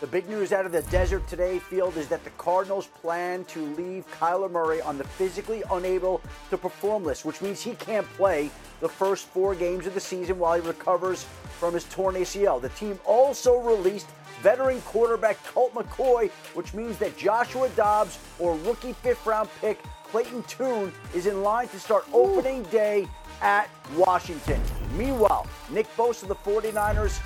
The 0.00 0.06
big 0.08 0.28
news 0.28 0.52
out 0.52 0.66
of 0.66 0.72
the 0.72 0.82
desert 0.82 1.26
today, 1.28 1.58
Field, 1.58 1.96
is 1.96 2.08
that 2.08 2.24
the 2.24 2.30
Cardinals 2.30 2.88
plan 2.88 3.44
to 3.44 3.64
leave 3.74 4.04
Kyler 4.10 4.50
Murray 4.50 4.82
on 4.82 4.98
the 4.98 5.04
physically 5.04 5.62
unable 5.70 6.20
to 6.50 6.58
perform 6.58 7.04
list, 7.04 7.24
which 7.24 7.40
means 7.40 7.62
he 7.62 7.74
can't 7.76 8.06
play 8.14 8.50
the 8.80 8.88
first 8.88 9.26
four 9.26 9.54
games 9.54 9.86
of 9.86 9.94
the 9.94 10.00
season 10.00 10.38
while 10.38 10.60
he 10.60 10.66
recovers 10.66 11.24
from 11.58 11.74
his 11.74 11.84
torn 11.84 12.16
ACL. 12.16 12.60
The 12.60 12.70
team 12.70 12.98
also 13.04 13.60
released 13.60 14.08
veteran 14.42 14.80
quarterback 14.82 15.42
Colt 15.44 15.72
McCoy, 15.74 16.30
which 16.54 16.74
means 16.74 16.98
that 16.98 17.16
Joshua 17.16 17.68
Dobbs 17.70 18.18
or 18.38 18.56
rookie 18.58 18.94
fifth 18.94 19.24
round 19.24 19.48
pick 19.60 19.80
Clayton 20.10 20.42
Tune 20.44 20.92
is 21.14 21.26
in 21.26 21.42
line 21.42 21.68
to 21.68 21.78
start 21.80 22.04
opening 22.12 22.64
day 22.64 23.06
at 23.40 23.70
Washington. 23.96 24.60
Meanwhile, 24.96 25.46
Nick 25.70 25.86
Bosa 25.96 26.24
of 26.24 26.28
the 26.28 26.34
49ers 26.34 27.20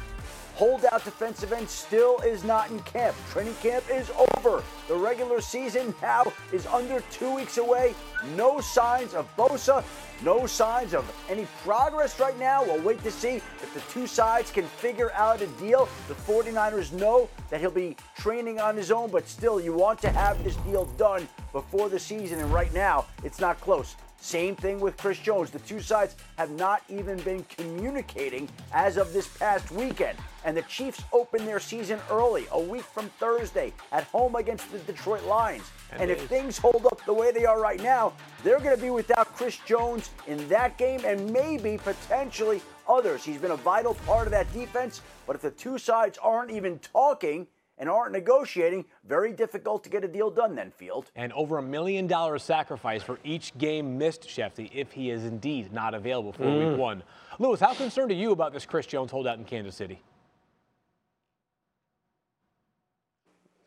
Holdout 0.59 1.05
defensive 1.05 1.53
end 1.53 1.69
still 1.69 2.19
is 2.19 2.43
not 2.43 2.69
in 2.73 2.81
camp. 2.81 3.15
Training 3.31 3.55
camp 3.63 3.85
is 3.93 4.11
over. 4.11 4.65
The 4.89 4.95
regular 4.97 5.41
season 5.41 5.95
now 6.03 6.33
is 6.53 6.67
under 6.67 7.01
two 7.13 7.33
weeks 7.33 7.59
away. 7.59 7.95
No 8.35 8.61
signs 8.61 9.15
of 9.15 9.29
Bosa, 9.37 9.85
no 10.25 10.47
signs 10.47 10.95
of 10.95 11.09
any 11.29 11.47
progress 11.63 12.19
right 12.19 12.37
now. 12.41 12.65
We'll 12.65 12.83
wait 12.83 13.01
to 13.05 13.11
see 13.13 13.37
if 13.37 13.73
the 13.73 13.81
two 13.93 14.09
sides 14.09 14.51
can 14.51 14.65
figure 14.65 15.13
out 15.13 15.43
a 15.43 15.47
deal. 15.47 15.89
The 16.09 16.15
49ers 16.15 16.91
know 16.93 17.29
that 17.51 17.61
he'll 17.61 17.71
be 17.71 17.97
training 18.17 18.59
on 18.59 18.77
his 18.77 18.91
own, 18.91 19.13
but 19.13 19.29
still, 19.29 19.61
you 19.61 19.73
want 19.73 20.01
to 20.01 20.11
have 20.11 20.43
this 20.43 20.57
deal 20.57 20.87
done 20.97 21.29
before 21.53 21.89
the 21.89 22.01
season, 22.01 22.41
and 22.41 22.53
right 22.53 22.75
now, 22.75 23.07
it's 23.23 23.39
not 23.39 23.61
close. 23.61 23.95
Same 24.21 24.57
thing 24.57 24.81
with 24.81 24.97
Chris 24.97 25.19
Jones. 25.19 25.51
The 25.51 25.61
two 25.61 25.81
sides 25.81 26.17
have 26.37 26.51
not 26.51 26.83
even 26.89 27.19
been 27.21 27.45
communicating 27.45 28.49
as 28.73 28.97
of 28.97 29.13
this 29.13 29.29
past 29.39 29.71
weekend. 29.71 30.19
And 30.45 30.57
the 30.57 30.63
Chiefs 30.63 31.03
open 31.13 31.47
their 31.47 31.61
season 31.61 32.01
early, 32.11 32.47
a 32.53 32.61
week 32.61 32.83
from 32.83 33.09
Thursday, 33.21 33.73
at 33.93 34.05
home 34.05 34.35
against 34.35 34.71
the 34.73 34.79
Detroit 34.81 35.25
Lions. 35.25 35.71
And, 35.93 36.03
and 36.03 36.11
if 36.11 36.23
things 36.27 36.59
hold 36.59 36.87
up 36.87 37.05
the 37.05 37.13
way 37.13 37.31
they 37.33 37.45
are 37.45 37.61
right 37.61 37.83
now, 37.83 38.13
they're 38.43 38.61
going 38.61 38.75
to 38.75 38.83
be 38.83 38.91
without 38.91 39.35
Chris 39.35 39.57
Jones 39.67 40.11
in 40.27 40.49
that 40.49 40.79
game 40.79 41.01
and 41.05 41.33
maybe 41.33 41.79
potentially 41.79 42.61
others. 42.89 43.25
He's 43.25 43.39
been 43.39 43.53
a 43.53 43.57
vital 43.57 43.95
part 44.07 44.27
of 44.27 44.33
that 44.33 44.53
defense. 44.53 45.01
But 45.27 45.37
if 45.37 45.43
the 45.43 45.51
two 45.51 45.79
sides 45.79 46.19
aren't 46.23 46.51
even 46.51 46.79
talking, 46.81 47.47
and 47.79 47.89
aren't 47.89 48.13
negotiating, 48.13 48.85
very 49.05 49.33
difficult 49.33 49.85
to 49.85 49.91
get 49.91 50.05
a 50.05 50.09
deal 50.09 50.31
done 50.31 50.55
then, 50.55 50.71
Field. 50.71 51.11
And 51.17 51.33
over 51.33 51.59
a 51.59 51.63
million 51.63 52.07
dollar 52.07 52.39
sacrifice 52.39 53.03
for 53.03 53.19
each 53.25 53.57
game 53.59 53.99
missed, 53.99 54.23
Shefty, 54.23 54.71
if 54.75 54.93
he 54.93 55.11
is 55.11 55.25
indeed 55.25 55.73
not 55.73 55.95
available 55.95 56.33
for 56.33 56.45
mm. 56.45 56.71
week 56.71 56.79
one. 56.79 57.03
Louis, 57.39 57.61
how 57.61 57.75
concerned 57.75 58.11
are 58.11 58.15
you 58.15 58.33
about 58.33 58.53
this 58.53 58.67
Chris 58.67 58.87
Jones 58.87 59.11
holdout 59.11 59.39
in 59.39 59.45
Kansas 59.45 59.77
City? 59.77 60.01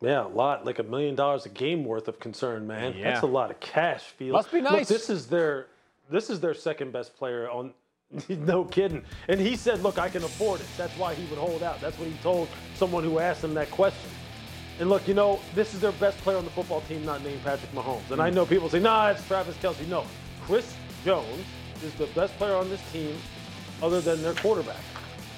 Yeah, 0.02 0.26
a 0.26 0.28
lot, 0.28 0.66
like 0.66 0.80
a 0.80 0.84
million 0.84 1.16
dollars 1.16 1.46
a 1.46 1.50
game 1.50 1.86
worth 1.86 2.08
of 2.08 2.20
concern, 2.20 2.66
man. 2.66 2.96
Yeah. 2.98 3.12
That's 3.12 3.24
a 3.24 3.28
lot 3.28 3.52
of 3.52 3.60
cash, 3.60 4.02
Field. 4.02 4.34
Must 4.34 4.52
be 4.52 4.60
nice. 4.60 4.72
Look, 4.72 4.88
this 4.88 5.10
is 5.12 5.28
their 5.28 5.68
this 6.10 6.30
is 6.30 6.40
their 6.40 6.56
second 6.56 6.92
best 6.92 7.16
player 7.16 7.50
on 7.50 7.74
no 8.30 8.66
kidding. 8.66 9.04
And 9.28 9.40
he 9.40 9.56
said, 9.56 9.82
look, 9.84 9.98
I 9.98 10.10
can 10.10 10.24
afford 10.24 10.62
it. 10.62 10.68
That's 10.78 10.96
why 10.98 11.14
he 11.14 11.26
would 11.26 11.40
hold 11.40 11.64
out. 11.64 11.80
That's 11.82 11.98
what 11.98 12.08
he 12.08 12.14
told 12.22 12.48
someone 12.76 13.04
who 13.04 13.20
asked 13.20 13.44
him 13.44 13.54
that 13.54 13.72
question. 13.72 14.10
And 14.80 14.90
look, 14.90 15.08
you 15.08 15.14
know, 15.14 15.40
this 15.54 15.74
is 15.74 15.80
their 15.80 15.92
best 15.94 16.18
player 16.20 16.38
on 16.38 16.44
the 16.44 16.52
football 16.52 16.82
team, 16.82 17.06
not 17.06 17.24
named 17.24 17.44
Patrick 17.44 17.72
Mahomes. 17.74 18.10
And 18.12 18.22
I 18.22 18.32
mm. 18.32 18.34
know 18.34 18.46
people 18.46 18.70
say, 18.70 18.80
nah, 18.80 19.10
it's 19.10 19.26
Travis 19.28 19.56
Kelce. 19.58 19.88
No, 19.88 20.06
Chris 20.42 20.76
Jones 21.06 21.46
is 21.84 21.94
the 21.96 22.08
best 22.08 22.36
player 22.38 22.56
on 22.56 22.70
this 22.70 22.82
team 22.92 23.16
other 23.82 24.02
than 24.02 24.22
their 24.22 24.34
quarterback. 24.34 24.82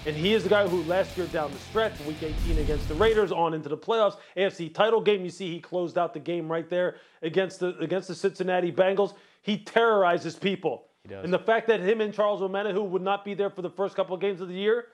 And 0.06 0.16
he 0.16 0.34
is 0.34 0.44
the 0.44 0.50
guy 0.50 0.68
who 0.68 0.84
last 0.84 1.18
year 1.18 1.28
down 1.28 1.52
the 1.52 1.58
stretch, 1.60 1.98
week 2.02 2.22
18 2.22 2.58
against 2.60 2.90
the 2.90 2.96
Raiders, 2.96 3.32
on 3.32 3.54
into 3.54 3.70
the 3.70 3.78
playoffs, 3.78 4.18
AFC 4.36 4.74
title 4.74 5.00
game. 5.00 5.24
You 5.24 5.30
see 5.30 5.50
he 5.50 5.62
closed 5.62 5.98
out 5.98 6.13
the 6.13 6.19
game 6.19 6.52
right 6.52 6.69
there 6.69 6.98
against 7.21 7.62
the 7.62 7.78
against 7.78 8.10
the 8.10 8.15
Cincinnati 8.15 8.71
Bengals. 8.71 9.13
He 9.42 9.58
terrorizes 9.58 10.36
people. 10.36 10.88
And 11.10 11.33
the 11.33 11.39
fact 11.39 11.67
that 11.67 11.81
him 11.81 11.99
and 11.99 12.13
Charles 12.13 12.39
Omenihu 12.39 12.87
would 12.87 13.01
not 13.01 13.25
be 13.25 13.33
there 13.33 13.49
for 13.49 13.62
the 13.62 13.69
first 13.69 13.93
couple 13.93 14.15
of 14.15 14.21
games 14.21 14.39
of 14.39 14.47
the 14.47 14.54
year, 14.54 14.85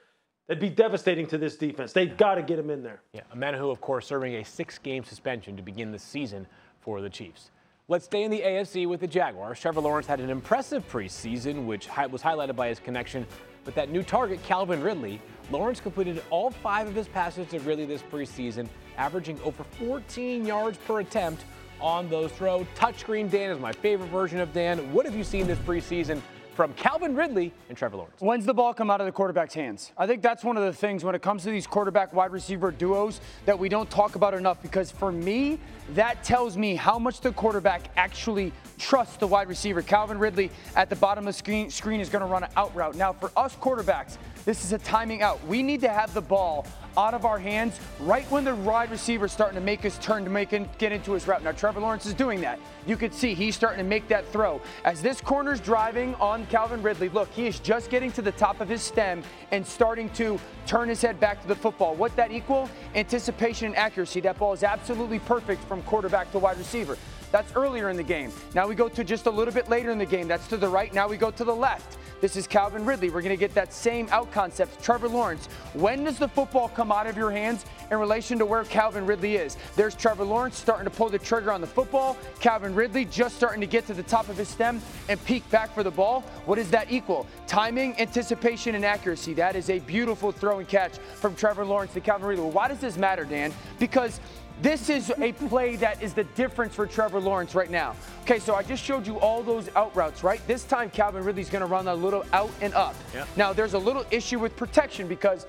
that'd 0.47 0.60
be 0.60 0.70
devastating 0.70 1.28
to 1.28 1.38
this 1.38 1.55
defense. 1.55 1.93
They've 1.93 2.18
got 2.18 2.36
to 2.36 2.41
get 2.41 2.57
him 2.57 2.72
in 2.72 2.82
there. 2.82 3.01
Yeah, 3.14 3.22
Omenihu, 3.36 3.72
of 3.72 3.80
course, 3.80 4.07
serving 4.07 4.34
a 4.36 4.43
six-game 4.43 5.03
suspension 5.03 5.55
to 5.55 5.62
begin 5.62 5.91
the 5.91 5.99
season 5.99 6.47
for 6.80 6.99
the 7.01 7.12
Chiefs. 7.12 7.51
Let's 7.88 8.05
stay 8.05 8.24
in 8.24 8.32
the 8.32 8.41
AFC 8.41 8.88
with 8.88 9.01
the 9.01 9.07
Jaguars. 9.07 9.60
Trevor 9.60 9.82
Lawrence 9.82 10.07
had 10.07 10.20
an 10.20 10.32
impressive 10.32 10.88
preseason, 10.89 11.66
which 11.66 11.88
was 12.10 12.24
highlighted 12.24 12.55
by 12.55 12.70
his 12.70 12.80
connection 12.80 13.28
with 13.64 13.76
that 13.76 13.91
new 13.91 14.01
target, 14.01 14.41
Calvin 14.41 14.82
Ridley. 14.82 15.22
Lawrence 15.51 15.80
completed 15.80 16.24
all 16.32 16.49
five 16.49 16.88
of 16.88 16.95
his 16.95 17.07
passes 17.07 17.47
to 17.49 17.60
Ridley 17.60 17.86
this 17.86 18.01
preseason, 18.01 18.68
averaging 18.97 19.39
over 19.43 19.64
14 19.64 20.43
yards 20.43 20.80
per 20.80 21.01
attempt 21.01 21.43
on 21.82 22.10
those 22.10 22.32
throws. 22.32 22.66
Touchscreen 22.76 23.30
Dan 23.30 23.52
is 23.52 23.60
my 23.60 23.72
favorite 23.72 24.10
version 24.10 24.40
of 24.40 24.54
Dan. 24.54 24.92
What 24.94 25.06
have 25.06 25.16
you 25.16 25.24
seen 25.24 25.48
this 25.48 25.60
preseason 25.60 26.22
from 26.60 26.74
Calvin 26.74 27.16
Ridley 27.16 27.54
and 27.70 27.78
Trevor 27.78 27.96
Lawrence. 27.96 28.20
When's 28.20 28.46
the 28.46 28.54
ball 28.54 28.74
come 28.74 28.92
out 28.92 29.00
of 29.00 29.06
the 29.06 29.14
quarterback's 29.14 29.54
hands? 29.54 29.94
I 29.98 30.06
think 30.06 30.22
that's 30.22 30.44
one 30.44 30.58
of 30.58 30.64
the 30.66 30.74
things 30.74 31.06
when 31.06 31.16
it 31.16 31.22
comes 31.22 31.44
to 31.44 31.52
these 31.52 31.66
quarterback 31.66 32.12
wide 32.12 32.34
receiver 32.34 32.70
duos 32.70 33.22
that 33.46 33.58
we 33.58 33.70
don't 33.70 33.90
talk 33.90 34.16
about 34.16 34.34
enough 34.34 34.62
because 34.62 34.92
for 34.92 35.10
me, 35.10 35.58
that 35.94 36.22
tells 36.22 36.58
me 36.58 36.76
how 36.76 37.00
much 37.00 37.22
the 37.22 37.32
quarterback 37.32 37.84
actually 37.96 38.52
trusts 38.78 39.16
the 39.16 39.26
wide 39.26 39.48
receiver. 39.48 39.82
Calvin 39.82 40.20
Ridley 40.20 40.52
at 40.76 40.90
the 40.90 40.98
bottom 40.98 41.26
of 41.26 41.34
the 41.34 41.38
screen, 41.38 41.70
screen 41.70 42.02
is 42.02 42.10
going 42.10 42.24
to 42.24 42.28
run 42.28 42.44
an 42.44 42.50
out 42.58 42.76
route. 42.76 42.96
Now, 42.96 43.14
for 43.14 43.32
us 43.38 43.56
quarterbacks, 43.56 44.18
this 44.44 44.66
is 44.66 44.74
a 44.74 44.80
timing 44.80 45.22
out. 45.22 45.42
We 45.48 45.64
need 45.64 45.80
to 45.80 45.90
have 45.90 46.14
the 46.14 46.20
ball 46.20 46.68
out 46.98 47.14
of 47.14 47.26
our 47.26 47.40
hands 47.40 47.80
right 48.00 48.30
when 48.32 48.44
the 48.44 48.56
wide 48.56 48.92
receiver 48.92 49.26
is 49.26 49.32
starting 49.32 49.56
to 49.56 49.62
make 49.62 49.82
his 49.82 49.98
turn 50.00 50.24
to 50.24 50.30
make 50.30 50.54
it, 50.54 50.78
get 50.78 50.92
into 50.92 51.14
his 51.14 51.28
route. 51.28 51.44
Now, 51.44 51.52
Trevor 51.52 51.80
Lawrence 51.80 52.06
is 52.06 52.14
doing 52.14 52.42
that. 52.42 52.60
You 52.86 52.98
can 52.98 53.12
see 53.12 53.34
he's 53.34 53.56
starting 53.56 53.78
to 53.78 53.90
make 53.90 54.08
that 54.08 54.28
throw. 54.28 54.62
As 54.84 55.02
this 55.02 55.22
corner's 55.22 55.60
driving 55.60 56.16
on 56.16 56.46
Calvin 56.48 56.82
Ridley, 56.82 57.10
look, 57.10 57.30
he 57.32 57.48
is 57.48 57.60
just 57.60 57.90
getting 57.90 58.12
to 58.14 58.22
the 58.22 58.32
top 58.32 58.62
of 58.62 58.70
his 58.70 58.82
stem 58.82 59.24
and 59.52 59.66
starting 59.66 60.10
to 60.12 60.40
turn 60.66 60.90
his 60.90 61.02
head 61.02 61.20
back 61.20 61.42
to 61.42 61.48
the 61.48 61.56
football. 61.56 61.96
What 61.96 62.16
that 62.16 62.32
equal? 62.32 62.70
Anticipation 62.96 63.68
and 63.68 63.76
accuracy. 63.76 64.20
That 64.22 64.38
ball 64.38 64.54
is 64.54 64.64
absolutely 64.64 65.20
perfect 65.20 65.64
from 65.64 65.82
quarterback 65.84 66.32
to 66.32 66.40
wide 66.40 66.58
receiver. 66.58 66.98
That's 67.32 67.56
earlier 67.56 67.90
in 67.90 67.98
the 67.98 68.04
game. 68.04 68.32
Now 68.56 68.68
we 68.68 68.76
go 68.76 68.90
to 68.90 69.04
just 69.04 69.26
a 69.26 69.32
little 69.32 69.54
bit 69.54 69.70
later 69.70 69.92
in 69.92 69.98
the 69.98 70.06
game. 70.06 70.28
That's 70.28 70.48
to 70.48 70.58
the 70.58 70.68
right. 70.68 70.94
Now 70.94 71.08
we 71.08 71.18
go 71.18 71.32
to 71.32 71.44
the 71.44 71.56
left. 71.56 71.98
This 72.22 72.36
is 72.36 72.48
Calvin 72.48 72.86
Ridley. 72.86 73.10
We're 73.10 73.22
going 73.22 73.36
to 73.36 73.40
get 73.40 73.54
that 73.54 73.72
same 73.72 74.10
out 74.12 74.30
concept. 74.32 74.84
Trevor 74.84 75.08
Lawrence. 75.08 75.48
When 75.74 76.04
does 76.04 76.18
the 76.18 76.28
football 76.28 76.68
come 76.68 76.92
out 76.92 77.08
of 77.08 77.16
your 77.16 77.32
hands 77.32 77.66
in 77.92 77.98
relation 77.98 78.38
to 78.40 78.46
where 78.46 78.66
Calvin 78.66 79.06
Ridley 79.06 79.38
is? 79.38 79.56
There's 79.78 79.96
Trevor 79.96 80.26
Lawrence 80.26 80.58
starting 80.58 80.84
to 80.84 80.90
pull 80.90 81.08
the 81.08 81.20
trigger 81.20 81.54
on 81.54 81.62
the 81.62 81.68
football. 81.68 82.18
Calvin 82.42 82.76
Ridley 82.76 83.06
just 83.06 83.38
starting 83.38 83.62
to 83.62 83.68
get 83.68 83.88
to 83.88 83.94
the 83.94 84.04
top 84.04 84.28
of 84.28 84.36
his 84.36 84.50
stem 84.50 84.82
and 85.08 85.24
peek 85.24 85.50
back 85.50 85.74
for 85.74 85.82
the 85.82 85.92
ball. 85.92 86.22
What 86.46 86.56
does 86.56 86.70
that 86.72 86.92
equal? 86.92 87.26
Timing, 87.48 87.98
anticipation, 88.02 88.76
and 88.76 88.84
accuracy. 88.84 89.34
That 89.34 89.56
is 89.56 89.70
a 89.70 89.80
beautiful 89.80 90.34
throw 90.34 90.60
and 90.60 90.68
catch 90.68 90.98
from 90.98 91.36
Trevor 91.36 91.64
Lawrence 91.64 91.94
to 91.94 92.02
Calvin 92.02 92.28
Ridley. 92.28 92.50
Why 92.50 92.68
does 92.68 92.80
this 92.80 92.98
matter, 92.98 93.24
Dan? 93.24 93.54
Because 93.80 94.20
this 94.62 94.89
is 94.89 95.12
a 95.20 95.32
play 95.32 95.78
that 95.78 96.01
is 96.03 96.14
the 96.14 96.26
difference 96.36 96.76
for 96.76 96.86
Trevor 96.86 97.20
Lawrence 97.20 97.55
right 97.55 97.70
now. 97.70 97.95
Okay, 98.24 98.39
so 98.39 98.55
I 98.55 98.64
just 98.64 98.84
showed 98.84 99.07
you 99.07 99.20
all 99.20 99.41
those 99.41 99.70
out 99.76 99.95
routes, 99.95 100.24
right? 100.24 100.45
This 100.47 100.64
time 100.64 100.89
Calvin 100.89 101.24
Ridley's 101.24 101.49
going 101.49 101.62
to 101.62 101.68
run 101.68 101.88
a 101.88 101.95
little 101.95 102.26
out 102.34 102.51
and 102.62 102.74
up. 102.74 102.95
Yeah. 103.14 103.26
Now, 103.38 103.53
there's 103.53 103.74
a 103.74 103.80
little 103.80 104.05
issue 104.12 104.38
with 104.38 104.55
protection 104.57 105.07
because 105.07 105.45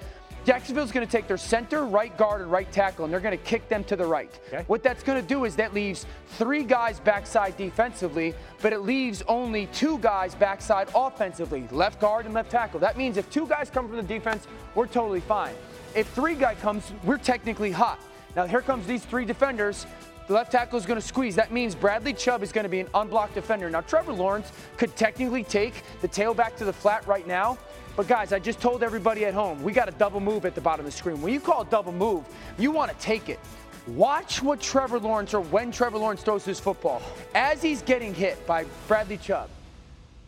Jacksonville's 0.46 0.90
going 0.90 1.06
to 1.06 1.10
take 1.10 1.26
their 1.26 1.36
center, 1.36 1.84
right 1.84 2.16
guard, 2.16 2.40
and 2.40 2.50
right 2.50 2.70
tackle, 2.72 3.04
and 3.04 3.12
they're 3.12 3.20
going 3.20 3.36
to 3.36 3.44
kick 3.44 3.68
them 3.68 3.84
to 3.84 3.96
the 3.96 4.06
right. 4.06 4.38
Okay. 4.48 4.64
What 4.68 4.82
that's 4.82 5.02
going 5.02 5.20
to 5.20 5.26
do 5.26 5.44
is 5.44 5.56
that 5.56 5.74
leaves 5.74 6.06
three 6.38 6.62
guys 6.62 6.98
backside 7.00 7.56
defensively, 7.56 8.34
but 8.62 8.72
it 8.72 8.80
leaves 8.80 9.22
only 9.28 9.66
two 9.66 9.98
guys 9.98 10.34
backside 10.34 10.88
offensively, 10.94 11.68
left 11.72 12.00
guard 12.00 12.24
and 12.24 12.32
left 12.32 12.50
tackle. 12.50 12.80
That 12.80 12.96
means 12.96 13.16
if 13.16 13.28
two 13.30 13.46
guys 13.46 13.68
come 13.68 13.86
from 13.86 13.96
the 13.96 14.02
defense, 14.02 14.46
we're 14.74 14.86
totally 14.86 15.20
fine. 15.20 15.54
If 15.94 16.08
three 16.10 16.36
guy 16.36 16.54
comes, 16.54 16.90
we're 17.04 17.18
technically 17.18 17.72
hot. 17.72 18.00
Now 18.36 18.46
here 18.46 18.60
comes 18.60 18.86
these 18.86 19.04
three 19.04 19.24
defenders. 19.24 19.86
The 20.26 20.34
left 20.34 20.52
tackle 20.52 20.78
is 20.78 20.86
going 20.86 21.00
to 21.00 21.06
squeeze. 21.06 21.34
That 21.34 21.50
means 21.50 21.74
Bradley 21.74 22.12
Chubb 22.12 22.42
is 22.42 22.52
going 22.52 22.62
to 22.62 22.68
be 22.68 22.78
an 22.78 22.88
unblocked 22.94 23.34
defender. 23.34 23.68
Now 23.68 23.80
Trevor 23.80 24.12
Lawrence 24.12 24.52
could 24.76 24.94
technically 24.94 25.42
take 25.42 25.82
the 26.02 26.08
tailback 26.08 26.56
to 26.56 26.64
the 26.64 26.72
flat 26.72 27.06
right 27.06 27.26
now. 27.26 27.58
But 27.96 28.06
guys, 28.06 28.32
I 28.32 28.38
just 28.38 28.60
told 28.60 28.82
everybody 28.84 29.24
at 29.24 29.34
home, 29.34 29.62
we 29.62 29.72
got 29.72 29.88
a 29.88 29.92
double 29.92 30.20
move 30.20 30.44
at 30.46 30.54
the 30.54 30.60
bottom 30.60 30.86
of 30.86 30.92
the 30.92 30.96
screen. 30.96 31.20
When 31.20 31.32
you 31.32 31.40
call 31.40 31.62
a 31.62 31.66
double 31.66 31.92
move, 31.92 32.24
you 32.58 32.70
want 32.70 32.92
to 32.92 32.96
take 32.98 33.28
it. 33.28 33.40
Watch 33.88 34.40
what 34.40 34.60
Trevor 34.60 35.00
Lawrence 35.00 35.34
or 35.34 35.40
when 35.40 35.72
Trevor 35.72 35.98
Lawrence 35.98 36.22
throws 36.22 36.44
his 36.44 36.60
football. 36.60 37.02
As 37.34 37.60
he's 37.60 37.82
getting 37.82 38.14
hit 38.14 38.46
by 38.46 38.66
Bradley 38.86 39.16
Chubb, 39.16 39.48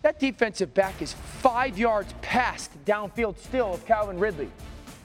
that 0.02 0.18
defensive 0.18 0.74
back 0.74 1.00
is 1.00 1.12
five 1.12 1.78
yards 1.78 2.12
past 2.22 2.72
downfield 2.84 3.38
still 3.38 3.74
of 3.74 3.86
Calvin 3.86 4.18
Ridley. 4.18 4.50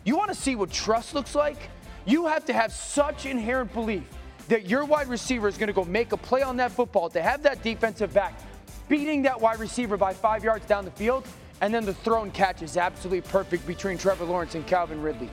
You 0.05 0.17
want 0.17 0.29
to 0.29 0.35
see 0.35 0.55
what 0.55 0.71
trust 0.71 1.13
looks 1.13 1.35
like? 1.35 1.69
You 2.07 2.25
have 2.25 2.45
to 2.45 2.53
have 2.53 2.71
such 2.71 3.25
inherent 3.25 3.73
belief 3.73 4.03
that 4.47 4.69
your 4.69 4.85
wide 4.85 5.09
receiver 5.09 5.49
is 5.49 5.57
going 5.57 5.67
to 5.67 5.73
go 5.73 5.83
make 5.83 6.13
a 6.13 6.17
play 6.17 6.41
on 6.41 6.55
that 6.55 6.71
football 6.71 7.09
to 7.09 7.21
have 7.21 7.43
that 7.43 7.61
defensive 7.61 8.13
back 8.13 8.39
beating 8.87 9.21
that 9.23 9.39
wide 9.39 9.59
receiver 9.59 9.97
by 9.97 10.13
five 10.13 10.41
yards 10.41 10.65
down 10.65 10.85
the 10.85 10.91
field, 10.91 11.27
and 11.59 11.73
then 11.73 11.83
the 11.85 11.93
throw 11.93 12.23
and 12.23 12.33
catch 12.33 12.61
is 12.61 12.77
absolutely 12.77 13.19
perfect 13.29 13.67
between 13.67 13.97
Trevor 13.97 14.23
Lawrence 14.23 14.55
and 14.55 14.65
Calvin 14.65 15.01
Ridley. 15.01 15.29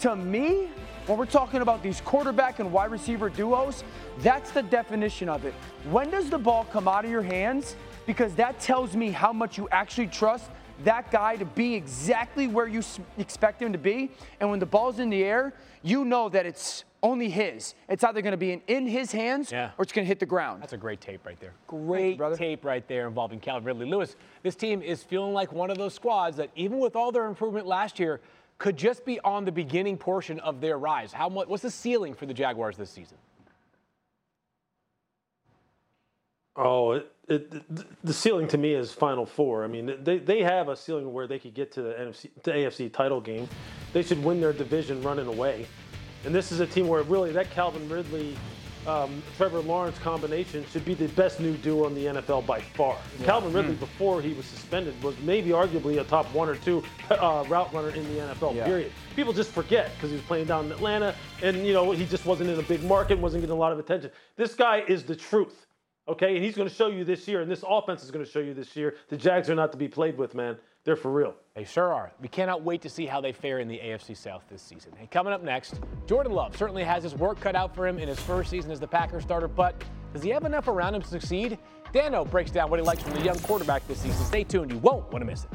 To 0.00 0.16
me, 0.16 0.70
when 1.04 1.18
we're 1.18 1.26
talking 1.26 1.60
about 1.60 1.82
these 1.82 2.00
quarterback 2.00 2.58
and 2.58 2.72
wide 2.72 2.90
receiver 2.90 3.28
duos, 3.28 3.84
that's 4.20 4.50
the 4.52 4.62
definition 4.62 5.28
of 5.28 5.44
it. 5.44 5.52
When 5.90 6.10
does 6.10 6.30
the 6.30 6.38
ball 6.38 6.66
come 6.72 6.88
out 6.88 7.04
of 7.04 7.10
your 7.10 7.22
hands? 7.22 7.76
Because 8.06 8.34
that 8.36 8.58
tells 8.58 8.96
me 8.96 9.10
how 9.10 9.32
much 9.32 9.58
you 9.58 9.68
actually 9.70 10.06
trust 10.06 10.50
that 10.84 11.10
guy 11.10 11.36
to 11.36 11.44
be 11.44 11.74
exactly 11.74 12.46
where 12.48 12.66
you 12.66 12.82
expect 13.18 13.60
him 13.62 13.72
to 13.72 13.78
be. 13.78 14.10
And 14.40 14.50
when 14.50 14.58
the 14.58 14.66
ball's 14.66 14.98
in 14.98 15.10
the 15.10 15.22
air, 15.24 15.52
you 15.82 16.04
know 16.04 16.28
that 16.28 16.46
it's 16.46 16.84
only 17.02 17.28
his. 17.28 17.74
It's 17.88 18.02
either 18.02 18.20
going 18.20 18.32
to 18.32 18.36
be 18.38 18.52
in, 18.52 18.62
in 18.66 18.86
his 18.86 19.12
hands 19.12 19.52
Yeah. 19.52 19.70
or 19.78 19.82
it's 19.82 19.92
going 19.92 20.04
to 20.04 20.08
hit 20.08 20.18
the 20.18 20.26
ground. 20.26 20.62
That's 20.62 20.72
a 20.72 20.76
great 20.76 21.00
tape 21.00 21.24
right 21.24 21.38
there. 21.38 21.52
Great 21.66 22.18
brother. 22.18 22.36
tape 22.36 22.64
right 22.64 22.86
there 22.88 23.06
involving 23.06 23.38
Cal 23.38 23.60
Ridley. 23.60 23.86
Louis, 23.86 24.14
this 24.42 24.56
team 24.56 24.82
is 24.82 25.02
feeling 25.02 25.32
like 25.32 25.52
one 25.52 25.70
of 25.70 25.78
those 25.78 25.94
squads 25.94 26.36
that, 26.38 26.50
even 26.56 26.78
with 26.78 26.96
all 26.96 27.12
their 27.12 27.26
improvement 27.26 27.66
last 27.66 27.98
year, 28.00 28.20
could 28.58 28.76
just 28.76 29.04
be 29.04 29.20
on 29.20 29.44
the 29.44 29.52
beginning 29.52 29.96
portion 29.98 30.40
of 30.40 30.60
their 30.60 30.78
rise. 30.78 31.12
How 31.12 31.28
much? 31.28 31.46
What's 31.46 31.62
the 31.62 31.70
ceiling 31.70 32.14
for 32.14 32.26
the 32.26 32.34
Jaguars 32.34 32.76
this 32.76 32.90
season? 32.90 33.18
Oh, 36.56 36.92
it, 36.92 37.12
it, 37.28 38.04
the 38.04 38.12
ceiling 38.12 38.48
to 38.48 38.58
me 38.58 38.72
is 38.72 38.92
Final 38.92 39.26
Four. 39.26 39.64
I 39.64 39.66
mean, 39.66 39.98
they, 40.02 40.18
they 40.18 40.42
have 40.42 40.68
a 40.68 40.76
ceiling 40.76 41.12
where 41.12 41.26
they 41.26 41.38
could 41.38 41.54
get 41.54 41.72
to 41.72 41.82
the 41.82 41.92
NFC, 41.92 42.30
the 42.42 42.52
AFC 42.52 42.92
title 42.92 43.20
game. 43.20 43.48
They 43.92 44.02
should 44.02 44.22
win 44.22 44.40
their 44.40 44.52
division 44.52 45.02
running 45.02 45.26
away. 45.26 45.66
And 46.24 46.34
this 46.34 46.52
is 46.52 46.60
a 46.60 46.66
team 46.66 46.88
where 46.88 47.02
really 47.02 47.32
that 47.32 47.50
Calvin 47.50 47.88
Ridley, 47.88 48.36
um, 48.86 49.22
Trevor 49.36 49.60
Lawrence 49.60 49.98
combination 49.98 50.64
should 50.70 50.84
be 50.84 50.94
the 50.94 51.08
best 51.08 51.40
new 51.40 51.56
duo 51.58 51.88
in 51.88 51.94
the 51.94 52.06
NFL 52.06 52.46
by 52.46 52.60
far. 52.60 52.96
Calvin 53.24 53.52
Ridley, 53.52 53.74
before 53.74 54.22
he 54.22 54.32
was 54.32 54.46
suspended, 54.46 55.00
was 55.02 55.18
maybe 55.20 55.50
arguably 55.50 56.00
a 56.00 56.04
top 56.04 56.32
one 56.32 56.48
or 56.48 56.56
two 56.56 56.82
uh, 57.10 57.44
route 57.48 57.72
runner 57.72 57.90
in 57.90 58.04
the 58.14 58.22
NFL. 58.22 58.54
Yeah. 58.54 58.64
Period. 58.64 58.92
People 59.14 59.32
just 59.32 59.50
forget 59.50 59.90
because 59.94 60.10
he 60.10 60.16
was 60.16 60.24
playing 60.24 60.46
down 60.46 60.66
in 60.66 60.72
Atlanta, 60.72 61.14
and 61.42 61.66
you 61.66 61.72
know 61.72 61.90
he 61.92 62.06
just 62.06 62.24
wasn't 62.24 62.48
in 62.48 62.58
a 62.58 62.62
big 62.62 62.82
market, 62.84 63.18
wasn't 63.18 63.42
getting 63.42 63.54
a 63.54 63.58
lot 63.58 63.72
of 63.72 63.78
attention. 63.78 64.10
This 64.36 64.54
guy 64.54 64.84
is 64.86 65.02
the 65.04 65.16
truth. 65.16 65.65
Okay, 66.08 66.36
and 66.36 66.44
he's 66.44 66.54
going 66.54 66.68
to 66.68 66.74
show 66.74 66.86
you 66.86 67.04
this 67.04 67.26
year, 67.26 67.40
and 67.40 67.50
this 67.50 67.64
offense 67.68 68.04
is 68.04 68.12
going 68.12 68.24
to 68.24 68.30
show 68.30 68.38
you 68.38 68.54
this 68.54 68.76
year. 68.76 68.94
The 69.08 69.16
Jags 69.16 69.50
are 69.50 69.56
not 69.56 69.72
to 69.72 69.78
be 69.78 69.88
played 69.88 70.16
with, 70.16 70.36
man. 70.36 70.56
They're 70.84 70.94
for 70.94 71.10
real. 71.10 71.34
They 71.56 71.64
sure 71.64 71.92
are. 71.92 72.12
We 72.20 72.28
cannot 72.28 72.62
wait 72.62 72.80
to 72.82 72.88
see 72.88 73.06
how 73.06 73.20
they 73.20 73.32
fare 73.32 73.58
in 73.58 73.66
the 73.66 73.78
AFC 73.78 74.16
South 74.16 74.44
this 74.48 74.62
season. 74.62 74.92
Hey, 74.96 75.08
coming 75.08 75.32
up 75.32 75.42
next, 75.42 75.80
Jordan 76.06 76.30
Love 76.30 76.56
certainly 76.56 76.84
has 76.84 77.02
his 77.02 77.16
work 77.16 77.40
cut 77.40 77.56
out 77.56 77.74
for 77.74 77.88
him 77.88 77.98
in 77.98 78.06
his 78.06 78.20
first 78.20 78.50
season 78.50 78.70
as 78.70 78.78
the 78.78 78.86
Packers 78.86 79.24
starter, 79.24 79.48
but 79.48 79.74
does 80.12 80.22
he 80.22 80.30
have 80.30 80.44
enough 80.44 80.68
around 80.68 80.94
him 80.94 81.02
to 81.02 81.08
succeed? 81.08 81.58
Dano 81.92 82.24
breaks 82.24 82.52
down 82.52 82.70
what 82.70 82.78
he 82.78 82.86
likes 82.86 83.02
from 83.02 83.14
the 83.14 83.22
young 83.22 83.38
quarterback 83.40 83.86
this 83.88 83.98
season. 83.98 84.24
Stay 84.26 84.44
tuned. 84.44 84.70
You 84.70 84.78
won't 84.78 85.10
want 85.10 85.22
to 85.22 85.26
miss 85.26 85.42
it. 85.44 85.50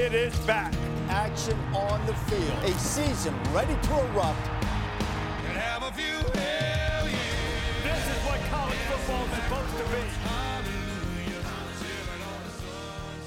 It 0.00 0.14
is 0.14 0.34
back. 0.40 0.72
Action 1.10 1.58
on 1.74 2.04
the 2.06 2.14
field. 2.14 2.64
A 2.64 2.72
season 2.78 3.34
ready 3.52 3.74
to 3.74 4.00
erupt. 4.06 4.44
This 7.84 8.06
is 8.08 8.24
what 8.24 8.40
college 8.48 8.78
football 8.88 9.26
is 9.26 9.30
supposed 9.42 9.76
to 9.76 9.84
be. 9.92 10.00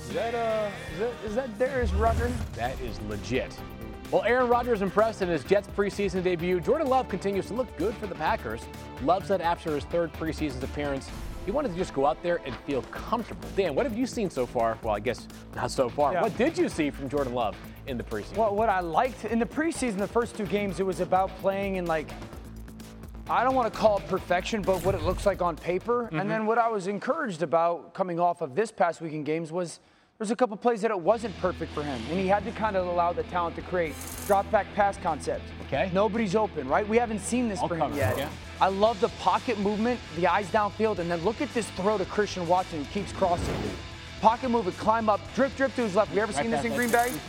Is 0.01 0.13
that, 0.15 0.33
uh, 0.33 0.71
is 0.93 0.99
that, 0.99 1.13
is 1.23 1.35
that 1.35 1.59
Darius 1.59 1.93
Rucker? 1.93 2.31
That 2.55 2.81
is 2.81 2.99
legit. 3.01 3.55
Well, 4.09 4.23
Aaron 4.23 4.49
Rodgers 4.49 4.81
impressed 4.81 5.21
in 5.21 5.29
his 5.29 5.43
Jets 5.43 5.67
preseason 5.77 6.23
debut. 6.23 6.59
Jordan 6.59 6.87
Love 6.87 7.07
continues 7.07 7.45
to 7.47 7.53
look 7.53 7.67
good 7.77 7.93
for 7.97 8.07
the 8.07 8.15
Packers. 8.15 8.61
Love 9.03 9.27
said 9.27 9.41
after 9.41 9.75
his 9.75 9.83
third 9.85 10.11
preseason 10.13 10.63
appearance, 10.63 11.11
he 11.45 11.51
wanted 11.51 11.71
to 11.71 11.77
just 11.77 11.93
go 11.93 12.05
out 12.05 12.21
there 12.23 12.39
and 12.45 12.55
feel 12.67 12.81
comfortable. 12.83 13.47
Dan, 13.55 13.75
what 13.75 13.85
have 13.85 13.97
you 13.97 14.05
seen 14.05 14.29
so 14.29 14.45
far? 14.45 14.77
Well, 14.81 14.95
I 14.95 14.99
guess 14.99 15.27
not 15.55 15.71
so 15.71 15.89
far. 15.89 16.13
Yeah. 16.13 16.21
What 16.21 16.37
did 16.37 16.57
you 16.57 16.69
see 16.69 16.89
from 16.89 17.09
Jordan 17.09 17.33
Love 17.33 17.55
in 17.87 17.97
the 17.97 18.03
preseason? 18.03 18.37
Well, 18.37 18.55
what 18.55 18.69
I 18.69 18.79
liked 18.79 19.25
in 19.25 19.39
the 19.39 19.45
preseason, 19.45 19.97
the 19.97 20.07
first 20.07 20.35
two 20.35 20.45
games, 20.45 20.79
it 20.79 20.85
was 20.85 20.99
about 21.01 21.29
playing 21.39 21.75
in 21.75 21.85
like, 21.85 22.09
I 23.29 23.43
don't 23.43 23.55
want 23.55 23.71
to 23.71 23.79
call 23.79 23.99
it 23.99 24.07
perfection, 24.07 24.61
but 24.61 24.83
what 24.85 24.95
it 24.95 25.03
looks 25.03 25.25
like 25.25 25.41
on 25.41 25.55
paper. 25.55 26.07
And 26.07 26.19
mm-hmm. 26.19 26.29
then 26.29 26.45
what 26.45 26.57
I 26.57 26.67
was 26.67 26.87
encouraged 26.87 27.41
about 27.41 27.93
coming 27.93 28.19
off 28.19 28.41
of 28.41 28.55
this 28.55 28.71
past 28.71 29.01
weekend 29.01 29.25
games 29.25 29.51
was 29.51 29.79
there's 30.23 30.31
a 30.31 30.35
couple 30.37 30.55
plays 30.55 30.79
that 30.79 30.89
it 30.89 30.97
wasn't 30.97 31.37
perfect 31.39 31.73
for 31.73 31.83
him, 31.83 32.01
and 32.09 32.17
he 32.17 32.27
had 32.27 32.45
to 32.45 32.51
kind 32.53 32.77
of 32.77 32.87
allow 32.87 33.11
the 33.11 33.23
talent 33.23 33.57
to 33.57 33.61
create 33.61 33.93
drop 34.25 34.49
back 34.51 34.65
pass 34.73 34.95
concept. 35.03 35.43
Okay. 35.67 35.91
Nobody's 35.93 36.33
open, 36.33 36.65
right? 36.69 36.87
We 36.87 36.95
haven't 36.95 37.19
seen 37.19 37.49
this 37.49 37.59
All 37.59 37.67
for 37.67 37.75
him 37.75 37.93
yet. 37.93 38.17
yeah. 38.17 38.29
I 38.61 38.69
love 38.69 39.01
the 39.01 39.09
pocket 39.19 39.59
movement, 39.59 39.99
the 40.15 40.27
eyes 40.27 40.47
downfield, 40.47 40.99
and 40.99 41.11
then 41.11 41.21
look 41.25 41.41
at 41.41 41.53
this 41.53 41.69
throw 41.71 41.97
to 41.97 42.05
Christian 42.05 42.47
Watson 42.47 42.85
who 42.85 42.91
keeps 42.93 43.11
crossing. 43.11 43.53
pocket 44.21 44.47
move 44.47 44.65
it, 44.65 44.77
climb 44.77 45.09
up, 45.09 45.19
drip, 45.35 45.53
drip 45.57 45.75
to 45.75 45.81
his 45.81 45.93
left. 45.93 46.13
We 46.13 46.21
ever 46.21 46.31
seen 46.31 46.51
this 46.51 46.63
in 46.63 46.73
Green 46.73 46.89
Bay? 46.89 47.11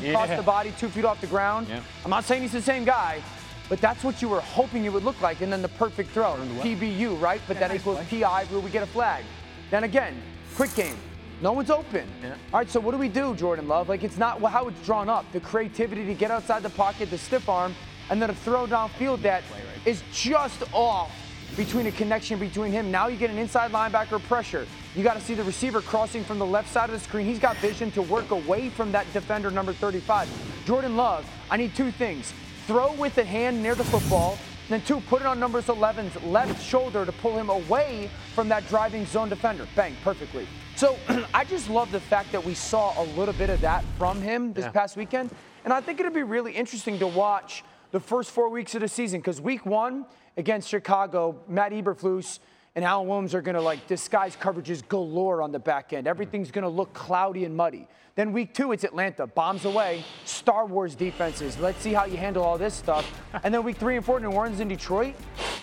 Yeah. 0.00 0.12
Cross 0.12 0.36
the 0.36 0.42
body, 0.42 0.72
two 0.78 0.88
feet 0.88 1.04
off 1.04 1.20
the 1.20 1.26
ground. 1.26 1.66
Yeah. 1.68 1.80
I'm 2.04 2.10
not 2.10 2.24
saying 2.24 2.42
he's 2.42 2.52
the 2.52 2.62
same 2.62 2.84
guy, 2.84 3.20
but 3.68 3.80
that's 3.80 4.04
what 4.04 4.22
you 4.22 4.28
were 4.28 4.40
hoping 4.40 4.84
it 4.84 4.92
would 4.92 5.04
look 5.04 5.20
like. 5.20 5.42
And 5.42 5.52
then 5.52 5.60
the 5.62 5.68
perfect 5.68 6.10
throw, 6.10 6.36
PBU, 6.62 7.20
right? 7.20 7.42
But 7.48 7.58
that 7.58 7.74
equals 7.74 7.98
PI 8.08 8.44
where 8.44 8.60
we 8.60 8.70
get 8.70 8.84
a 8.84 8.86
flag. 8.86 9.24
Then 9.70 9.82
again, 9.84 10.14
quick 10.54 10.74
game. 10.76 10.96
No 11.42 11.52
one's 11.52 11.70
open. 11.70 12.08
All 12.24 12.60
right, 12.60 12.70
so 12.70 12.80
what 12.80 12.92
do 12.92 12.98
we 12.98 13.08
do, 13.08 13.34
Jordan 13.34 13.68
Love? 13.68 13.88
Like, 13.88 14.02
it's 14.02 14.16
not 14.16 14.40
how 14.40 14.68
it's 14.68 14.86
drawn 14.86 15.08
up. 15.08 15.30
The 15.32 15.40
creativity 15.40 16.06
to 16.06 16.14
get 16.14 16.30
outside 16.30 16.62
the 16.62 16.70
pocket, 16.70 17.10
the 17.10 17.18
stiff 17.18 17.48
arm, 17.48 17.74
and 18.10 18.20
then 18.22 18.30
a 18.30 18.34
throw 18.34 18.66
downfield 18.66 19.22
that 19.22 19.42
is 19.84 20.02
just 20.12 20.62
off 20.72 21.12
between 21.56 21.86
a 21.86 21.92
connection 21.92 22.38
between 22.38 22.72
him. 22.72 22.90
Now 22.90 23.08
you 23.08 23.16
get 23.16 23.30
an 23.30 23.38
inside 23.38 23.70
linebacker 23.72 24.22
pressure. 24.22 24.66
You 24.94 25.02
got 25.02 25.14
to 25.14 25.20
see 25.20 25.34
the 25.34 25.44
receiver 25.44 25.80
crossing 25.80 26.24
from 26.24 26.38
the 26.38 26.46
left 26.46 26.72
side 26.72 26.88
of 26.88 26.98
the 26.98 27.00
screen. 27.00 27.26
He's 27.26 27.38
got 27.38 27.56
vision 27.58 27.90
to 27.92 28.02
work 28.02 28.30
away 28.30 28.70
from 28.70 28.92
that 28.92 29.10
defender, 29.12 29.50
number 29.50 29.72
35. 29.72 30.28
Jordan 30.64 30.96
Love, 30.96 31.30
I 31.50 31.56
need 31.56 31.74
two 31.74 31.90
things 31.90 32.32
throw 32.66 32.92
with 32.94 33.14
the 33.14 33.24
hand 33.24 33.62
near 33.62 33.74
the 33.74 33.84
football. 33.84 34.36
Then 34.68 34.80
two, 34.82 35.00
put 35.02 35.20
it 35.20 35.26
on 35.26 35.38
number 35.38 35.62
11's 35.62 36.20
left 36.24 36.60
shoulder 36.60 37.06
to 37.06 37.12
pull 37.12 37.38
him 37.38 37.48
away 37.48 38.10
from 38.34 38.48
that 38.48 38.66
driving 38.68 39.06
zone 39.06 39.28
defender. 39.28 39.68
Bang, 39.76 39.94
perfectly. 40.02 40.48
So 40.76 40.98
I 41.34 41.44
just 41.44 41.70
love 41.70 41.90
the 41.90 42.00
fact 42.00 42.32
that 42.32 42.44
we 42.44 42.52
saw 42.52 42.92
a 43.02 43.04
little 43.18 43.32
bit 43.34 43.48
of 43.48 43.62
that 43.62 43.82
from 43.98 44.20
him 44.20 44.52
this 44.52 44.66
Yeah. 44.66 44.70
past 44.72 44.96
weekend. 44.96 45.30
And 45.64 45.72
I 45.72 45.80
think 45.80 45.98
it'll 46.00 46.12
be 46.12 46.22
really 46.22 46.52
interesting 46.52 46.98
to 46.98 47.06
watch 47.06 47.64
the 47.92 48.00
first 48.00 48.30
four 48.30 48.50
weeks 48.50 48.74
of 48.74 48.82
the 48.82 48.88
season 48.88 49.20
because 49.20 49.40
week 49.40 49.64
one 49.64 50.04
against 50.36 50.68
Chicago, 50.68 51.40
Matt 51.48 51.72
Eberflus 51.72 52.40
and 52.74 52.84
Alan 52.84 53.08
Williams 53.08 53.34
are 53.34 53.40
going 53.40 53.54
to 53.54 53.60
like 53.62 53.86
disguise 53.86 54.36
coverages 54.36 54.86
galore 54.86 55.40
on 55.40 55.50
the 55.50 55.58
back 55.58 55.94
end. 55.94 56.06
Everything's 56.06 56.50
going 56.50 56.62
to 56.64 56.68
look 56.68 56.92
cloudy 56.92 57.46
and 57.46 57.56
muddy. 57.56 57.88
Then 58.16 58.32
week 58.32 58.54
two, 58.54 58.72
it's 58.72 58.82
Atlanta, 58.82 59.26
bombs 59.26 59.66
away, 59.66 60.02
Star 60.24 60.64
Wars 60.64 60.94
defenses. 60.94 61.58
Let's 61.58 61.82
see 61.82 61.92
how 61.92 62.06
you 62.06 62.16
handle 62.16 62.42
all 62.42 62.56
this 62.56 62.74
stuff. 62.74 63.06
And 63.44 63.52
then 63.52 63.62
week 63.62 63.76
three 63.76 63.96
and 63.96 64.04
four, 64.04 64.18
New 64.18 64.30
Orleans 64.30 64.60
and 64.60 64.70
Detroit, 64.70 65.14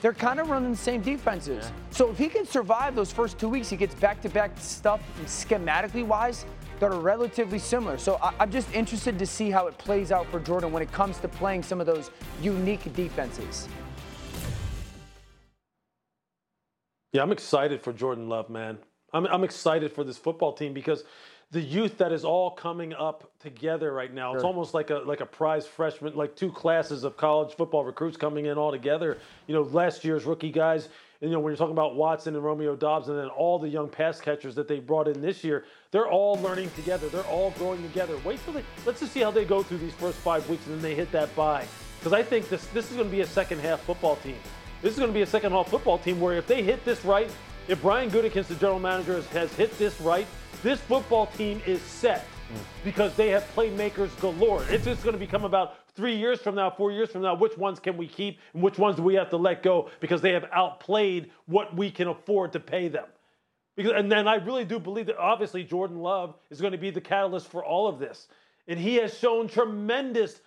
they're 0.04 0.14
kind 0.14 0.40
of 0.40 0.48
running 0.52 0.70
the 0.70 0.78
same 0.78 1.02
defenses. 1.02 1.72
So 1.90 2.12
if 2.12 2.18
he 2.20 2.30
can 2.30 2.46
survive 2.46 2.96
those 2.96 3.12
first 3.12 3.40
two 3.40 3.50
weeks, 3.50 3.72
he 3.72 3.76
gets 3.76 3.96
back-to-back 3.96 4.52
stuff 4.60 5.02
schematically 5.26 6.06
wise 6.06 6.46
that 6.80 6.92
are 6.92 7.00
relatively 7.00 7.58
similar. 7.58 7.98
So 7.98 8.20
I, 8.22 8.32
I'm 8.40 8.52
just 8.52 8.72
interested 8.72 9.18
to 9.18 9.26
see 9.26 9.50
how 9.50 9.66
it 9.66 9.76
plays 9.80 10.12
out 10.12 10.28
for 10.28 10.40
Jordan 10.40 10.72
when 10.72 10.84
it 10.84 10.92
comes 10.92 11.18
to 11.20 11.28
playing 11.28 11.64
some 11.64 11.80
of 11.80 11.88
those 11.88 12.12
unique 12.40 12.94
defenses. 12.94 13.68
Yeah, 17.14 17.24
I'm 17.24 17.32
excited 17.32 17.82
for 17.82 17.92
Jordan 17.92 18.30
Love, 18.30 18.52
man. 18.52 18.78
I'm, 19.14 19.26
I'm 19.28 19.44
excited 19.44 19.92
for 19.92 20.04
this 20.04 20.18
football 20.18 20.54
team 20.54 20.74
because 20.74 21.04
the 21.54 21.62
youth 21.62 22.00
that 22.00 22.12
is 22.12 22.26
all 22.26 22.50
coming 22.50 22.94
up 22.94 23.30
together 23.40 23.94
right 23.94 24.12
now. 24.12 24.34
It's 24.34 24.42
Sure. 24.42 24.48
almost 24.48 24.74
like 24.74 24.90
a 24.90 24.96
like 24.98 25.22
a 25.22 25.26
prize 25.26 25.68
freshman, 25.68 26.16
like 26.16 26.36
two 26.36 26.52
classes 26.52 27.04
of 27.04 27.16
college 27.16 27.54
football 27.56 27.86
recruits 27.86 28.18
coming 28.18 28.48
in 28.48 28.58
all 28.58 28.72
together. 28.72 29.20
You 29.48 29.54
know, 29.54 29.62
last 29.62 30.04
year's 30.04 30.26
rookie 30.26 30.52
guys. 30.52 30.90
And, 31.22 31.30
you 31.30 31.38
know, 31.38 31.40
when 31.40 31.52
you're 31.52 31.58
talking 31.58 31.72
about 31.72 31.96
Watson 31.96 32.36
and 32.36 32.44
Romeo 32.44 32.76
Doubs, 32.76 33.08
and 33.08 33.18
then 33.18 33.28
all 33.30 33.58
the 33.58 33.70
young 33.70 33.88
pass 33.88 34.20
catchers 34.20 34.56
that 34.56 34.68
they 34.68 34.80
brought 34.80 35.08
in 35.08 35.22
this 35.22 35.42
year, 35.42 35.64
they're 35.92 36.10
all 36.10 36.36
learning 36.42 36.70
together. 36.76 37.08
They're 37.08 37.22
all 37.22 37.52
growing 37.52 37.82
together. 37.84 38.18
Wait 38.26 38.44
till 38.44 38.54
they 38.54 38.64
let's 38.86 39.00
just 39.00 39.14
see 39.14 39.22
how 39.22 39.32
they 39.32 39.46
go 39.46 39.62
through 39.62 39.78
these 39.78 39.94
first 39.94 40.18
five 40.18 40.50
weeks, 40.50 40.66
and 40.66 40.76
then 40.76 40.82
they 40.82 40.96
hit 40.96 41.12
that 41.12 41.34
bye. 41.36 41.66
Because 42.00 42.14
I 42.14 42.24
think 42.24 42.50
this 42.50 42.66
this 42.68 42.90
is 42.90 42.98
going 42.98 43.08
to 43.08 43.16
be 43.16 43.22
a 43.22 43.28
second 43.28 43.60
half 43.60 43.80
football 43.82 44.16
team. 44.18 44.38
This 44.82 44.94
is 44.94 45.00
going 45.00 45.12
to 45.12 45.14
be 45.14 45.22
a 45.22 45.28
second 45.28 45.52
half 45.52 45.70
football 45.70 46.00
team 46.00 46.20
where 46.20 46.36
if 46.36 46.48
they 46.48 46.64
hit 46.64 46.84
this 46.84 47.06
right, 47.06 47.30
if 47.68 47.82
Brian 47.82 48.10
Gutekunst, 48.10 48.48
the 48.48 48.56
general 48.56 48.80
manager, 48.80 49.14
has, 49.14 49.28
has 49.28 49.54
hit 49.54 49.78
this 49.78 50.02
right, 50.02 50.28
this 50.62 50.80
football 50.82 51.28
team 51.28 51.62
is 51.66 51.82
set 51.82 52.26
because 52.84 53.16
they 53.16 53.30
have 53.30 53.44
playmakers 53.56 54.18
galore. 54.20 54.64
It's 54.70 54.86
just 54.86 55.04
going 55.04 55.14
to 55.14 55.20
become 55.20 55.46
about 55.46 55.76
three 55.96 56.16
years 56.16 56.40
from 56.40 56.56
now, 56.56 56.70
four 56.70 56.92
years 56.92 57.12
from 57.12 57.22
now, 57.22 57.36
which 57.36 57.58
ones 57.58 57.80
can 57.80 57.98
we 57.98 58.08
keep 58.08 58.40
and 58.54 58.62
which 58.62 58.78
ones 58.78 58.98
do 58.98 59.04
we 59.04 59.16
have 59.16 59.30
to 59.30 59.38
let 59.38 59.64
go 59.64 59.90
because 60.00 60.22
they 60.22 60.32
have 60.32 60.46
outplayed 60.52 61.32
what 61.46 61.76
we 61.76 61.90
can 61.90 62.08
afford 62.08 62.52
to 62.54 62.60
pay 62.60 62.88
them. 62.88 63.06
Because, 63.76 63.94
and 63.96 64.12
then 64.12 64.28
I 64.28 64.36
really 64.36 64.66
do 64.66 64.80
believe 64.80 65.08
that 65.08 65.18
obviously 65.18 65.64
Jordan 65.64 66.00
Love 66.00 66.36
is 66.50 66.62
going 66.62 66.74
to 66.74 66.78
be 66.78 66.92
the 66.92 67.02
catalyst 67.02 67.48
for 67.48 67.66
all 67.66 67.88
of 67.88 68.00
this. 68.00 68.28
And 68.68 68.80
he 68.80 68.96
has 68.96 69.18
shown 69.18 69.48
tremendous 69.48 70.42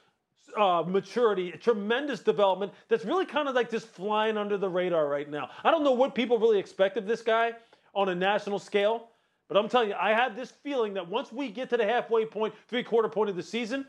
uh, 0.57 0.85
maturity, 0.87 1.51
tremendous 1.53 2.21
development 2.21 2.73
that's 2.89 3.05
really 3.05 3.27
kind 3.27 3.49
of 3.49 3.55
like 3.55 3.71
just 3.71 3.89
flying 3.89 4.37
under 4.37 4.57
the 4.57 4.69
radar 4.69 5.09
right 5.09 5.29
now. 5.29 5.51
I 5.65 5.71
don't 5.71 5.85
know 5.85 5.93
what 5.93 6.15
people 6.15 6.39
really 6.39 6.59
expect 6.59 6.97
of 6.97 7.07
this 7.07 7.21
guy 7.21 7.53
on 7.95 8.09
a 8.09 8.15
national 8.15 8.59
scale, 8.59 9.09
but 9.49 9.57
I'm 9.57 9.69
telling 9.69 9.91
you, 9.91 9.95
I 9.99 10.13
have 10.13 10.37
this 10.37 10.51
feeling 10.51 10.95
that 10.95 11.09
once 11.09 11.33
we 11.33 11.51
get 11.51 11.71
to 11.71 11.77
the 11.77 11.85
halfway 11.85 12.25
point, 12.25 12.55
three 12.69 12.83
quarter 12.83 13.09
point 13.09 13.31
of 13.31 13.37
the 13.37 13.43
season, 13.43 13.87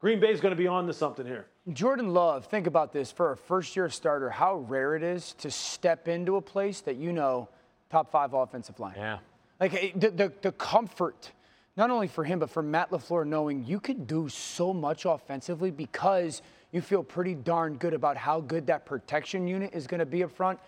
Green 0.00 0.20
Bay 0.20 0.30
is 0.30 0.40
going 0.40 0.52
to 0.52 0.56
be 0.56 0.66
on 0.66 0.86
to 0.86 0.92
something 0.92 1.26
here. 1.26 1.46
Jordan 1.72 2.12
Love, 2.12 2.46
think 2.46 2.66
about 2.66 2.92
this 2.92 3.10
for 3.10 3.32
a 3.32 3.36
first 3.36 3.74
year 3.74 3.88
starter, 3.88 4.30
how 4.30 4.56
rare 4.56 4.94
it 4.94 5.02
is 5.02 5.32
to 5.38 5.50
step 5.50 6.06
into 6.06 6.36
a 6.36 6.40
place 6.40 6.80
that 6.82 6.96
you 6.96 7.12
know 7.12 7.48
top 7.90 8.10
five 8.10 8.34
offensive 8.34 8.78
line. 8.78 8.94
Yeah. 8.96 9.18
Like 9.58 9.74
eh, 9.74 9.90
the, 9.94 10.10
the, 10.10 10.32
the 10.42 10.52
comfort, 10.52 11.32
not 11.76 11.90
only 11.90 12.08
for 12.08 12.24
him, 12.24 12.38
but 12.38 12.50
for 12.50 12.62
Matt 12.62 12.90
LaFleur, 12.90 13.26
knowing 13.26 13.64
you 13.64 13.80
could 13.80 14.06
do 14.06 14.28
so 14.28 14.72
much 14.72 15.06
offensively 15.06 15.70
because 15.70 16.42
you 16.72 16.80
feel 16.80 17.02
pretty 17.02 17.34
darn 17.34 17.76
good 17.76 17.94
about 17.94 18.16
how 18.16 18.40
good 18.40 18.66
that 18.66 18.84
protection 18.84 19.48
unit 19.48 19.70
is 19.72 19.86
going 19.86 20.00
to 20.00 20.06
be 20.06 20.22
up 20.22 20.30
front. 20.30 20.58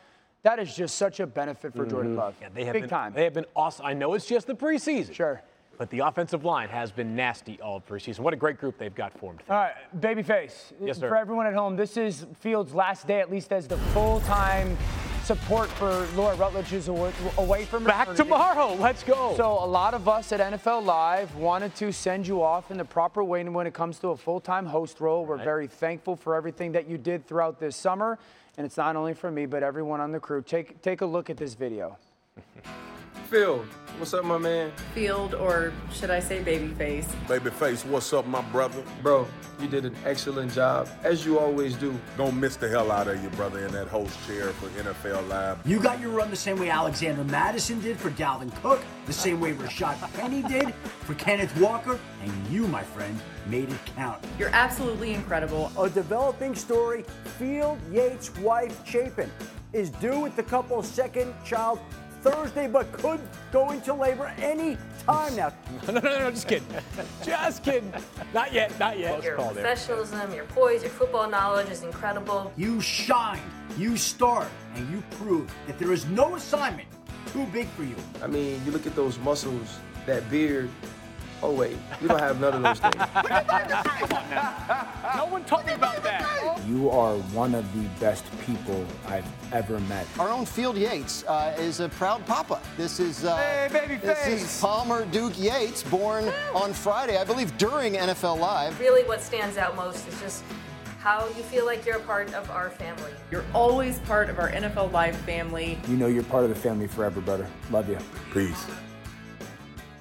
That 0.43 0.59
is 0.59 0.75
just 0.75 0.97
such 0.97 1.21
a 1.21 1.27
benefit 1.27 1.75
for 1.75 1.85
Jordan 1.85 2.13
mm-hmm. 2.13 2.21
Love. 2.21 2.35
Yeah, 2.41 2.49
they 2.55 2.65
have 2.65 2.73
Big 2.73 2.85
been, 2.85 2.91
time. 2.91 3.13
They 3.13 3.25
have 3.25 3.35
been 3.35 3.47
awesome. 3.57 3.87
I 3.87 3.93
know 3.93 4.15
it's 4.15 4.27
just 4.27 4.47
the 4.47 4.55
preseason. 4.55 5.13
Sure. 5.13 5.43
But 5.79 5.91
the 5.91 6.01
offensive 6.01 6.45
line 6.45 6.69
has 6.69 6.91
been 6.91 7.15
nasty 7.15 7.61
all 7.61 7.81
preseason. 7.81 8.21
What 8.21 8.35
a 8.35 8.37
great 8.37 8.59
group 8.59 8.79
they've 8.79 8.95
got 8.95 9.17
formed. 9.17 9.43
All 9.49 9.57
right, 9.57 9.75
babyface. 10.01 10.73
Yes, 10.81 10.99
sir. 10.99 11.09
For 11.09 11.17
everyone 11.17 11.47
at 11.47 11.55
home, 11.55 11.77
this 11.77 11.97
is 11.97 12.27
Fields' 12.41 12.75
last 12.75 13.07
day, 13.07 13.21
at 13.21 13.31
least 13.31 13.53
as 13.53 13.69
the 13.69 13.77
full-time 13.77 14.77
support 15.23 15.69
for 15.73 16.09
Laura 16.17 16.35
Rutledge, 16.37 16.69
who's 16.69 16.89
awa- 16.89 17.13
away 17.37 17.65
from 17.65 17.85
Back 17.85 18.09
maternity. 18.09 18.23
tomorrow. 18.25 18.75
Let's 18.75 19.05
go. 19.05 19.35
So 19.37 19.53
a 19.63 19.67
lot 19.67 19.95
of 19.95 20.09
us 20.09 20.33
at 20.33 20.41
NFL 20.41 20.85
Live 20.85 21.35
wanted 21.37 21.75
to 21.77 21.93
send 21.93 22.27
you 22.27 22.43
off 22.43 22.71
in 22.71 22.79
the 22.79 22.85
proper 22.85 23.23
way 23.23 23.43
And 23.43 23.55
when 23.55 23.67
it 23.67 23.75
comes 23.75 23.99
to 23.99 24.09
a 24.09 24.17
full-time 24.17 24.67
host 24.67 25.01
role. 25.01 25.27
We're 25.27 25.37
very 25.37 25.67
thankful 25.67 26.17
for 26.17 26.35
everything 26.35 26.73
that 26.73 26.89
you 26.89 26.97
did 26.97 27.27
throughout 27.27 27.61
this 27.61 27.77
summer, 27.77 28.19
and 28.59 28.67
it's 28.67 28.77
not 28.77 28.97
only 28.97 29.15
for 29.15 29.31
me 29.31 29.47
but 29.47 29.63
everyone 29.63 30.01
on 30.01 30.13
the 30.13 30.21
crew. 30.21 30.43
Take 30.43 30.83
take 30.83 31.01
a 31.01 31.07
look 31.07 31.31
at 31.31 31.39
this 31.39 31.55
video. 31.55 31.97
Phil, 33.29 33.63
what's 33.99 34.15
up, 34.15 34.25
my 34.25 34.39
man? 34.39 34.73
Field, 34.95 35.35
or 35.35 35.71
should 35.93 36.09
I 36.09 36.19
say 36.19 36.43
babyface? 36.43 37.05
Babyface, 37.27 37.85
what's 37.85 38.11
up, 38.15 38.27
my 38.27 38.41
brother? 38.41 38.83
Bro, 39.03 39.29
you 39.61 39.69
did 39.69 39.85
an 39.85 39.95
excellent 40.07 40.51
job, 40.51 40.89
as 41.05 41.27
you 41.27 41.39
always 41.39 41.77
do. 41.77 41.95
Don't 42.17 42.41
miss 42.41 42.57
the 42.57 42.71
hell 42.71 42.91
out 42.91 43.07
of 43.07 43.23
you, 43.23 43.29
brother, 43.31 43.67
in 43.67 43.73
that 43.73 43.87
host 43.89 44.17
chair 44.27 44.49
for 44.53 44.69
NFL 44.83 45.29
Live. 45.29 45.59
You 45.67 45.79
got 45.79 46.01
your 46.01 46.09
run 46.09 46.31
the 46.31 46.37
same 46.37 46.59
way 46.59 46.71
Alexander 46.71 47.23
Mattison 47.25 47.81
did 47.81 47.99
for 47.99 48.09
Dalvin 48.13 48.51
Cook, 48.63 48.83
the 49.05 49.13
same 49.13 49.41
way 49.43 49.53
Rashad 49.53 50.11
Penny 50.15 50.41
did 50.41 50.73
for 51.01 51.13
Kenneth 51.17 51.55
Walker, 51.61 52.01
and 52.23 52.47
you, 52.47 52.67
my 52.69 52.83
friend, 52.83 53.21
made 53.47 53.69
it 53.69 53.79
count. 53.95 54.25
You're 54.39 54.55
absolutely 54.55 55.13
incredible. 55.13 55.71
A 55.79 55.91
developing 55.91 56.55
story 56.55 57.05
Field 57.39 57.79
Yates' 57.93 58.35
wife, 58.37 58.81
Chapin, 58.87 59.31
is 59.75 59.91
due 59.91 60.19
with 60.19 60.35
the 60.35 60.43
couple's 60.43 60.89
second 60.89 61.35
child 61.45 61.79
Thursday, 62.23 62.67
but 62.67 62.91
could 62.93 63.21
go 63.53 63.71
into 63.71 63.95
labor 63.95 64.33
any 64.39 64.77
time 65.05 65.37
now. 65.37 65.53
no, 65.87 65.95
no, 65.95 66.01
no, 66.01 66.19
no, 66.19 66.31
just 66.31 66.49
kidding. 66.49 66.67
just 67.25 67.63
kidding. 67.63 67.93
Not 68.35 68.53
yet, 68.53 68.79
not 68.79 68.99
yet. 68.99 69.23
Your 69.23 69.37
professionalism, 69.37 70.35
your 70.35 70.45
poise, 70.47 70.83
your 70.83 70.91
football 70.91 71.29
knowledge 71.29 71.69
is 71.69 71.83
incredible. 71.83 72.53
You 72.57 72.81
shine, 72.81 73.41
you 73.77 73.97
start, 73.97 74.49
and 74.75 74.89
you 74.91 75.03
prove 75.13 75.53
that 75.67 75.79
there 75.79 75.93
is 75.93 76.07
no 76.07 76.35
assignment 76.37 76.89
too 77.33 77.47
big 77.47 77.69
for 77.69 77.85
you. 77.85 77.97
I 78.23 78.27
mean, 78.27 78.61
you 78.65 78.73
look 78.73 78.87
at 78.87 78.95
those 78.95 79.19
muscles, 79.19 79.79
that 80.07 80.29
beard. 80.31 80.69
Oh, 81.43 81.53
wait, 81.53 81.77
we 82.03 82.09
don't 82.09 82.19
have 82.19 82.41
none 82.41 82.55
of 82.55 82.63
those 82.63 82.81
things. 82.81 82.95
No 85.17 85.27
one 85.27 85.45
told 85.45 85.67
me 85.67 85.73
about 85.73 86.03
that. 86.03 86.61
You 86.69 86.91
are 86.91 87.15
one 87.33 87.55
of 87.55 87.65
the 87.75 87.89
best 88.01 88.25
people 88.47 88.85
I've 89.07 89.27
ever 89.53 89.81
met. 89.81 90.07
Our 90.19 90.29
own 90.29 90.45
Field 90.45 90.77
Yates 90.77 91.25
uh, 91.27 91.55
is 91.59 91.81
a 91.81 91.89
proud 91.89 92.25
papa. 92.27 92.61
This 92.77 93.01
is 93.01 93.25
uh, 93.25 93.37
Hey, 93.37 93.69
baby 93.73 93.97
this 93.97 94.27
is. 94.27 94.61
Palmer 94.61 95.07
Duke 95.07 95.39
Yates, 95.39 95.83
born 95.83 96.31
on 96.55 96.73
Friday, 96.73 97.17
I 97.17 97.25
believe, 97.25 97.57
during 97.59 97.95
NFL 97.95 98.39
Live. 98.39 98.79
Really, 98.79 99.03
what 99.05 99.21
stands 99.23 99.57
out 99.57 99.77
most 99.77 100.07
is 100.09 100.21
just 100.21 100.45
how 101.01 101.27
you 101.29 101.43
feel 101.45 101.65
like 101.65 101.87
you're 101.87 101.97
a 101.97 102.01
part 102.01 102.33
of 102.35 102.51
our 102.51 102.71
family. 102.71 103.13
You're 103.31 103.45
always 103.55 103.99
part 104.01 104.29
of 104.29 104.39
our 104.39 104.51
NFL 104.51 104.93
Live 104.93 105.17
family. 105.19 105.79
You 105.89 105.97
know 105.97 106.09
you're 106.09 106.23
part 106.25 106.45
of 106.45 106.51
the 106.51 106.57
family 106.57 106.87
forever, 106.87 107.21
brother. 107.21 107.47
Love 107.71 107.89
you. 107.89 107.99
Peace. 108.35 108.67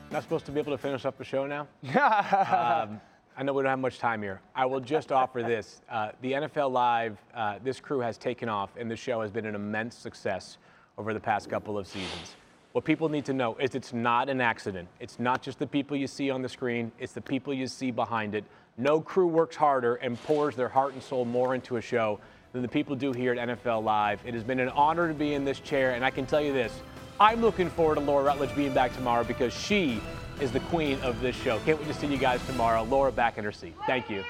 Not 0.10 0.24
supposed 0.24 0.46
to 0.46 0.52
be 0.52 0.60
able 0.60 0.72
to 0.72 0.78
finish 0.78 1.06
up 1.06 1.18
the 1.18 1.24
show 1.26 1.46
now? 1.46 1.68
um, 1.84 3.02
I 3.36 3.44
know 3.44 3.54
we 3.54 3.62
don't 3.62 3.70
have 3.70 3.80
much 3.80 4.00
time 4.00 4.22
here. 4.22 4.40
I 4.56 4.66
will 4.66 4.80
just 4.80 5.12
offer 5.12 5.44
this. 5.44 5.82
Uh, 5.90 6.12
the 6.22 6.32
NFL 6.32 6.72
Live, 6.72 7.18
uh, 7.36 7.60
this 7.64 7.80
crew 7.80 8.00
has 8.00 8.18
taken 8.18 8.48
off, 8.48 8.70
and 8.78 8.90
the 8.90 8.96
show 8.96 9.22
has 9.22 9.32
been 9.32 9.46
an 9.46 9.54
immense 9.54 9.96
success 9.96 10.58
over 10.98 11.14
the 11.14 11.20
past 11.20 11.50
couple 11.50 11.78
of 11.78 11.88
seasons. 11.88 12.36
What 12.72 12.86
people 12.86 13.10
need 13.10 13.26
to 13.26 13.34
know 13.34 13.56
is 13.58 13.76
it's 13.76 13.92
not 13.92 14.30
an 14.30 14.40
accident. 14.40 14.88
It's 15.00 15.20
not 15.20 15.42
just 15.42 15.60
the 15.60 15.68
people 15.68 15.98
you 15.98 16.08
see 16.08 16.30
on 16.30 16.42
the 16.42 16.50
screen, 16.50 16.92
it's 17.00 17.14
the 17.14 17.22
people 17.22 17.54
you 17.54 17.68
see 17.68 17.92
behind 17.92 18.34
it. 18.34 18.46
No 18.78 19.02
crew 19.02 19.28
works 19.28 19.56
harder 19.56 19.96
and 19.96 20.22
pours 20.24 20.56
their 20.56 20.70
heart 20.70 20.94
and 20.94 21.04
soul 21.04 21.26
more 21.26 21.54
into 21.54 21.78
a 21.78 21.82
show 21.82 22.20
than 22.54 22.62
the 22.62 22.68
people 22.68 22.96
do 22.96 23.12
here 23.12 23.34
at 23.34 23.50
NFL 23.50 23.84
Live. 23.84 24.20
It 24.26 24.34
has 24.34 24.44
been 24.44 24.60
an 24.60 24.70
honor 24.70 25.08
to 25.08 25.14
be 25.14 25.34
in 25.34 25.44
this 25.44 25.60
chair, 25.60 25.92
and 25.92 26.06
I 26.06 26.12
can 26.12 26.26
tell 26.26 26.42
you 26.42 26.54
this 26.54 26.82
I'm 27.20 27.42
looking 27.42 27.70
forward 27.70 27.96
to 27.96 28.02
Laura 28.02 28.24
Rutledge 28.24 28.56
being 28.56 28.74
back 28.74 28.94
tomorrow 28.94 29.24
because 29.24 29.54
she 29.54 30.00
is 30.40 30.52
the 30.52 30.60
queen 30.62 31.00
of 31.02 31.20
this 31.20 31.36
show. 31.36 31.60
Can't 31.60 31.80
wait 31.80 31.88
to 31.88 31.94
see 31.94 32.08
you 32.08 32.18
guys 32.18 32.46
tomorrow. 32.46 32.84
Laura 32.84 33.12
back 33.12 33.40
in 33.40 33.44
her 33.44 33.52
seat. 33.52 33.74
Thank 33.88 34.10
you. 34.10 34.24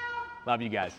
Love 0.46 0.62
you 0.62 0.70
guys. 0.70 0.92